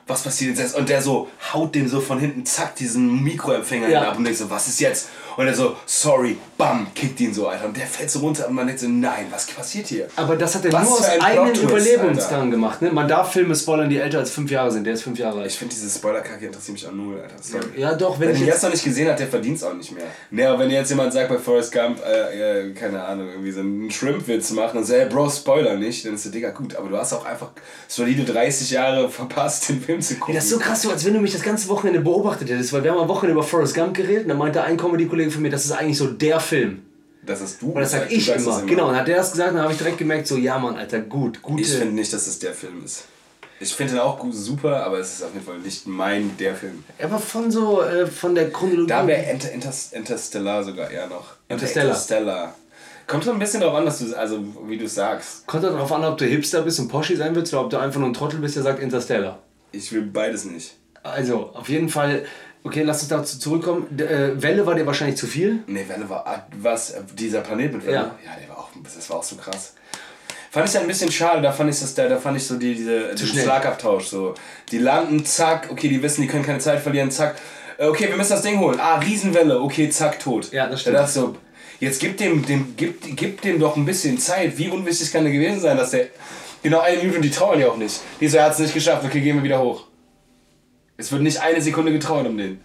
was 0.06 0.22
passiert 0.22 0.58
jetzt? 0.58 0.74
Und 0.76 0.88
der 0.88 1.00
so 1.02 1.28
haut 1.52 1.74
dem 1.74 1.88
so 1.88 2.00
von 2.00 2.18
hinten, 2.18 2.44
zack, 2.44 2.74
diesen 2.76 3.22
Mikroempfänger 3.22 3.88
Ja. 3.88 4.02
ab 4.10 4.18
und 4.18 4.24
denkst 4.24 4.40
so, 4.40 4.50
was 4.50 4.68
ist 4.68 4.80
jetzt? 4.80 5.08
Und 5.34 5.46
er 5.46 5.54
so, 5.54 5.74
sorry, 5.86 6.36
bam, 6.58 6.88
kickt 6.94 7.18
ihn 7.20 7.32
so, 7.32 7.48
Alter. 7.48 7.64
Und 7.64 7.74
der 7.74 7.86
fällt 7.86 8.10
so 8.10 8.18
runter 8.18 8.46
und 8.48 8.54
man 8.54 8.66
denkt 8.66 8.82
so, 8.82 8.88
nein, 8.88 9.26
was 9.30 9.46
passiert 9.46 9.86
hier? 9.86 10.06
Aber 10.14 10.36
das 10.36 10.54
hat 10.54 10.66
er 10.66 10.72
Was 10.74 10.82
nur 10.86 10.98
aus 10.98 11.04
ein 11.08 11.22
eigenen 11.22 11.54
Überlebensdrang 11.54 12.50
gemacht. 12.50 12.82
Ne? 12.82 12.90
Man 12.92 13.08
darf 13.08 13.32
Filme 13.32 13.56
spoilern, 13.56 13.88
die 13.88 13.96
älter 13.96 14.18
als 14.18 14.30
fünf 14.30 14.50
Jahre 14.50 14.70
sind. 14.70 14.84
Der 14.84 14.92
ist 14.92 15.02
fünf 15.04 15.18
Jahre 15.18 15.38
Ich 15.38 15.42
alt. 15.44 15.52
finde 15.52 15.74
diese 15.74 15.88
Spoiler-Kacke 15.88 16.44
interessiert 16.46 16.74
mich 16.74 16.86
auch 16.86 16.92
null, 16.92 17.18
Alter. 17.18 17.36
Sorry. 17.40 17.64
Ja, 17.78 17.94
doch, 17.94 18.20
wenn 18.20 18.28
Wenn 18.28 18.36
ich 18.36 18.42
jetzt 18.42 18.62
noch 18.62 18.70
nicht 18.70 18.84
gesehen 18.84 19.08
hat, 19.08 19.18
der 19.20 19.26
verdient 19.28 19.56
es 19.56 19.64
auch 19.64 19.72
nicht 19.72 19.92
mehr. 19.92 20.04
Ne, 20.30 20.46
aber 20.46 20.58
wenn 20.58 20.70
jetzt 20.70 20.90
jemand 20.90 21.14
sagt 21.14 21.30
bei 21.30 21.38
Forrest 21.38 21.72
Gump, 21.72 22.00
äh, 22.04 22.68
äh, 22.68 22.72
keine 22.74 23.02
Ahnung, 23.02 23.28
irgendwie 23.30 23.52
so 23.52 23.60
einen 23.60 23.90
Shrimp-Witz 23.90 24.50
machen 24.50 24.78
und 24.78 24.84
so, 24.84 24.92
hey, 24.92 25.06
Bro, 25.06 25.30
Spoiler 25.30 25.76
nicht, 25.76 26.04
dann 26.04 26.14
ist 26.14 26.26
der 26.26 26.32
Digga 26.32 26.50
gut. 26.50 26.76
Aber 26.76 26.90
du 26.90 26.98
hast 26.98 27.14
auch 27.14 27.24
einfach 27.24 27.48
solide 27.88 28.24
30 28.30 28.70
Jahre 28.70 29.08
verpasst, 29.08 29.68
den 29.70 29.80
Film 29.80 29.91
zu 30.00 30.14
gucken. 30.16 30.34
Das 30.34 30.44
ist 30.44 30.50
so 30.50 30.58
krass, 30.58 30.82
so 30.82 30.90
als 30.90 31.04
wenn 31.04 31.14
du 31.14 31.20
mich 31.20 31.32
das 31.32 31.42
ganze 31.42 31.68
Wochenende 31.68 32.00
beobachtet 32.00 32.48
hättest, 32.48 32.72
weil 32.72 32.84
wir 32.84 32.92
haben 32.92 33.00
am 33.00 33.08
Wochenende 33.08 33.32
über 33.34 33.42
Forrest 33.42 33.74
Gump 33.74 33.94
geredet 33.94 34.22
und 34.22 34.28
dann 34.30 34.38
meinte 34.38 34.62
ein 34.62 34.76
Comedy-Kollege 34.76 35.30
von 35.30 35.42
mir, 35.42 35.50
das 35.50 35.64
ist 35.64 35.72
eigentlich 35.72 35.98
so 35.98 36.06
der 36.06 36.40
Film. 36.40 36.82
Das 37.24 37.40
hast 37.40 37.62
du 37.62 37.70
Und 37.70 37.80
das 37.80 37.92
sag 37.92 38.10
ich 38.10 38.28
immer. 38.28 38.44
das 38.44 38.66
Genau, 38.66 38.88
und 38.88 38.96
hat 38.96 39.06
der 39.06 39.18
das 39.18 39.30
gesagt, 39.32 39.54
dann 39.54 39.62
habe 39.62 39.72
ich 39.72 39.78
direkt 39.78 39.98
gemerkt, 39.98 40.26
so, 40.26 40.36
ja 40.36 40.58
Mann, 40.58 40.76
Alter, 40.76 41.00
gut, 41.00 41.40
gute. 41.40 41.62
Ich 41.62 41.68
finde 41.68 41.94
nicht, 41.94 42.12
dass 42.12 42.26
es 42.26 42.38
der 42.38 42.52
Film 42.52 42.84
ist. 42.84 43.04
Ich 43.60 43.72
finde 43.74 43.92
ihn 43.92 43.98
auch 44.00 44.18
gut, 44.18 44.34
super, 44.34 44.84
aber 44.84 44.98
es 44.98 45.14
ist 45.14 45.22
auf 45.22 45.32
jeden 45.32 45.46
Fall 45.46 45.58
nicht 45.58 45.86
mein 45.86 46.36
der 46.36 46.56
Film. 46.56 46.82
aber 47.00 47.18
von 47.20 47.48
so, 47.48 47.80
äh, 47.82 48.06
von 48.06 48.34
der 48.34 48.50
Chronologie. 48.50 48.88
Da 48.88 49.06
wäre 49.06 49.30
Inter 49.30 49.52
Inter 49.52 49.72
Interstellar 49.92 50.64
sogar 50.64 50.90
eher 50.90 51.06
noch. 51.06 51.34
Interstellar. 51.48 51.90
Interstellar. 51.90 52.54
Kommt 53.06 53.22
so 53.22 53.30
ein 53.32 53.38
bisschen 53.38 53.60
darauf 53.60 53.76
an, 53.76 53.86
was 53.86 53.98
du, 54.00 54.16
also 54.16 54.42
wie 54.66 54.78
du 54.78 54.88
sagst. 54.88 55.46
Kommt 55.46 55.62
darauf 55.62 55.92
an, 55.92 56.04
ob 56.04 56.18
du 56.18 56.24
Hipster 56.24 56.62
bist 56.62 56.80
und 56.80 56.88
Porsche 56.88 57.16
sein 57.16 57.36
willst 57.36 57.52
oder 57.52 57.62
ob 57.64 57.70
du 57.70 57.76
einfach 57.76 58.00
nur 58.00 58.08
ein 58.08 58.14
Trottel 58.14 58.40
bist, 58.40 58.56
der 58.56 58.64
sagt 58.64 58.80
Interstellar. 58.80 59.38
Ich 59.72 59.92
will 59.92 60.02
beides 60.02 60.44
nicht. 60.44 60.74
Also, 61.02 61.50
auf 61.54 61.68
jeden 61.68 61.88
Fall, 61.88 62.24
okay, 62.62 62.82
lass 62.82 63.00
uns 63.00 63.08
dazu 63.08 63.38
zurückkommen. 63.38 63.86
D 63.90 64.04
äh, 64.04 64.40
Welle 64.42 64.64
war 64.66 64.74
dir 64.74 64.86
wahrscheinlich 64.86 65.16
zu 65.16 65.26
viel. 65.26 65.64
Nee, 65.66 65.84
Welle 65.88 66.08
war. 66.08 66.26
ah, 66.26 66.46
Was? 66.58 66.94
Dieser 67.14 67.40
Planet 67.40 67.72
mit 67.72 67.84
Welle? 67.86 67.94
Ja. 67.96 68.02
Ja, 68.24 68.36
der 68.40 68.48
war 68.48 68.58
auch, 68.58 68.68
das 68.82 69.08
war 69.10 69.16
auch 69.18 69.22
so 69.22 69.36
krass. 69.36 69.74
Fand 70.50 70.68
ich 70.68 70.74
ja 70.74 70.80
ein 70.82 70.86
bisschen 70.86 71.10
schade, 71.10 71.40
da 71.40 71.50
fand 71.50 71.70
ich 71.70 71.80
das, 71.80 71.94
da, 71.94 72.08
da 72.08 72.18
fand 72.18 72.36
ich 72.36 72.46
so 72.46 72.56
die, 72.56 72.74
diese, 72.74 73.14
diesen. 73.14 73.38
Schlagabtausch. 73.40 74.04
So. 74.06 74.34
Die 74.70 74.78
landen, 74.78 75.24
zack, 75.24 75.68
okay, 75.70 75.88
die 75.88 76.02
wissen, 76.02 76.20
die 76.22 76.28
können 76.28 76.44
keine 76.44 76.58
Zeit 76.58 76.80
verlieren, 76.80 77.10
zack. 77.10 77.36
Äh, 77.78 77.86
Okay, 77.86 78.08
wir 78.08 78.16
müssen 78.16 78.30
das 78.32 78.42
Ding 78.42 78.58
holen. 78.60 78.78
Ah, 78.78 78.98
Riesenwelle, 78.98 79.58
okay, 79.60 79.88
zack, 79.88 80.20
tot. 80.20 80.52
Ja, 80.52 80.68
das 80.68 80.82
stimmt. 80.82 80.96
Da 80.96 81.00
dachte 81.00 81.12
so, 81.14 81.36
jetzt 81.80 82.00
gib 82.00 82.18
dem, 82.18 82.44
dem, 82.44 82.74
gib, 82.76 83.16
gib 83.16 83.40
dem 83.40 83.58
doch 83.58 83.76
ein 83.76 83.86
bisschen 83.86 84.18
Zeit. 84.18 84.56
Wie 84.58 84.68
unwichtig 84.68 85.10
kann 85.10 85.24
der 85.24 85.32
gewesen 85.32 85.58
sein, 85.60 85.76
dass 85.78 85.90
der. 85.92 86.08
Genau 86.62 86.80
eine 86.80 86.98
Minute 86.98 87.16
und 87.16 87.22
die 87.22 87.30
trauern 87.30 87.58
ja 87.60 87.68
auch 87.68 87.76
nicht. 87.76 88.00
Die 88.20 88.28
so, 88.28 88.36
er 88.36 88.44
hat 88.44 88.52
es 88.52 88.58
nicht 88.58 88.74
geschafft, 88.74 89.04
okay, 89.04 89.20
gehen 89.20 89.36
wir 89.36 89.42
wieder 89.42 89.60
hoch. 89.60 89.84
Es 90.96 91.10
wird 91.10 91.22
nicht 91.22 91.40
eine 91.40 91.60
Sekunde 91.60 91.92
getrauert 91.92 92.26
um 92.26 92.36
den. 92.36 92.60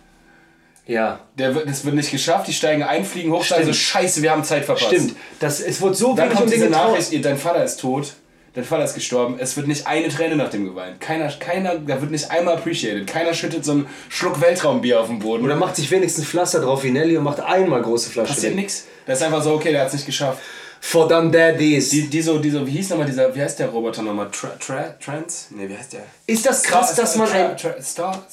Ja. 0.86 1.20
Der 1.38 1.54
wird, 1.54 1.68
das 1.68 1.84
wird 1.84 1.96
nicht 1.96 2.12
geschafft, 2.12 2.48
die 2.48 2.54
steigen 2.54 2.84
ein, 2.84 3.04
fliegen 3.04 3.32
hoch, 3.32 3.44
steigen 3.44 3.66
so, 3.66 3.74
scheiße, 3.74 4.22
wir 4.22 4.32
haben 4.32 4.44
Zeit 4.44 4.66
verpasst. 4.66 4.88
Stimmt. 4.88 5.16
Das, 5.40 5.60
es 5.60 5.82
wurde 5.82 5.96
so 5.96 6.16
Dann 6.16 6.26
wenig 6.26 6.32
um 6.32 6.38
kommt 6.38 6.52
den 6.52 6.56
diese 6.56 6.68
getraut. 6.70 6.92
Nachricht, 6.92 7.26
dein 7.26 7.38
Vater 7.38 7.64
ist 7.64 7.78
tot, 7.82 8.14
dein 8.54 8.64
Vater 8.64 8.86
ist 8.86 8.94
gestorben, 8.96 9.36
es 9.38 9.58
wird 9.58 9.68
nicht 9.68 9.86
eine 9.86 10.08
Träne 10.08 10.38
nach 10.38 10.50
dem 10.50 10.66
geweint. 10.66 11.02
Keiner, 11.02 11.30
keiner, 11.30 11.76
da 11.76 12.00
wird 12.00 12.12
nicht 12.12 12.32
einmal 12.32 12.56
appreciated. 12.56 13.06
Keiner 13.06 13.34
schüttet 13.34 13.66
so 13.66 13.74
einen 13.74 13.88
Schluck 14.08 14.40
Weltraumbier 14.40 15.02
auf 15.02 15.08
den 15.08 15.20
Boden. 15.20 15.44
Oder 15.44 15.56
macht 15.58 15.76
sich 15.76 15.92
wenigstens 15.92 16.26
Pflaster 16.26 16.62
drauf 16.62 16.84
wie 16.84 16.92
Nelly 16.92 17.18
und 17.18 17.26
macht 17.26 17.42
einmal 17.42 17.82
große 17.82 18.10
Flasche. 18.10 18.34
passiert 18.34 18.56
nichts. 18.56 18.86
Das 19.06 19.20
ist 19.20 19.26
einfach 19.26 19.44
so, 19.44 19.54
okay, 19.54 19.72
der 19.72 19.82
hat 19.82 19.88
es 19.88 19.94
nicht 19.94 20.06
geschafft. 20.06 20.42
For 20.89 21.06
them 21.06 21.30
daddies. 21.30 21.89
Die, 21.89 22.08
die 22.08 22.21
so, 22.21 22.39
die 22.39 22.50
so, 22.50 22.65
wie 22.65 22.71
hieß 22.71 22.91
nochmal 22.91 23.06
dieser, 23.08 23.36
wie 23.36 23.41
heißt 23.41 23.60
der 23.60 23.67
Roboter 23.67 24.04
nochmal? 24.04 24.32
Tra, 24.32 24.52
tra, 24.58 24.95
Trans? 25.04 25.47
Nee, 25.50 25.67
wie 25.67 25.78
heißt 25.78 25.91
der? 25.91 26.04
Ist 26.26 26.45
das 26.45 26.63
krass, 26.63 26.95
dass 26.95 27.17
man 27.17 27.28
Tra, 27.28 27.50
ein. 27.50 27.58
tra, 27.58 27.82
Star, 27.82 28.26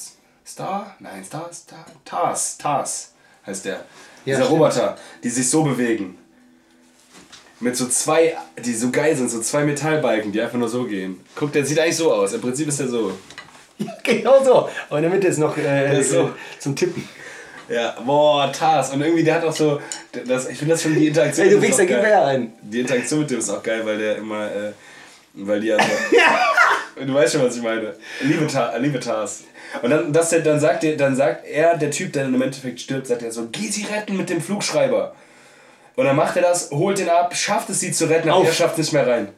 Star? 0.47 0.95
Nein, 0.99 1.25
Star, 1.25 1.49
Star, 1.51 1.85
Tars, 2.05 2.57
Tars 2.57 3.11
heißt 3.45 3.65
der. 3.65 3.73
Ja, 3.73 3.81
Dieser 4.23 4.37
stimmt. 4.45 4.51
Roboter, 4.51 4.97
die 5.21 5.29
sich 5.29 5.49
so 5.49 5.63
bewegen. 5.63 6.17
Mit 7.59 7.75
so 7.75 7.89
zwei, 7.89 8.37
die 8.63 8.73
so 8.73 8.89
geil 8.89 9.17
sind, 9.17 9.29
so 9.29 9.41
zwei 9.41 9.65
Metallbalken, 9.65 10.31
die 10.31 10.39
einfach 10.39 10.57
nur 10.57 10.69
so 10.69 10.85
gehen. 10.85 11.19
Guck, 11.35 11.51
der 11.51 11.65
sieht 11.65 11.77
eigentlich 11.77 11.97
so 11.97 12.13
aus. 12.13 12.31
Im 12.31 12.39
Prinzip 12.39 12.69
ist 12.69 12.79
der 12.79 12.87
so. 12.87 13.11
Genau 14.03 14.41
so. 14.41 14.69
Aber 14.87 14.99
in 14.99 15.01
der 15.03 15.11
Mitte 15.11 15.27
ist 15.27 15.39
noch 15.39 15.57
äh, 15.57 16.01
so. 16.01 16.31
zum 16.59 16.73
Tippen. 16.73 17.05
Ja, 17.69 17.95
boah, 18.05 18.51
Tars. 18.51 18.91
Und 18.91 19.01
irgendwie, 19.01 19.23
der 19.23 19.35
hat 19.35 19.43
auch 19.43 19.55
so. 19.55 19.81
Das, 20.27 20.47
ich 20.47 20.57
finde 20.57 20.73
das 20.73 20.83
schon 20.83 20.93
die 20.93 21.07
Interaktion. 21.07 21.47
Ey, 21.47 21.53
du 21.53 21.57
auch 21.57 21.77
gib 21.77 21.89
geil. 21.89 22.05
her 22.05 22.25
ein. 22.25 22.53
Die 22.61 22.81
Interaktion 22.81 23.21
mit 23.21 23.31
dem 23.31 23.39
ist 23.39 23.49
auch 23.49 23.63
geil, 23.63 23.81
weil 23.83 23.97
der 23.97 24.17
immer, 24.17 24.45
äh, 24.45 24.71
weil 25.33 25.59
die 25.59 25.67
ja 25.69 25.77
so, 25.79 27.05
Du 27.05 27.13
weißt 27.13 27.33
schon, 27.33 27.43
was 27.43 27.57
ich 27.57 27.63
meine. 27.63 27.93
Liebe, 28.21 28.47
Ta 28.47 28.75
liebe 28.77 28.99
Tars. 28.99 29.43
Und 29.81 29.89
dann, 29.89 30.13
das, 30.13 30.29
dann, 30.29 30.59
sagt 30.59 30.83
der, 30.83 30.95
dann 30.95 31.15
sagt 31.15 31.45
er, 31.45 31.77
der 31.77 31.91
Typ, 31.91 32.13
der 32.13 32.23
dann 32.23 32.33
im 32.33 32.41
Endeffekt 32.41 32.79
stirbt, 32.79 33.07
sagt 33.07 33.21
er 33.23 33.31
so, 33.31 33.49
geh 33.51 33.67
sie 33.67 33.83
retten 33.83 34.15
mit 34.15 34.29
dem 34.29 34.41
Flugschreiber. 34.41 35.13
Und 35.95 36.05
dann 36.05 36.15
macht 36.15 36.35
er 36.35 36.43
das, 36.43 36.71
holt 36.71 36.99
ihn 36.99 37.09
ab, 37.09 37.35
schafft 37.35 37.69
es, 37.69 37.79
sie 37.79 37.91
zu 37.91 38.05
retten, 38.05 38.29
aber 38.29 38.39
Auf. 38.39 38.47
er 38.47 38.53
schafft 38.53 38.73
es 38.73 38.85
nicht 38.85 38.93
mehr 38.93 39.07
rein. 39.07 39.29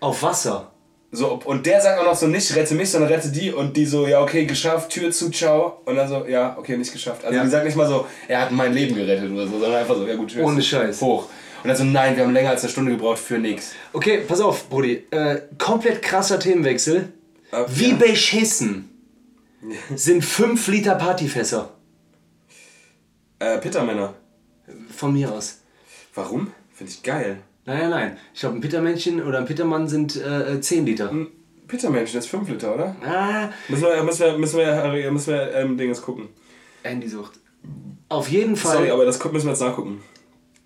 Auf 0.00 0.22
Wasser. 0.22 0.70
So, 1.10 1.40
und 1.46 1.64
der 1.64 1.80
sagt 1.80 1.98
auch 1.98 2.04
noch 2.04 2.14
so, 2.14 2.26
nicht 2.26 2.54
rette 2.54 2.74
mich, 2.74 2.90
sondern 2.90 3.10
rette 3.10 3.30
die. 3.30 3.50
Und 3.50 3.76
die 3.76 3.86
so, 3.86 4.06
ja, 4.06 4.20
okay, 4.22 4.44
geschafft, 4.44 4.90
Tür 4.90 5.10
zu, 5.10 5.30
ciao. 5.30 5.80
Und 5.86 5.96
dann 5.96 6.06
so, 6.08 6.26
ja, 6.26 6.54
okay, 6.58 6.76
nicht 6.76 6.92
geschafft. 6.92 7.24
Also 7.24 7.36
Ja. 7.36 7.44
die 7.44 7.48
sagt 7.50 7.64
nicht 7.64 7.76
mal 7.76 7.86
so, 7.88 8.06
er 8.28 8.42
hat 8.42 8.52
mein 8.52 8.74
Leben 8.74 8.94
gerettet 8.94 9.30
oder 9.32 9.46
so, 9.46 9.52
sondern 9.52 9.74
einfach 9.76 9.96
so, 9.96 10.06
ja 10.06 10.16
gut, 10.16 10.28
tschüss. 10.30 10.42
Ohne 10.42 10.60
Scheiß. 10.62 11.00
Hoch. 11.00 11.28
Und 11.62 11.68
dann 11.68 11.76
so, 11.76 11.84
nein, 11.84 12.14
wir 12.14 12.24
haben 12.24 12.32
länger 12.34 12.50
als 12.50 12.62
eine 12.62 12.70
Stunde 12.70 12.92
gebraucht 12.92 13.18
für 13.18 13.38
nix. 13.38 13.72
Okay, 13.94 14.18
pass 14.28 14.40
auf, 14.40 14.68
Brudi. 14.68 15.04
Äh, 15.10 15.40
komplett 15.56 16.02
krasser 16.02 16.38
Themenwechsel. 16.38 17.10
Äh, 17.52 17.64
Wie 17.68 17.90
ja. 17.90 17.96
beschissen 17.96 18.90
sind 19.94 20.22
5 20.24 20.68
Liter 20.68 20.94
Partyfässer? 20.96 21.70
Äh, 23.38 23.58
Pittermänner. 23.58 24.14
Von 24.94 25.14
mir 25.14 25.32
aus. 25.32 25.58
Warum? 26.14 26.52
Finde 26.74 26.92
ich 26.92 27.02
geil. 27.02 27.38
Nein, 27.68 27.80
nein, 27.80 27.90
nein. 27.90 28.16
Ich 28.32 28.40
glaube, 28.40 28.56
ein 28.56 28.60
Pittermännchen 28.62 29.22
oder 29.22 29.38
ein 29.38 29.44
Pittermann 29.44 29.88
sind 29.88 30.16
äh, 30.16 30.58
10 30.58 30.86
Liter. 30.86 31.10
Ein 31.10 31.26
Pittermännchen 31.66 32.18
ist 32.18 32.28
5 32.28 32.48
Liter, 32.48 32.74
oder? 32.74 32.96
Ah, 33.04 33.50
Müssen 33.68 33.82
wir, 33.84 34.02
müssen 34.02 34.20
wir, 34.20 34.38
müssen 34.38 34.58
wir, 34.58 35.10
müssen 35.12 35.32
wir 35.34 35.54
ähm, 35.54 35.76
Dinges 35.76 36.00
gucken. 36.00 36.28
Andy 36.82 37.06
sucht. 37.06 37.32
Auf 38.08 38.30
jeden 38.30 38.56
Fall. 38.56 38.78
Sorry, 38.78 38.90
aber 38.90 39.04
das 39.04 39.22
müssen 39.22 39.44
wir 39.44 39.50
jetzt 39.50 39.60
nachgucken. 39.60 40.00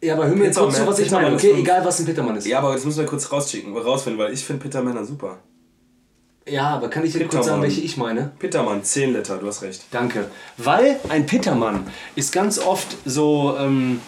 ja, 0.00 0.14
aber 0.14 0.28
hör 0.28 0.36
mir 0.36 0.44
jetzt 0.44 0.58
kurz 0.58 0.76
zu, 0.76 0.86
was 0.86 1.00
ich 1.00 1.10
meine. 1.10 1.34
Okay, 1.34 1.54
egal 1.58 1.84
was 1.84 1.98
ein 1.98 2.06
Pittermann 2.06 2.36
ist. 2.36 2.46
Ja, 2.46 2.60
aber 2.60 2.72
das 2.74 2.84
müssen 2.84 3.00
wir 3.00 3.06
kurz 3.06 3.32
rausschicken, 3.32 3.76
rausfinden, 3.76 4.22
weil 4.22 4.32
ich 4.32 4.44
finde 4.44 4.62
Pittermänner 4.62 5.04
super. 5.04 5.40
Ja, 6.46 6.68
aber 6.70 6.88
kann 6.88 7.04
ich 7.04 7.12
dir 7.12 7.26
kurz 7.26 7.46
sagen, 7.46 7.62
welche 7.62 7.80
ich 7.80 7.96
meine? 7.96 8.30
Pittermann, 8.38 8.84
10 8.84 9.12
Liter, 9.12 9.38
du 9.38 9.46
hast 9.48 9.62
recht. 9.62 9.86
Danke. 9.90 10.26
Weil 10.56 11.00
ein 11.08 11.26
Pittermann 11.26 11.84
ist 12.14 12.32
ganz 12.32 12.60
oft 12.60 12.96
so 13.04 13.56
ähm, 13.58 14.00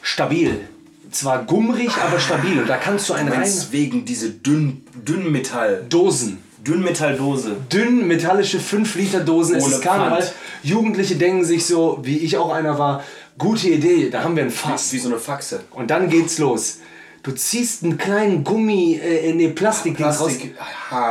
stabil. 0.00 0.66
Zwar 1.10 1.44
gummrig, 1.44 1.90
aber 1.96 2.18
stabil. 2.18 2.60
Und 2.60 2.68
da 2.68 2.76
kannst 2.76 3.08
du 3.08 3.14
einen 3.14 3.28
rein... 3.32 3.50
Wegen 3.70 4.04
diese 4.04 4.30
dünn, 4.30 4.84
Dünnmetall, 4.94 5.84
Dosen. 5.88 6.38
Dünnmetalldose. 6.66 7.56
Dünn 7.72 8.06
metallische 8.06 8.60
5 8.60 8.94
Liter 8.94 9.20
Dosen. 9.20 9.56
Es 9.56 9.64
Ohne 9.64 9.74
ist 9.74 9.82
Karneval. 9.82 10.22
Pfand. 10.22 10.34
Jugendliche 10.62 11.16
denken 11.16 11.44
sich 11.44 11.64
so, 11.64 11.98
wie 12.02 12.18
ich 12.18 12.36
auch 12.36 12.52
einer 12.52 12.78
war, 12.78 13.02
gute 13.38 13.68
Idee, 13.68 14.10
da 14.10 14.22
haben 14.22 14.36
wir 14.36 14.44
ein 14.44 14.50
Fass. 14.50 14.92
Wie 14.92 14.98
so 14.98 15.08
eine 15.08 15.18
Faxe. 15.18 15.60
Und 15.70 15.90
dann 15.90 16.08
geht's 16.08 16.38
los. 16.38 16.78
Du 17.22 17.32
ziehst 17.32 17.82
einen 17.82 17.98
kleinen 17.98 18.44
Gummi, 18.44 18.94
äh, 19.02 19.32
nee, 19.34 19.48
Plastik, 19.48 20.00
raus. 20.00 20.18
Plastik. 20.18 20.54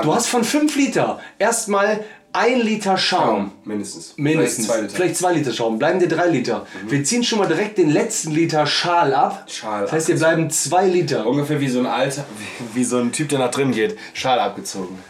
Du 0.04 0.14
hast 0.14 0.28
von 0.28 0.43
5 0.43 0.76
Liter 0.76 1.20
erstmal 1.38 2.04
1 2.32 2.63
Liter 2.63 2.97
Schaum. 2.97 3.19
Schaum, 3.19 3.51
mindestens. 3.65 4.13
Mindestens. 4.17 4.65
Vielleicht 4.67 4.67
zwei 4.67 4.82
Liter. 4.82 4.95
Vielleicht 4.95 5.17
zwei 5.17 5.34
Liter 5.34 5.53
Schaum. 5.53 5.80
Bleiben 5.80 5.99
dir 5.99 6.07
drei 6.07 6.27
Liter. 6.27 6.67
Wir 6.88 7.03
ziehen 7.03 7.23
schon 7.23 7.39
mal 7.39 7.47
direkt 7.47 7.77
den 7.77 7.89
letzten 7.89 8.32
Liter 8.32 8.67
Schal 8.67 9.13
ab. 9.13 9.45
Schal 9.47 9.84
das 9.84 9.91
heißt, 9.91 10.07
dir 10.09 10.15
bleiben 10.15 10.49
zwei 10.51 10.86
Liter. 10.86 11.25
Ungefähr 11.25 11.59
wie 11.59 11.69
so 11.69 11.80
ein 11.80 11.88
alter, 11.88 12.25
wie, 12.38 12.80
wie 12.80 12.84
so 12.84 12.97
ein 12.97 13.11
Typ, 13.11 13.30
der 13.30 13.39
nach 13.39 13.51
drin 13.51 13.71
geht. 13.71 13.97
Schal 14.13 14.39
abgezogen. 14.39 14.97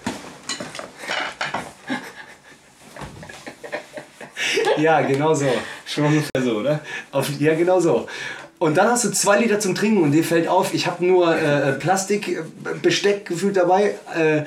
Ja, 4.78 5.02
genau 5.02 5.34
so. 5.34 5.46
Schon 5.86 6.06
ungefähr 6.06 6.42
so, 6.42 6.60
oder? 6.60 6.80
Auf, 7.12 7.30
ja, 7.38 7.54
genau 7.54 7.82
so. 7.82 8.08
Und 8.60 8.78
dann 8.78 8.88
hast 8.88 9.04
du 9.04 9.12
zwei 9.12 9.38
Liter 9.38 9.60
zum 9.60 9.76
Trinken 9.76 10.02
und 10.02 10.14
dir 10.14 10.24
fällt 10.24 10.48
auf, 10.48 10.74
ich 10.74 10.88
habe 10.88 11.06
nur 11.06 11.36
äh, 11.36 11.74
Plastikbesteck 11.74 13.26
gefühlt 13.26 13.58
dabei. 13.58 13.96
Äh, 14.18 14.44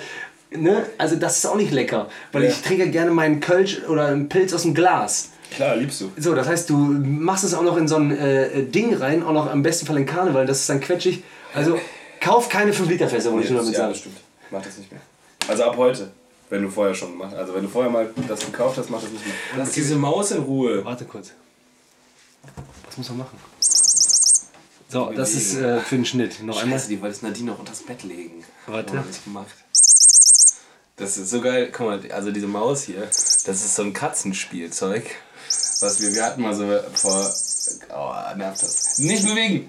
ne? 0.57 0.87
Also 0.99 1.17
das 1.17 1.39
ist 1.39 1.47
auch 1.47 1.57
nicht 1.57 1.73
lecker, 1.73 2.09
weil 2.33 2.45
Ja. 2.45 2.51
ich 2.51 2.63
trinke 2.63 2.91
gerne 2.91 3.11
meinen 3.11 3.41
Kölsch 3.41 3.83
oder 3.89 4.07
einen 4.07 4.29
Pilz 4.29 4.53
aus 4.53 4.63
dem 4.63 4.75
Glas. 4.75 5.31
Klar, 5.51 5.77
liebst 5.77 6.01
du. 6.01 6.11
So, 6.17 6.35
das 6.35 6.49
heißt, 6.49 6.71
du 6.71 6.77
machst 6.77 7.45
es 7.45 7.53
auch 7.55 7.63
noch 7.63 7.77
in 7.77 7.87
so 7.87 7.97
ein 7.97 8.11
äh, 8.17 8.65
Ding 8.65 8.95
rein, 8.95 9.23
auch 9.23 9.33
noch 9.33 9.51
am 9.51 9.63
besten 9.63 9.87
Fall 9.87 9.99
in 9.99 10.07
Karneval, 10.07 10.47
das 10.47 10.61
ist 10.61 10.69
dann 10.71 10.81
quetschig. 10.81 11.23
Also 11.55 11.79
kauf 12.21 12.49
keine 12.49 12.73
5 12.73 12.89
Liter 12.89 13.09
Fässer, 13.09 13.33
wollte 13.33 13.45
ich 13.47 13.51
nur 13.51 13.61
damit 13.61 13.75
ja, 13.75 13.81
sagen. 13.81 13.93
das 13.93 14.01
stimmt. 14.01 14.17
Mach 14.51 14.63
das 14.63 14.79
nicht 14.79 14.91
mehr. 14.91 15.01
Also 15.49 15.65
ab 15.65 15.77
heute. 15.77 16.11
Wenn 16.49 16.63
du 16.63 16.69
vorher 16.69 16.95
schon 16.95 17.13
gemacht 17.13 17.35
Also 17.35 17.55
wenn 17.55 17.63
du 17.63 17.69
vorher 17.69 17.91
mal 17.91 18.11
das 18.29 18.45
gekauft 18.45 18.77
hast, 18.77 18.91
mach 18.91 19.01
das 19.01 19.11
nicht 19.11 19.25
mehr. 19.25 19.35
Lass 19.57 19.73
diese 19.73 19.97
Maus 19.97 20.33
in 20.33 20.43
Ruhe. 20.43 20.85
Warte 20.85 21.07
kurz. 21.07 21.33
Was 22.87 22.99
muss 22.99 23.09
man 23.09 23.19
machen? 23.19 23.39
So, 24.89 25.11
das 25.17 25.33
ist 25.33 25.57
äh, 25.57 25.81
für 25.81 25.97
den 25.97 26.05
Schnitt. 26.05 26.43
Noch 26.43 26.61
einmal. 26.63 26.79
Scheiße, 26.79 26.91
die 26.91 27.01
wollte 27.01 27.25
Nadine 27.25 27.53
noch 27.53 27.59
unter 27.59 27.73
das 27.73 27.83
Bett 27.83 28.03
legen. 28.03 28.45
Warte. 28.67 28.95
Nicht 28.97 29.25
gemacht. 29.25 29.55
Das 31.03 31.17
ist 31.19 31.31
so 31.31 31.41
geil. 31.41 31.71
Guck 31.73 31.87
mal, 31.87 32.01
also 32.13 32.31
diese 32.31 32.47
Maus 32.47 32.85
hier, 32.85 33.01
das 33.03 33.47
ist 33.47 33.75
so 33.75 33.83
ein 33.83 33.93
Katzenspielzeug. 33.93 35.05
Was 35.81 36.01
wir, 36.01 36.15
wir 36.15 36.25
hatten 36.25 36.43
mal 36.43 36.55
so 36.55 36.65
vor. 36.95 37.29
Oh, 37.93 38.37
nervt 38.37 38.63
das. 38.63 38.99
Nicht 38.99 39.25
bewegen! 39.25 39.69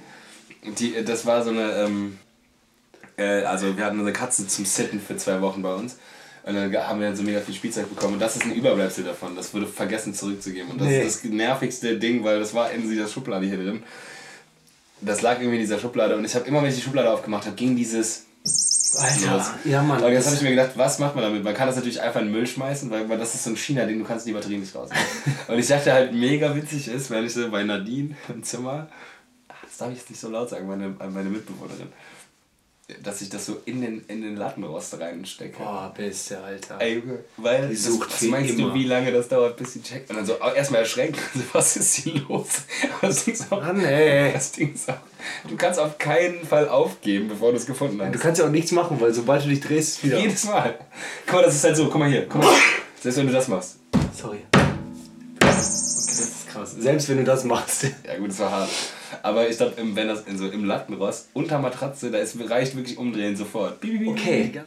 Die, 0.78 1.04
das 1.04 1.26
war 1.26 1.44
so 1.44 1.50
eine. 1.50 1.72
Ähm, 1.74 2.20
äh, 3.18 3.44
also 3.46 3.76
wir 3.76 3.84
hatten 3.84 4.00
eine 4.00 4.14
Katze 4.14 4.48
zum 4.48 4.64
Sitten 4.66 5.02
für 5.02 5.18
zwei 5.18 5.42
Wochen 5.42 5.64
bei 5.64 5.74
uns. 5.74 5.98
Und 6.46 6.54
dann 6.54 6.72
haben 6.88 7.00
wir 7.02 7.16
so 7.16 7.24
mega 7.24 7.40
viel 7.42 7.56
Spielzeug 7.56 7.90
bekommen. 7.90 8.14
Und 8.16 8.20
das 8.20 8.36
ist 8.36 8.44
ein 8.44 8.54
Überbleibsel 8.54 9.04
davon. 9.04 9.36
Das 9.36 9.54
wurde 9.56 9.66
vergessen 9.66 10.14
zurückzugeben. 10.14 10.70
Und 10.72 10.82
das 10.82 10.88
Nee. 10.88 11.02
ist 11.02 11.24
das 11.24 11.32
nervigste 11.32 11.98
Ding, 11.98 12.24
weil 12.24 12.40
das 12.40 12.54
war 12.54 12.70
in 12.72 12.88
dieser 12.88 13.08
Schublade 13.08 13.48
hier 13.48 13.58
drin. 13.58 13.82
Das 15.02 15.22
lag 15.22 15.40
irgendwie 15.40 15.56
in 15.56 15.62
dieser 15.62 15.80
Schublade. 15.80 16.16
Und 16.16 16.26
ich 16.26 16.36
habe 16.36 16.46
immer, 16.48 16.62
wenn 16.62 16.70
ich 16.70 16.76
die 16.76 16.82
Schublade 16.82 17.10
aufgemacht 17.10 17.46
habe, 17.48 17.56
ging 17.56 17.76
dieses 17.76 18.26
Alter, 18.96 19.56
ja 19.66 19.82
Mann. 19.82 20.04
und 20.04 20.12
jetzt 20.12 20.26
habe 20.26 20.36
ich 20.36 20.42
mir 20.42 20.52
gedacht, 20.52 20.72
was 20.76 21.00
macht 21.00 21.16
man 21.16 21.24
damit? 21.24 21.44
Man 21.44 21.54
kann 21.54 21.68
das 21.68 21.76
natürlich 21.76 22.02
einfach 22.02 22.20
in 22.22 22.28
den 22.28 22.36
Müll 22.36 22.48
schmeißen, 22.48 22.90
weil, 22.92 23.08
weil 23.10 23.18
das 23.18 23.34
ist 23.36 23.44
so 23.44 23.50
ein 23.50 23.58
China-Ding, 23.58 24.00
du 24.00 24.06
kannst 24.06 24.26
die 24.28 24.34
Batterien 24.34 24.62
nicht 24.62 24.76
raus. 24.76 24.90
und 25.48 25.60
ich 25.60 25.68
dachte 25.68 25.94
halt, 25.94 26.14
mega 26.14 26.56
witzig 26.56 26.88
ist, 26.88 27.10
wenn 27.10 27.26
ich 27.26 27.34
so 27.34 27.50
bei 27.50 27.64
Nadine 27.64 28.16
im 28.30 28.44
Zimmer, 28.44 28.88
das 29.64 29.78
darf 29.78 29.92
ich 29.92 29.98
jetzt 29.98 30.10
nicht 30.10 30.20
so 30.20 30.30
laut 30.30 30.50
sagen, 30.50 30.68
meine, 30.68 30.90
meine 30.90 31.30
Mitbewohnerin, 31.30 31.88
dass 33.02 33.22
ich 33.22 33.30
das 33.30 33.46
so 33.46 33.62
in 33.66 33.82
den, 33.82 34.04
in 34.08 34.22
den 34.22 34.36
Lattenrost 34.36 35.00
reinstecke. 35.00 35.58
Boah, 35.58 35.94
bist 35.96 36.32
du, 36.32 36.40
Alter. 36.40 36.80
Ey, 36.80 37.02
weil 37.38 37.70
das, 37.70 38.00
was 38.00 38.22
wie 38.22 38.28
meinst 38.28 38.52
immer. 38.52 38.70
du, 38.70 38.74
wie 38.76 38.84
lange 38.86 39.12
das 39.12 39.28
dauert, 39.28 39.58
bis 39.58 39.74
sie 39.74 39.82
checkt? 39.82 40.10
Und 40.10 40.18
dann 40.18 40.26
so 40.26 40.36
erstmal 40.38 40.82
erschrecken, 40.82 41.18
so, 41.34 41.42
was 41.54 41.78
ist 41.78 41.96
hier 41.96 42.22
los? 42.28 42.48
Das 43.02 43.26
Ding 43.26 43.34
ist 43.34 43.52
auch, 43.52 43.62
Mann, 43.62 43.84
ey. 43.84 44.32
das 44.34 44.52
Ding 44.52 44.74
ist 44.74 44.90
auch, 44.90 44.98
du 45.48 45.56
kannst 45.58 45.80
auf 45.80 45.98
keinen 45.98 46.46
Fall 46.46 46.70
aufgeben, 46.70 47.28
bevor 47.28 47.52
du 47.52 47.58
es 47.58 47.66
gefunden 47.66 48.02
hast. 48.02 48.14
Du 48.14 48.20
kannst 48.20 48.40
ja 48.40 48.48
auch 48.48 48.52
nichts 48.52 48.72
machen, 48.72 49.00
weil 49.02 49.14
sobald 49.14 49.44
du 49.44 49.50
dich 49.50 49.60
drehst, 49.60 49.98
ist 49.98 50.04
wieder. 50.04 50.20
Jedes 50.20 50.46
Mal. 50.46 50.78
Guck 51.26 51.36
mal, 51.36 51.44
das 51.44 51.56
ist 51.56 51.64
halt 51.64 51.76
so. 51.76 51.86
Guck 51.86 52.00
mal 52.00 52.10
hier. 52.10 52.28
Guck 52.28 52.44
mal. 52.44 52.54
Selbst 53.02 53.18
wenn 53.18 53.28
du 53.28 53.34
das 53.34 53.48
machst. 53.48 53.80
Sorry. 54.16 54.40
Das 55.40 56.10
ist 56.10 56.50
krass. 56.50 56.76
Selbst 56.78 57.10
wenn 57.10 57.18
du 57.18 57.24
das 57.24 57.44
machst. 57.44 57.84
Ja 58.06 58.18
gut, 58.18 58.30
das 58.30 58.40
war 58.40 58.52
hart. 58.52 58.70
Aber 59.22 59.50
ich 59.50 59.58
glaube, 59.58 59.74
wenn 59.78 60.08
das 60.08 60.24
in 60.24 60.38
so 60.38 60.48
im 60.48 60.66
Lattenrost 60.66 61.30
unter 61.34 61.60
Matratze, 61.60 62.12
da 62.12 62.18
ist, 62.18 62.38
reicht 62.50 62.76
wirklich 62.76 62.98
umdrehen 62.98 63.36
sofort. 63.36 63.78
Okay. 63.84 64.62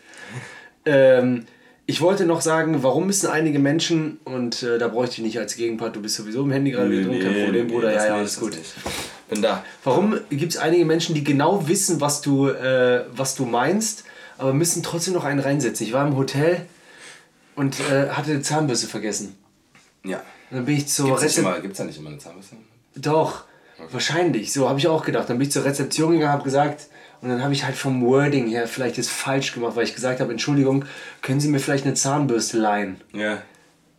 Ähm, 0.84 1.46
ich 1.86 2.00
wollte 2.00 2.26
noch 2.26 2.40
sagen, 2.40 2.82
warum 2.82 3.06
müssen 3.06 3.28
einige 3.28 3.58
Menschen, 3.58 4.18
und 4.24 4.62
äh, 4.62 4.78
da 4.78 4.88
bräuchte 4.88 5.16
ich 5.16 5.22
nicht 5.22 5.38
als 5.38 5.56
Gegenpart, 5.56 5.94
du 5.94 6.02
bist 6.02 6.16
sowieso 6.16 6.42
im 6.42 6.50
Handy 6.50 6.72
gerade 6.72 6.90
wieder 6.90 7.08
drin, 7.08 7.20
kein 7.20 7.44
Problem, 7.44 7.68
Bruder, 7.68 7.92
das 7.92 8.04
ja, 8.04 8.08
ja, 8.10 8.16
alles 8.16 8.40
gut. 8.40 8.56
nicht. 8.56 8.74
Bin 9.28 9.42
da. 9.42 9.64
Warum 9.84 10.18
gibt 10.30 10.52
es 10.52 10.58
einige 10.58 10.84
Menschen, 10.84 11.14
die 11.14 11.24
genau 11.24 11.68
wissen, 11.68 12.00
was 12.00 12.22
du, 12.22 12.48
äh, 12.48 13.04
was 13.12 13.34
du 13.34 13.44
meinst, 13.44 14.04
aber 14.38 14.52
müssen 14.52 14.82
trotzdem 14.82 15.14
noch 15.14 15.24
einen 15.24 15.40
reinsetzen? 15.40 15.86
Ich 15.86 15.92
war 15.92 16.06
im 16.06 16.16
Hotel 16.16 16.66
und 17.56 17.78
äh, 17.80 18.10
hatte 18.10 18.36
die 18.36 18.42
Zahnbürste 18.42 18.86
vergessen. 18.86 19.36
Ja. 20.04 20.18
Und 20.50 20.58
dann 20.58 20.64
bin 20.64 20.76
ich 20.76 20.88
zur 20.88 21.16
Rezeption. 21.16 21.46
immer, 21.46 21.60
gibt's 21.60 21.78
da 21.78 21.84
nicht 21.84 21.98
immer 21.98 22.10
eine 22.10 22.18
Zahnbürste? 22.18 22.56
Doch, 22.96 23.44
wahrscheinlich. 23.90 24.52
So 24.52 24.68
habe 24.68 24.78
ich 24.78 24.88
auch 24.88 25.04
gedacht. 25.04 25.28
Dann 25.28 25.38
bin 25.38 25.46
ich 25.46 25.52
zur 25.52 25.64
Rezeption 25.64 26.12
gegangen, 26.12 26.32
habe 26.32 26.44
gesagt, 26.44 26.86
und 27.22 27.28
dann 27.30 27.42
habe 27.42 27.52
ich 27.54 27.64
halt 27.64 27.76
vom 27.76 28.04
Wording 28.04 28.46
her 28.48 28.68
vielleicht 28.68 28.98
das 28.98 29.08
falsch 29.08 29.52
gemacht, 29.54 29.74
weil 29.76 29.84
ich 29.84 29.94
gesagt 29.94 30.20
habe, 30.20 30.30
Entschuldigung, 30.30 30.84
können 31.22 31.40
Sie 31.40 31.48
mir 31.48 31.58
vielleicht 31.60 31.84
eine 31.84 31.94
Zahnbürste 31.94 32.58
leihen? 32.58 33.00
Ja. 33.12 33.38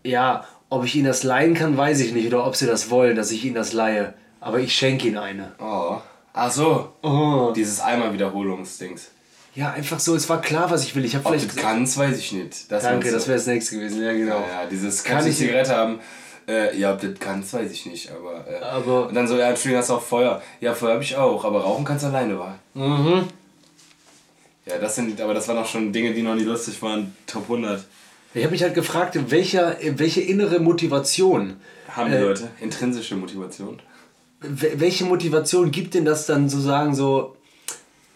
Ja, 0.04 0.46
ob 0.70 0.86
ich 0.86 0.96
Ihnen 0.96 1.06
das 1.08 1.24
leihen 1.24 1.54
kann, 1.54 1.76
weiß 1.78 2.00
ich 2.02 2.14
nicht. 2.14 2.28
Oder 2.28 2.46
ob 2.46 2.56
Sie 2.56 2.66
das 2.68 2.90
wollen, 2.90 3.16
dass 3.16 3.32
ich 3.32 3.44
Ihnen 3.46 3.56
das 3.56 3.74
leihe. 3.74 4.14
Aber 4.40 4.60
ich 4.60 4.74
schenke 4.76 5.08
Ihnen 5.08 5.18
eine. 5.18 5.52
Oh. 5.60 5.98
Ach 6.34 6.52
so. 6.52 6.94
Oh. 7.02 7.52
Dieses 7.56 7.80
Einmal-Wiederholungsdings. 7.80 9.10
Ja, 9.56 9.72
einfach 9.72 10.00
so, 10.00 10.14
es 10.16 10.30
war 10.30 10.40
klar, 10.40 10.70
was 10.70 10.84
ich 10.84 10.96
will. 10.96 11.04
Ich 11.04 11.16
habe 11.16 11.26
Ob 11.26 11.34
du 11.34 11.40
vielleicht... 11.40 11.58
kannst, 11.58 11.98
weiß 11.98 12.16
ich 12.20 12.32
nicht. 12.32 12.72
Das 12.72 12.84
Danke, 12.84 13.08
du. 13.08 13.14
das 13.16 13.28
wäre 13.28 13.38
das 13.40 13.48
nächste 13.48 13.76
gewesen. 13.78 14.04
Ja, 14.04 14.14
genau. 14.14 14.36
Ja, 14.42 14.62
ja, 14.62 14.66
dieses 14.70 15.04
Kann 15.04 15.26
ich- 15.26 15.36
Zigarette 15.36 15.76
haben. 15.76 16.00
Äh, 16.48 16.78
ja, 16.80 16.94
ob 16.94 17.02
das 17.02 17.12
kannst, 17.20 17.54
weiß 17.54 17.70
ich 17.72 17.86
nicht. 17.86 18.10
Aber, 18.12 18.46
äh, 18.50 18.64
Aber- 18.64 19.08
Und 19.08 19.16
dann 19.16 19.28
so, 19.28 19.38
ja, 19.38 19.50
Entschuldigung, 19.50 19.80
hast 19.82 19.90
du 19.90 19.96
auch 19.96 20.02
Feuer. 20.02 20.42
Ja, 20.62 20.74
Feuer 20.74 20.94
habe 20.94 21.04
ich 21.04 21.16
auch, 21.16 21.44
aber 21.44 21.62
rauchen 21.62 21.84
kannst 21.84 22.04
du 22.06 22.08
alleine, 22.10 22.40
war. 22.40 22.58
Mhm. 22.74 23.28
Ja, 24.66 24.78
das 24.80 24.96
sind, 24.96 25.20
aber 25.22 25.34
das 25.34 25.48
waren 25.48 25.58
auch 25.58 25.68
schon 25.68 25.92
Dinge, 25.94 26.14
die 26.14 26.22
noch 26.22 26.36
nie 26.36 26.44
lustig 26.44 26.82
waren. 26.82 27.16
Top 27.26 27.44
100. 27.50 27.84
Ich 28.34 28.44
habe 28.44 28.52
mich 28.52 28.62
halt 28.64 28.76
gefragt, 28.76 29.18
welcher, 29.32 29.78
welche 29.98 30.22
innere 30.22 30.60
Motivation 30.60 31.58
Haben 31.90 32.12
die 32.12 32.18
Äh, 32.18 32.22
Leute. 32.22 32.50
Intrinsische 32.60 33.16
Motivation. 33.16 33.80
Wel- 34.42 34.80
welche 34.80 35.06
Motivation 35.06 35.72
gibt 35.72 35.94
denn 35.96 36.06
das 36.06 36.26
dann 36.28 36.48
zu 36.50 36.60
sagen, 36.60 36.94
so, 36.94 37.36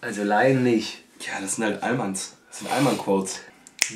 also 0.00 0.22
Laien 0.22 0.62
nicht? 0.62 0.98
Ja, 1.20 1.40
das 1.40 1.56
sind 1.56 1.64
halt 1.64 1.82
Allmanns. 1.82 2.34
Das 2.50 2.58
sind 2.60 2.70
Allmann-Quotes. 2.70 3.40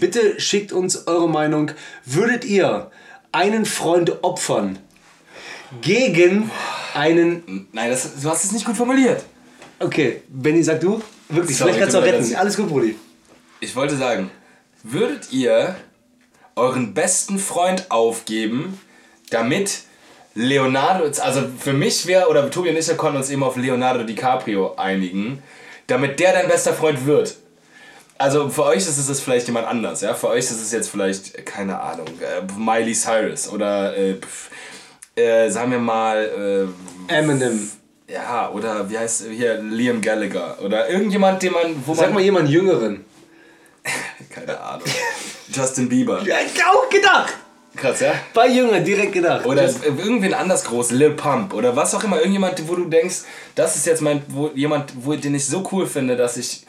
Bitte 0.01 0.41
schickt 0.41 0.73
uns 0.73 1.07
eure 1.07 1.29
Meinung. 1.29 1.71
Würdet 2.05 2.45
ihr 2.45 2.91
einen 3.37 3.67
Freund 3.67 4.25
opfern 4.25 4.79
gegen 5.83 6.51
einen. 6.95 7.69
Nein, 7.73 7.91
das, 7.91 8.21
du 8.23 8.31
hast 8.31 8.45
es 8.45 8.53
nicht 8.53 8.65
gut 8.65 8.77
formuliert. 8.77 9.23
Okay, 9.79 10.23
Benny, 10.29 10.63
sag 10.63 10.81
du? 10.81 11.03
Wirklich, 11.29 11.59
Sorry, 11.59 11.73
vielleicht 11.73 11.81
kannst 11.81 11.95
du 11.95 11.99
auch 11.99 12.05
retten. 12.05 12.35
Alles 12.35 12.57
gut, 12.57 12.69
Brudi. 12.69 12.97
Ich 13.61 13.77
wollte 13.77 13.95
sagen, 13.97 14.31
würdet 14.83 15.33
ihr 15.33 15.77
euren 16.55 16.95
besten 16.95 17.39
Freund 17.39 17.91
aufgeben, 17.91 18.81
damit 19.29 19.81
Leonardo, 20.35 21.05
also 21.21 21.43
für 21.59 21.75
mich 21.75 22.07
wäre, 22.07 22.29
oder 22.29 22.51
Tobi 22.51 22.71
und 22.71 22.79
ich 22.79 22.89
wir 22.89 22.97
konnten 22.97 23.19
uns 23.19 23.29
eben 23.29 23.43
auf 23.43 23.57
Leonardo 23.57 24.05
DiCaprio 24.05 24.77
einigen, 24.77 25.43
damit 25.89 26.21
der 26.21 26.33
dein 26.33 26.49
bester 26.49 26.73
Freund 26.73 27.05
wird. 27.05 27.37
Also 28.19 28.49
für 28.49 28.65
euch 28.65 28.79
ist 28.79 29.09
es 29.09 29.21
vielleicht 29.21 29.47
jemand 29.47 29.67
anders, 29.67 30.01
ja? 30.01 30.15
Für 30.15 30.29
euch 30.29 30.45
ist 30.45 30.63
es 30.63 30.73
jetzt 30.73 30.89
vielleicht, 30.89 31.45
keine 31.45 31.81
Ahnung, 31.81 32.07
äh, 32.21 32.43
Miley 32.59 32.95
Cyrus 32.95 33.49
oder, 33.49 33.95
äh, 33.97 34.17
äh, 35.17 35.51
sagen 35.51 35.73
wir 35.73 35.79
mal, 35.79 36.69
äh, 37.09 37.15
Eminem. 37.15 37.71
ja, 38.09 38.51
oder 38.51 38.89
wie 38.89 38.99
heißt 38.99 39.25
hier, 39.31 39.61
Liam 39.63 40.01
Gallagher 40.01 40.59
oder 40.63 40.89
irgendjemand, 40.89 41.43
den 41.43 41.53
man, 41.53 41.83
wo 41.85 41.95
Sag 41.95 42.07
man, 42.07 42.15
mal 42.15 42.23
jemand 42.23 42.49
Jüngeren. 42.49 43.05
keine 44.31 44.59
Ahnung, 44.61 44.89
Justin 45.53 45.89
Bieber. 45.89 46.23
Ja, 46.23 46.37
ich 46.45 46.65
auch 46.65 46.89
gedacht. 46.89 47.35
Krass, 47.77 48.01
ja? 48.01 48.15
Bei 48.33 48.49
Jüngern 48.49 48.83
direkt 48.85 49.13
gedacht. 49.13 49.45
Oder 49.45 49.71
irgendwen 49.85 50.33
anders 50.33 50.65
groß, 50.65 50.93
Lil 50.93 51.11
Pump 51.11 51.53
oder 51.53 51.77
was 51.77 51.95
auch 51.95 52.03
immer, 52.03 52.17
irgendjemand, 52.17 52.67
wo 52.69 52.75
du 52.75 52.87
denkst, 52.87 53.25
das 53.55 53.77
ist 53.77 53.85
jetzt 53.85 54.01
mein, 54.01 54.23
wo 54.29 54.51
jemand, 54.55 54.93
wo, 55.05 55.15
den 55.15 55.35
ich 55.35 55.47
so 55.47 55.69
cool 55.73 55.87
finde, 55.87 56.17
dass 56.17 56.39
ich, 56.39 56.65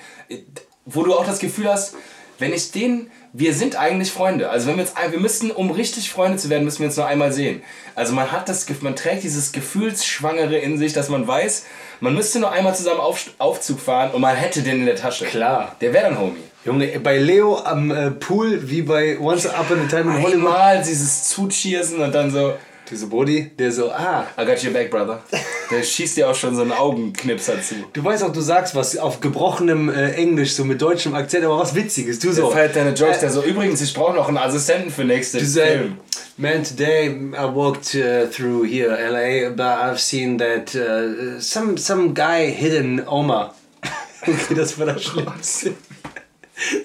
wo 0.88 1.04
du 1.04 1.14
auch 1.14 1.26
das 1.26 1.40
Gefühl 1.40 1.70
hast, 1.70 1.94
wenn 2.40 2.54
ich 2.54 2.72
den 2.72 3.12
wir 3.38 3.54
sind 3.54 3.76
eigentlich 3.76 4.12
Freunde. 4.12 4.50
Also 4.50 4.68
wenn 4.68 4.78
wir 4.78 4.84
jetzt, 4.84 4.96
wir 5.12 5.20
müssten, 5.20 5.52
um 5.52 5.70
richtig 5.70 6.10
Freunde 6.10 6.38
zu 6.38 6.50
werden, 6.50 6.64
müssen 6.64 6.80
wir 6.80 6.88
uns 6.88 6.98
nur 6.98 7.06
einmal 7.06 7.32
sehen. 7.32 7.62
Also 7.94 8.14
man 8.14 8.32
hat 8.32 8.50
das, 8.50 8.66
man 8.82 8.96
trägt 8.96 9.24
dieses 9.24 9.52
Gefühlsschwangere 9.52 10.58
in 10.58 10.80
sich, 10.80 10.94
dass 10.94 11.10
man 11.10 11.28
weiß, 11.28 11.66
man 12.00 12.16
müsste 12.16 12.40
nur 12.40 12.52
einmal 12.52 12.76
zusammen 12.76 13.00
auf, 13.00 13.30
Aufzug 13.38 13.80
fahren 13.80 14.12
und 14.12 14.22
man 14.22 14.36
hätte 14.36 14.64
den 14.64 14.80
in 14.80 14.86
der 14.88 14.96
Tasche. 14.96 15.26
Klar. 15.26 15.76
Der 15.82 15.94
wäre 15.94 16.06
dann 16.06 16.20
Homie. 16.20 16.42
Junge, 16.66 16.88
bei 17.00 17.20
Leo 17.20 17.60
am 17.60 17.92
äh, 17.92 18.10
Pool, 18.10 18.70
wie 18.70 18.82
bei 18.82 19.20
Once 19.20 19.46
Upon 19.46 19.82
a 19.82 19.88
Time 19.88 20.16
in 20.16 20.24
Hollywood. 20.24 20.48
Einmal 20.48 20.84
dieses 20.84 21.26
Zucheersen 21.26 22.00
und 22.00 22.14
dann 22.16 22.32
so, 22.32 22.56
Diese 22.90 23.08
Body, 23.08 23.52
der 23.60 23.72
so, 23.74 23.92
ah. 23.92 24.26
I 24.40 24.46
got 24.46 24.64
your 24.64 24.72
back, 24.72 24.90
brother. 24.90 25.22
Der 25.70 25.84
schießt 25.84 26.16
dir 26.16 26.30
auch 26.30 26.36
schon 26.36 26.56
so 26.56 26.62
einen 26.62 26.72
Augenknipser 26.72 27.62
zu. 27.62 27.76
Du 27.92 28.02
weißt 28.02 28.24
auch, 28.24 28.32
du 28.32 28.40
sagst 28.40 28.76
was 28.76 28.98
auf 28.98 29.20
gebrochenem 29.20 29.90
äh, 29.90 30.12
Englisch, 30.14 30.54
so 30.54 30.64
mit 30.64 30.82
deutschem 30.82 31.14
Akzent, 31.14 31.44
aber 31.44 31.60
was 31.60 31.76
Witziges. 31.76 32.20
Du 32.20 32.28
Der 32.28 32.36
so. 32.36 32.50
feiert 32.50 32.78
deine 32.78 32.92
Jokes, 32.94 33.20
der 33.20 33.30
so, 33.30 33.42
übrigens, 33.44 33.82
ich 33.82 33.94
brauche 33.94 34.16
noch 34.16 34.30
einen 34.30 34.38
Assistenten 34.38 34.90
für 34.90 35.04
nächste 35.04 35.40
Du 35.40 35.46
sagst, 35.46 35.68
Film. 35.70 35.98
man, 36.38 36.64
today 36.64 37.08
I 37.10 37.54
walked 37.54 37.94
uh, 37.96 38.28
through 38.32 38.64
here, 38.66 38.96
LA, 38.96 39.50
but 39.50 39.60
I've 39.66 40.00
seen 40.00 40.38
that 40.38 40.74
uh, 40.74 41.42
some, 41.42 41.78
some 41.78 42.14
guy 42.14 42.50
hidden 42.50 43.06
Oma. 43.06 43.54
okay, 44.22 44.56
das 44.56 44.80
war 44.80 44.86
das 44.86 45.04
Schlimmste. 45.04 45.74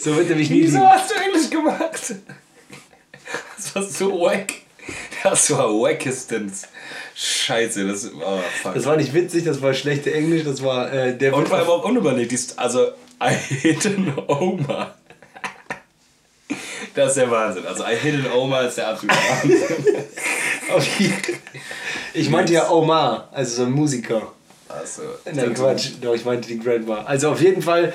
So 0.00 0.16
wird 0.16 0.28
er 0.30 0.36
mich 0.36 0.50
nie 0.50 0.62
Wieso 0.64 0.78
lieben. 0.78 0.90
hast 0.90 1.10
du 1.10 1.14
Englisch 1.14 1.48
gemacht? 1.48 2.14
Das 3.56 3.74
war 3.76 3.82
so 3.84 4.20
wack. 4.20 4.52
Das 5.30 5.50
war 5.50 5.68
wackestens. 5.68 6.68
Scheiße, 7.14 7.86
das 7.86 8.10
oh, 8.12 8.40
fuck. 8.62 8.74
Das 8.74 8.86
war 8.86 8.96
nicht 8.96 9.14
witzig, 9.14 9.44
das 9.44 9.62
war 9.62 9.74
schlechte 9.74 10.12
Englisch, 10.12 10.44
das 10.44 10.62
war 10.62 10.92
äh, 10.92 11.16
der 11.16 11.34
Und 11.34 11.50
war 11.50 11.60
aber 11.60 11.74
auch 11.74 11.84
unüberlegt. 11.84 12.58
Also, 12.58 12.88
I 13.22 13.34
hit 13.34 13.86
an 13.86 14.12
Oma. 14.26 14.94
Das 16.94 17.10
ist 17.10 17.16
der 17.18 17.30
Wahnsinn. 17.30 17.66
Also, 17.66 17.84
I 17.84 17.96
hit 17.96 18.14
an 18.14 18.32
Oma 18.32 18.62
ist 18.62 18.78
der 18.78 18.88
absolute 18.88 19.18
Wahnsinn. 19.18 20.04
Ich 22.14 22.30
meinte 22.30 22.52
ja 22.52 22.70
Omar, 22.70 23.28
also 23.32 23.56
so 23.56 23.62
ein 23.64 23.72
Musiker. 23.72 24.32
Also, 24.78 25.02
Nein, 25.32 25.54
Quatsch, 25.54 25.90
doch, 26.00 26.14
ich 26.14 26.24
meinte 26.24 26.48
die 26.48 26.58
Grandma. 26.58 27.02
Also 27.04 27.30
auf 27.30 27.40
jeden 27.40 27.62
Fall, 27.62 27.92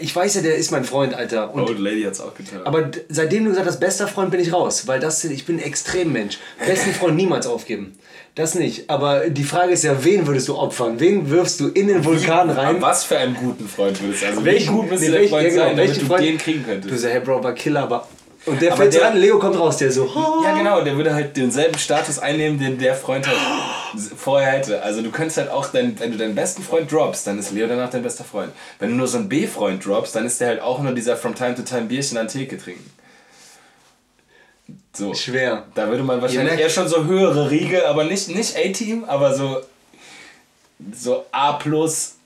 ich 0.00 0.14
weiß 0.14 0.34
ja, 0.36 0.42
der 0.42 0.56
ist 0.56 0.70
mein 0.70 0.84
Freund, 0.84 1.14
Alter. 1.14 1.52
Und, 1.54 1.62
Old 1.68 1.78
Lady 1.78 2.02
hat's 2.02 2.20
auch 2.20 2.34
getan. 2.34 2.60
aber 2.64 2.90
seitdem 3.08 3.44
du 3.44 3.50
gesagt 3.50 3.66
hast, 3.66 3.80
bester 3.80 4.06
Freund 4.08 4.30
bin 4.30 4.40
ich 4.40 4.52
raus, 4.52 4.86
weil 4.86 5.00
das, 5.00 5.24
ich 5.24 5.46
bin 5.46 5.56
ein 5.56 5.62
Extremmensch. 5.62 6.38
Besten 6.64 6.92
Freund 6.92 7.16
niemals 7.16 7.46
aufgeben. 7.46 7.98
Das 8.34 8.54
nicht. 8.54 8.88
Aber 8.88 9.30
die 9.30 9.42
Frage 9.42 9.72
ist 9.72 9.82
ja, 9.84 10.04
wen 10.04 10.26
würdest 10.26 10.46
du 10.48 10.56
opfern? 10.56 11.00
Wen 11.00 11.28
wirfst 11.30 11.58
du 11.58 11.68
in 11.68 11.88
den 11.88 12.04
Vulkan 12.04 12.50
rein? 12.50 12.80
Was 12.80 13.02
für 13.04 13.18
einen 13.18 13.34
guten 13.34 13.66
Freund 13.68 14.00
würdest 14.00 14.22
du? 14.22 14.26
Also, 14.28 14.44
Welchen- 14.44 14.72
wie 14.74 14.76
gut 14.80 14.90
müsste 14.90 15.06
nee, 15.06 15.10
der 15.12 15.20
welchen- 15.20 15.30
Freund 15.30 15.42
ja, 15.44 15.50
genau, 15.50 15.62
sein, 15.64 15.76
damit 15.76 15.88
welchen 15.90 16.00
du 16.00 16.06
Freund- 16.06 16.24
den 16.24 16.38
kriegen 16.38 16.62
Du 16.62 16.68
könntest? 16.70 16.98
sagst, 17.00 17.14
hey 17.14 17.20
Bro, 17.20 17.42
war 17.42 17.52
Killer, 17.54 17.82
aber. 17.82 18.06
Und 18.46 18.62
der 18.62 18.72
Aber 18.72 18.82
fällt 18.82 18.94
der- 18.94 19.08
an, 19.10 19.16
Leo 19.18 19.38
kommt 19.40 19.58
raus, 19.58 19.76
der 19.78 19.90
so. 19.90 20.08
Ja, 20.44 20.56
genau, 20.56 20.80
der 20.82 20.96
würde 20.96 21.12
halt 21.12 21.36
denselben 21.36 21.76
Status 21.78 22.18
einnehmen, 22.20 22.58
den 22.60 22.78
der 22.78 22.94
Freund 22.94 23.26
halt 23.26 23.36
vorher 24.16 24.52
hätte. 24.52 24.82
Also 24.82 25.02
du 25.02 25.10
könntest 25.10 25.38
halt 25.38 25.50
auch, 25.50 25.68
dein, 25.70 25.98
wenn 26.00 26.12
du 26.12 26.18
deinen 26.18 26.34
besten 26.34 26.62
Freund 26.62 26.90
droppst, 26.90 27.26
dann 27.26 27.38
ist 27.38 27.52
Leo 27.52 27.66
danach 27.66 27.90
dein 27.90 28.02
bester 28.02 28.24
Freund. 28.24 28.52
Wenn 28.78 28.90
du 28.90 28.96
nur 28.96 29.06
so 29.06 29.18
einen 29.18 29.28
B-Freund 29.28 29.84
droppst, 29.84 30.14
dann 30.14 30.26
ist 30.26 30.40
der 30.40 30.48
halt 30.48 30.60
auch 30.60 30.80
nur 30.80 30.92
dieser 30.92 31.16
from 31.16 31.34
time 31.34 31.54
to 31.54 31.62
time 31.62 31.84
Bierchen 31.84 32.18
an 32.18 32.28
Theke 32.28 32.58
trinken. 32.58 32.90
So. 34.92 35.14
Schwer. 35.14 35.66
Da 35.74 35.88
würde 35.88 36.02
man 36.02 36.20
wahrscheinlich 36.20 36.58
eher 36.58 36.70
schon 36.70 36.88
so 36.88 37.04
höhere 37.04 37.50
Riege, 37.50 37.88
aber 37.88 38.04
nicht, 38.04 38.28
nicht 38.28 38.56
A-Team, 38.56 39.04
aber 39.04 39.34
so, 39.34 39.60
so 40.92 41.24
A 41.30 41.52
plus. 41.54 42.16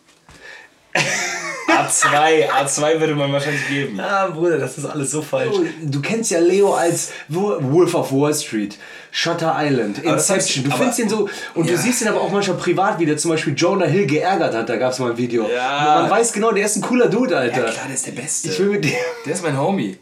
A2, 1.76 2.48
A2 2.50 3.00
würde 3.00 3.14
man 3.14 3.32
wahrscheinlich 3.32 3.66
geben. 3.68 3.98
Ah, 4.00 4.26
Bruder, 4.26 4.58
das 4.58 4.76
ist 4.78 4.84
alles 4.84 5.10
so 5.10 5.22
falsch. 5.22 5.54
Du 5.82 6.00
kennst 6.00 6.30
ja 6.30 6.38
Leo 6.40 6.74
als 6.74 7.12
Wo- 7.28 7.56
Wolf 7.60 7.94
of 7.94 8.12
Wall 8.12 8.34
Street, 8.34 8.76
Shutter 9.10 9.54
Island, 9.58 9.98
Inception. 10.04 10.64
Du 10.64 10.70
aber- 10.70 10.78
findest 10.78 10.98
ihn 11.00 11.08
so. 11.08 11.28
Und 11.54 11.66
Ja. 11.66 11.72
du 11.72 11.78
siehst 11.78 12.02
ihn 12.02 12.08
aber 12.08 12.20
auch 12.20 12.30
manchmal 12.30 12.56
privat, 12.58 12.98
wie 12.98 13.06
der 13.06 13.16
zum 13.16 13.30
Beispiel 13.30 13.54
Jonah 13.56 13.86
Hill 13.86 14.06
geärgert 14.06 14.54
hat. 14.54 14.68
Da 14.68 14.76
gab 14.76 14.92
es 14.92 14.98
mal 14.98 15.10
ein 15.12 15.16
Video. 15.18 15.48
Ja. 15.48 16.00
Man 16.02 16.10
weiß 16.10 16.32
genau, 16.32 16.52
der 16.52 16.66
ist 16.66 16.76
ein 16.76 16.82
cooler 16.82 17.08
Dude, 17.08 17.36
Alter. 17.36 17.66
Ja, 17.66 17.70
klar, 17.72 17.84
der 17.86 17.94
ist 17.94 18.06
der 18.06 18.12
Beste. 18.12 18.48
Ich 18.48 18.58
will 18.58 18.66
mit 18.68 18.84
dem. 18.84 18.92
Der 19.26 19.32
ist 19.32 19.42
mein 19.42 19.58
Homie. 19.58 19.98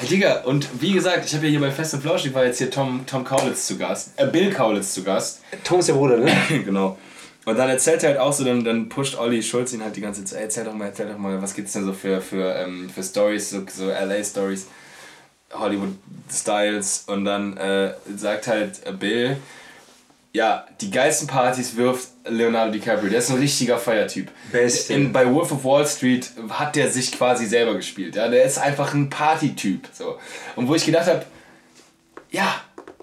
Hey, 0.00 0.08
Digga, 0.08 0.42
und 0.44 0.68
wie 0.80 0.92
gesagt, 0.92 1.24
ich 1.26 1.34
habe 1.34 1.44
ja 1.46 1.50
hier 1.50 1.60
bei 1.60 1.70
Fest 1.70 1.94
und 1.94 2.02
Flauschig 2.02 2.34
war 2.34 2.44
jetzt 2.44 2.58
hier 2.58 2.70
Tom, 2.70 3.04
Tom 3.06 3.24
Kaulitz 3.24 3.66
zu 3.66 3.76
Gast. 3.78 4.10
Äh, 4.16 4.26
Bill 4.26 4.50
Kaulitz 4.52 4.94
zu 4.94 5.02
Gast. 5.02 5.40
Tom 5.64 5.78
ist 5.80 5.88
der 5.88 5.94
Bruder, 5.94 6.16
ne? 6.16 6.30
genau. 6.64 6.96
Und 7.44 7.58
dann 7.58 7.68
erzählt 7.68 8.02
er 8.04 8.10
halt 8.10 8.20
auch 8.20 8.32
so, 8.32 8.44
dann, 8.44 8.64
dann 8.64 8.88
pusht 8.88 9.18
Olli 9.18 9.42
Schulz 9.42 9.72
ihn 9.72 9.82
halt 9.82 9.96
die 9.96 10.00
ganze 10.00 10.24
Zeit, 10.24 10.42
erzähl 10.42 10.64
doch 10.64 10.74
mal, 10.74 10.86
erzähl 10.86 11.08
doch 11.08 11.18
mal, 11.18 11.42
was 11.42 11.54
gibt's 11.54 11.72
denn 11.72 11.84
so 11.84 11.92
für, 11.92 12.20
für, 12.20 12.54
ähm, 12.54 12.88
für 12.88 13.02
Stories, 13.02 13.50
so, 13.50 13.62
so 13.68 13.88
LA-Stories, 13.88 14.66
Hollywood-Styles. 15.52 17.04
Und 17.08 17.24
dann 17.24 17.56
äh, 17.56 17.94
sagt 18.16 18.46
halt 18.46 18.80
Bill, 19.00 19.38
ja, 20.32 20.66
die 20.80 20.90
geilsten 20.90 21.26
Partys 21.26 21.76
wirft 21.76 22.08
Leonardo 22.24 22.72
DiCaprio. 22.72 23.10
Der 23.10 23.18
ist 23.18 23.30
ein 23.30 23.38
richtiger 23.38 23.76
Feiertyp. 23.76 24.30
Beste. 24.50 24.94
In, 24.94 25.12
bei 25.12 25.30
Wolf 25.30 25.52
of 25.52 25.64
Wall 25.64 25.86
Street 25.86 26.30
hat 26.48 26.76
der 26.76 26.90
sich 26.90 27.12
quasi 27.12 27.46
selber 27.46 27.74
gespielt. 27.74 28.16
Ja? 28.16 28.28
Der 28.28 28.44
ist 28.44 28.58
einfach 28.58 28.94
ein 28.94 29.10
Partytyp. 29.10 29.88
So. 29.92 30.18
Und 30.56 30.68
wo 30.68 30.74
ich 30.74 30.86
gedacht 30.86 31.06
habe, 31.06 31.26
ja, 32.30 32.54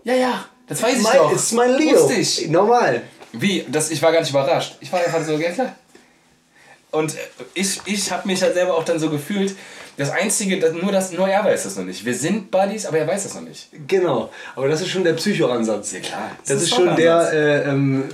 ja, 0.04 0.16
ja, 0.16 0.46
das 0.68 0.82
weiß 0.82 0.98
ich 0.98 1.04
Mein, 1.04 1.18
doch. 1.18 1.32
ist 1.32 1.52
mein 1.52 1.76
Leo. 1.76 2.10
Ich. 2.10 2.48
Normal. 2.48 3.04
Wie? 3.34 3.66
Das, 3.70 3.92
ich 3.92 4.02
war 4.02 4.12
gar 4.12 4.22
nicht 4.22 4.30
überrascht. 4.30 4.78
Ich 4.80 4.92
war 4.92 5.00
einfach 5.00 5.24
so, 5.24 5.38
ja 5.38 5.52
klar. 5.52 5.76
Und 6.92 7.14
äh, 7.14 7.18
ich, 7.54 7.80
ich 7.86 8.12
habe 8.12 8.28
mich 8.28 8.42
halt 8.42 8.54
selber 8.54 8.76
auch 8.76 8.84
dann 8.84 9.00
so 9.00 9.10
gefühlt, 9.10 9.56
das 9.98 10.12
Einzige, 10.12 10.60
das, 10.60 10.74
nur, 10.74 10.92
das, 10.92 11.12
nur 11.12 11.28
er 11.28 11.44
weiß 11.44 11.64
das 11.64 11.76
noch 11.76 11.84
nicht. 11.84 12.06
Wir 12.06 12.16
sind 12.16 12.52
Buddies, 12.52 12.86
aber 12.86 13.00
er 13.00 13.08
weiß 13.08 13.24
das 13.24 13.36
noch 13.36 13.42
nicht. 13.42 13.68
Genau. 13.88 14.32
Aber 14.56 14.70
das 14.70 14.82
ist 14.82 14.88
schon 14.88 15.04
der 15.04 15.14
Psycho-Ansatz. 15.14 15.92
Ja, 15.92 16.00
klar. 16.00 16.32
Das, 16.40 16.48
Das 16.48 16.58
ist, 16.58 16.64
ist 16.64 16.76
schon 16.76 16.96
der, 16.96 17.34
äh, 17.34 17.70
ähm, 17.70 18.06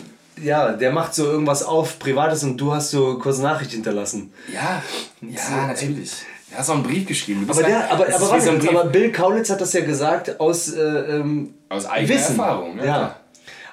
ja, 0.42 0.72
der 0.74 0.92
macht 0.92 1.14
so 1.14 1.26
irgendwas 1.26 1.62
auf, 1.64 2.00
Privates 2.00 2.44
und 2.44 2.58
du 2.58 2.74
hast 2.74 2.90
so 2.90 3.20
kurz 3.20 3.38
Nachricht 3.38 3.72
hinterlassen. 3.72 4.34
Ja, 4.52 4.82
ja, 5.22 5.68
natürlich. 5.68 6.12
Er 6.52 6.60
hat 6.60 6.70
auch 6.70 6.74
einen 6.74 6.84
Brief 6.84 7.06
geschrieben. 7.06 7.46
Du 7.46 7.54
Aber, 7.54 7.64
der, 7.64 7.92
aber, 7.92 8.06
aber, 8.08 8.14
wie 8.14 8.14
so 8.14 8.32
warte, 8.32 8.52
Brief 8.54 8.70
aber 8.70 8.86
Bill 8.86 9.12
Kaulitz 9.12 9.50
hat 9.50 9.62
das 9.62 9.74
ja 9.74 9.82
gesagt 9.82 10.40
aus, 10.40 10.74
äh, 10.74 10.82
ähm, 10.82 11.54
aus 11.70 11.86
eigener 11.86 12.16
Wissen. 12.16 12.40
Erfahrung. 12.40 12.78
Ne? 12.78 12.86
Ja. 12.86 13.20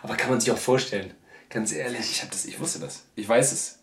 Aber 0.03 0.17
kann 0.17 0.31
man 0.31 0.41
sich 0.41 0.51
auch 0.51 0.59
vorstellen. 0.59 1.13
Ganz 1.53 1.73
ehrlich. 1.73 2.01
Ich, 2.01 2.23
hab 2.23 2.31
das, 2.31 2.45
ich 2.47 2.59
wusste 2.59 2.79
das. 2.81 3.03
Ich 3.15 3.29
weiß 3.29 3.53
es. 3.53 3.79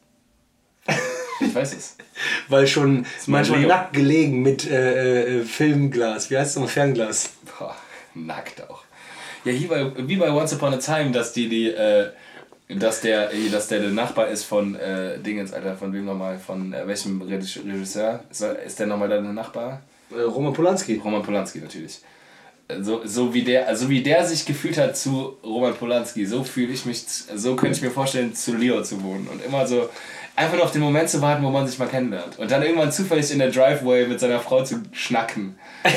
Ich 1.39 1.53
weiß 1.53 1.73
es. 1.73 1.95
Weil 2.47 2.67
schon 2.67 3.05
manchmal 3.27 3.59
Leo. 3.59 3.69
nackt 3.69 3.93
gelegen 3.93 4.41
mit 4.41 4.69
äh, 4.69 5.39
äh, 5.41 5.45
Filmglas. 5.45 6.29
Wie 6.31 6.37
heißt 6.37 6.51
es 6.51 6.55
nochmal? 6.55 6.69
Fernglas. 6.71 7.29
Boah, 7.57 7.75
nackt 8.15 8.67
auch. 8.69 8.83
Ja, 9.45 9.51
hier 9.53 9.69
bei, 9.69 9.91
wie 10.07 10.17
bei 10.17 10.31
Once 10.31 10.53
Upon 10.53 10.73
a 10.73 10.77
Time, 10.77 11.11
dass 11.11 11.31
die, 11.31 11.47
die, 11.47 11.69
äh, 11.69 12.09
dass 12.69 13.01
der, 13.01 13.31
äh, 13.33 13.49
dass 13.49 13.67
der, 13.67 13.79
der 13.79 13.91
Nachbar 13.91 14.27
ist 14.27 14.43
von 14.43 14.75
äh, 14.75 15.19
Dingens, 15.19 15.53
Alter, 15.53 15.77
von 15.77 15.93
wem 15.93 16.05
nochmal, 16.05 16.39
von 16.39 16.71
welchem 16.71 17.21
Regis- 17.21 17.57
Regisseur? 17.65 18.23
Ist, 18.29 18.41
ist 18.41 18.79
der 18.79 18.87
nochmal 18.87 19.07
dein 19.09 19.33
Nachbar? 19.33 19.81
Roman 20.11 20.53
Polanski. 20.53 20.95
Roman 21.03 21.21
Polanski 21.21 21.59
natürlich. 21.59 22.01
So, 22.81 23.01
so, 23.03 23.33
wie 23.33 23.41
der, 23.41 23.67
also 23.67 23.89
wie 23.89 24.03
der 24.03 24.25
sich 24.27 24.45
gefühlt 24.45 24.77
hat 24.77 24.95
zu 24.95 25.37
Roman 25.43 25.73
Polanski, 25.73 26.25
so 26.27 26.43
fühle 26.43 26.71
ich 26.71 26.85
mich, 26.85 27.03
so 27.35 27.55
könnte 27.55 27.77
ich 27.77 27.81
mir 27.81 27.89
vorstellen, 27.89 28.35
zu 28.35 28.55
Leo 28.55 28.83
zu 28.83 29.01
wohnen. 29.01 29.27
Und 29.27 29.43
immer 29.43 29.65
so, 29.65 29.89
einfach 30.35 30.55
nur 30.55 30.65
auf 30.65 30.71
den 30.71 30.81
Moment 30.81 31.09
zu 31.09 31.19
warten, 31.19 31.43
wo 31.43 31.49
man 31.49 31.67
sich 31.67 31.79
mal 31.79 31.87
kennenlernt. 31.87 32.37
Und 32.37 32.51
dann 32.51 32.61
irgendwann 32.61 32.91
zufällig 32.91 33.31
in 33.31 33.39
der 33.39 33.49
Driveway 33.49 34.07
mit 34.07 34.19
seiner 34.19 34.39
Frau 34.39 34.63
zu 34.63 34.83
schnacken. 34.91 35.57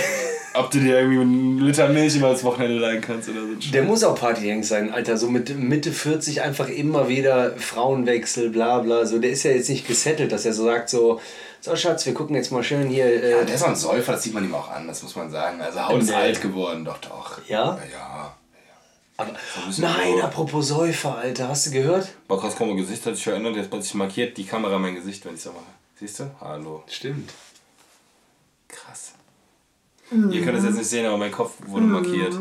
Ob 0.54 0.70
du 0.70 0.80
dir 0.80 0.98
irgendwie 0.98 1.20
einen 1.20 1.58
Liter 1.60 1.88
Milch 1.88 2.16
über 2.16 2.30
das 2.30 2.44
Wochenende 2.44 2.78
leihen 2.78 3.00
kannst 3.00 3.28
oder 3.28 3.40
so. 3.40 3.70
Der 3.70 3.82
muss 3.82 4.04
auch 4.04 4.18
Partyheng 4.18 4.62
sein, 4.62 4.92
Alter. 4.92 5.16
So 5.16 5.28
mit 5.28 5.58
Mitte 5.58 5.92
40 5.92 6.42
einfach 6.42 6.68
immer 6.68 7.08
wieder 7.08 7.54
Frauenwechsel, 7.56 8.50
bla 8.50 8.80
bla. 8.80 9.06
So, 9.06 9.18
der 9.18 9.30
ist 9.30 9.44
ja 9.44 9.52
jetzt 9.52 9.70
nicht 9.70 9.86
gesettelt, 9.86 10.32
dass 10.32 10.44
er 10.44 10.52
so 10.52 10.64
sagt, 10.64 10.90
so, 10.90 11.20
so 11.62 11.74
Schatz, 11.76 12.04
wir 12.04 12.12
gucken 12.12 12.34
jetzt 12.36 12.50
mal 12.52 12.62
schön 12.62 12.88
hier. 12.88 13.06
Äh, 13.06 13.30
Ja, 13.30 13.44
der 13.44 13.54
ist 13.54 13.62
auch 13.62 13.68
ein 13.68 13.76
Säufer, 13.76 14.12
das 14.12 14.22
sieht 14.24 14.34
man 14.34 14.44
ihm 14.44 14.54
auch 14.54 14.68
an, 14.70 14.86
das 14.86 15.02
muss 15.02 15.16
man 15.16 15.30
sagen. 15.30 15.60
Also 15.60 15.86
Haut 15.88 16.02
ist 16.02 16.08
Nee. 16.10 16.14
alt 16.16 16.42
geworden, 16.42 16.84
doch, 16.84 16.98
doch. 16.98 17.38
Ja? 17.48 17.78
Ja. 17.92 18.34
aber, 19.16 19.30
ein 19.30 19.36
bisschen 19.68 19.84
nein, 19.84 20.14
so- 20.16 20.22
apropos 20.22 20.68
Säufer, 20.68 21.16
Alter. 21.16 21.48
Hast 21.48 21.66
du 21.66 21.70
gehört? 21.70 22.08
Boah, 22.26 22.40
krass, 22.40 22.54
komm, 22.58 22.68
mein 22.68 22.76
Gesicht 22.78 23.06
hat 23.06 23.14
sich 23.14 23.24
verändert, 23.24 23.54
jetzt 23.56 23.70
plötzlich 23.70 23.94
markiert 23.94 24.36
die 24.36 24.44
Kamera 24.44 24.78
mein 24.78 24.94
Gesicht, 24.96 25.24
wenn 25.24 25.34
ich 25.34 25.40
so 25.42 25.50
mache. 25.52 25.62
Siehst 26.00 26.18
du? 26.20 26.30
Hallo. 26.40 26.82
Stimmt. 26.88 27.30
Krass. 28.68 29.12
Ihr 30.10 30.42
könnt 30.44 30.58
es 30.58 30.64
jetzt 30.64 30.76
nicht 30.76 30.88
sehen, 30.90 31.06
aber 31.06 31.16
mein 31.16 31.30
Kopf 31.32 31.52
wurde 31.66 31.84
markiert. 31.86 32.34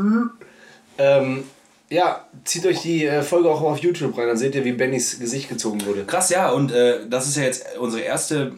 Ähm, 0.97 1.43
ja, 1.89 2.25
zieht 2.43 2.65
euch 2.65 2.81
die 2.81 3.05
äh, 3.05 3.21
Folge 3.21 3.49
auch 3.49 3.61
auf 3.61 3.77
YouTube 3.79 4.17
rein, 4.17 4.27
dann 4.27 4.37
seht 4.37 4.55
ihr, 4.55 4.65
wie 4.65 4.71
Bennys 4.73 5.19
Gesicht 5.19 5.49
gezogen 5.49 5.85
wurde. 5.85 6.05
Krass, 6.05 6.29
ja, 6.29 6.49
und 6.51 6.71
äh, 6.71 7.07
das 7.07 7.27
ist 7.27 7.37
ja 7.37 7.43
jetzt 7.43 7.77
unsere 7.77 8.01
erste, 8.03 8.53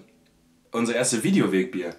unsere 0.74 0.98
erste 0.98 1.24
Videowegbier. 1.24 1.96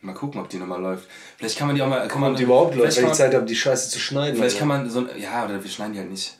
Mal 0.00 0.14
gucken, 0.14 0.40
ob 0.40 0.48
die 0.48 0.58
nochmal 0.58 0.80
läuft. 0.80 1.08
Vielleicht 1.36 1.58
kann 1.58 1.66
man 1.66 1.74
die 1.76 1.82
auch 1.82 1.88
mal. 1.88 2.06
Kann 2.06 2.20
man, 2.20 2.30
Und 2.30 2.38
die 2.38 2.44
überhaupt 2.44 2.74
läuft, 2.76 2.94
vielleicht 2.94 2.96
wenn 2.98 3.04
kann 3.04 3.12
ich 3.12 3.18
man, 3.18 3.26
Zeit 3.30 3.34
habe, 3.34 3.46
die 3.46 3.56
Scheiße 3.56 3.90
zu 3.90 3.98
schneiden. 3.98 4.36
Vielleicht 4.36 4.58
kann 4.58 4.70
Alter. 4.70 4.82
man 4.84 4.90
so. 4.90 5.00
ein- 5.00 5.20
Ja, 5.20 5.44
oder 5.44 5.62
wir 5.62 5.70
schneiden 5.70 5.92
die 5.94 5.98
halt 5.98 6.10
nicht. 6.10 6.38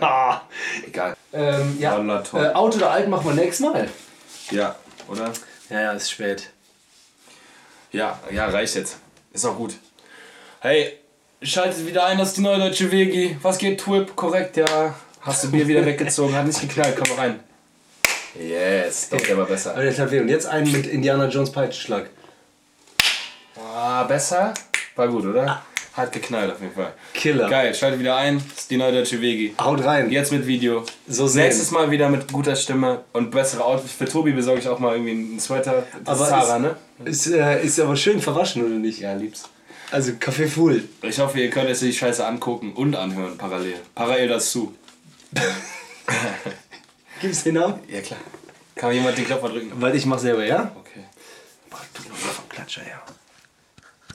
Ah. 0.00 0.42
Egal. 0.86 1.16
Ähm, 1.32 1.76
ja, 1.80 1.98
äh, 1.98 2.52
Auto 2.52 2.76
oder 2.76 2.90
Alt 2.90 3.08
machen 3.08 3.24
wir 3.26 3.34
nächstes 3.34 3.66
Mal. 3.66 3.88
Ja, 4.50 4.76
oder? 5.08 5.32
Ja, 5.70 5.80
ja, 5.80 5.92
ist 5.92 6.10
spät. 6.10 6.50
Ja, 7.90 8.20
ja, 8.30 8.46
reicht 8.46 8.74
jetzt. 8.74 8.98
Ist 9.32 9.44
auch 9.46 9.56
gut. 9.56 9.74
Hey, 10.60 10.98
schaltet 11.40 11.86
wieder 11.86 12.04
ein, 12.06 12.18
das 12.18 12.28
ist 12.28 12.36
die 12.36 12.42
neue 12.42 12.58
deutsche 12.58 12.92
Wegi. 12.92 13.36
Was 13.42 13.58
geht, 13.58 13.80
Twip? 13.80 14.14
Korrekt, 14.14 14.56
ja. 14.58 14.94
Hast 15.22 15.44
du 15.44 15.50
Bier 15.50 15.66
wieder 15.66 15.84
weggezogen, 15.86 16.34
hat 16.34 16.46
nicht 16.46 16.60
geknallt, 16.60 16.96
komm 16.96 17.16
mal 17.16 17.22
rein. 17.28 17.40
Yes, 18.38 19.10
doch, 19.10 19.20
der 19.20 19.36
war 19.36 19.46
besser. 19.46 19.74
Und 19.74 20.28
jetzt 20.28 20.46
einen 20.46 20.72
mit 20.72 20.86
Indiana 20.86 21.28
Jones 21.28 21.52
Peitschenschlag. 21.52 22.10
Ah, 23.56 24.04
besser? 24.04 24.54
War 24.96 25.08
gut, 25.08 25.26
oder? 25.26 25.62
Hat 25.94 26.10
geknallt 26.10 26.50
auf 26.50 26.60
jeden 26.60 26.72
Fall. 26.74 26.94
Killer. 27.12 27.50
Geil, 27.50 27.74
schaltet 27.74 28.00
wieder 28.00 28.16
ein, 28.16 28.38
das 28.38 28.60
ist 28.62 28.70
die 28.70 28.78
neue 28.78 28.92
deutsche 28.92 29.20
Wegi. 29.20 29.54
Haut 29.60 29.84
rein. 29.84 30.10
Jetzt 30.10 30.32
mit 30.32 30.46
Video. 30.46 30.84
So 31.06 31.26
sehen. 31.26 31.42
Nächstes 31.42 31.70
Mal 31.70 31.90
wieder 31.90 32.08
mit 32.08 32.32
guter 32.32 32.56
Stimme 32.56 33.04
und 33.12 33.30
bessere 33.30 33.62
Outfits. 33.62 33.92
Für 33.92 34.06
Tobi 34.06 34.32
besorge 34.32 34.60
ich 34.60 34.68
auch 34.68 34.78
mal 34.78 34.92
irgendwie 34.94 35.10
einen 35.10 35.38
Sweater. 35.38 35.86
Das 36.02 36.18
Aber 36.18 36.38
ist 36.38 36.48
ist, 36.48 36.58
ne? 36.60 36.76
Ist, 37.04 37.26
äh, 37.26 37.62
ist 37.62 37.78
aber 37.78 37.96
schön 37.96 38.22
verwaschen, 38.22 38.64
oder 38.64 38.76
nicht? 38.76 39.00
Ja, 39.00 39.12
lieb's. 39.12 39.44
Also 39.90 40.12
Kaffee 40.18 40.46
Full. 40.48 40.88
Ich 41.02 41.18
hoffe, 41.18 41.38
ihr 41.38 41.50
könnt 41.50 41.68
jetzt 41.68 41.82
die 41.82 41.92
Scheiße 41.92 42.26
angucken 42.26 42.72
und 42.72 42.96
anhören 42.96 43.36
parallel. 43.36 43.74
Parallel 43.94 44.28
dazu. 44.28 44.74
Gib's 47.22 47.44
den 47.44 47.54
Namen? 47.54 47.78
Ja, 47.88 48.00
klar. 48.00 48.18
Kann 48.74 48.92
jemand 48.92 49.16
den 49.16 49.24
Knopf 49.24 49.42
mal 49.42 49.52
drücken? 49.52 49.70
Weil 49.80 49.94
ich 49.94 50.04
mach 50.06 50.18
selber, 50.18 50.44
ja? 50.44 50.72
Okay. 50.74 51.04
Boah, 51.70 51.78
du 51.94 52.02
noch 52.02 52.10
mal 52.10 52.32
vom 52.32 52.48
Klatscher, 52.48 52.82
ja. 52.82 53.00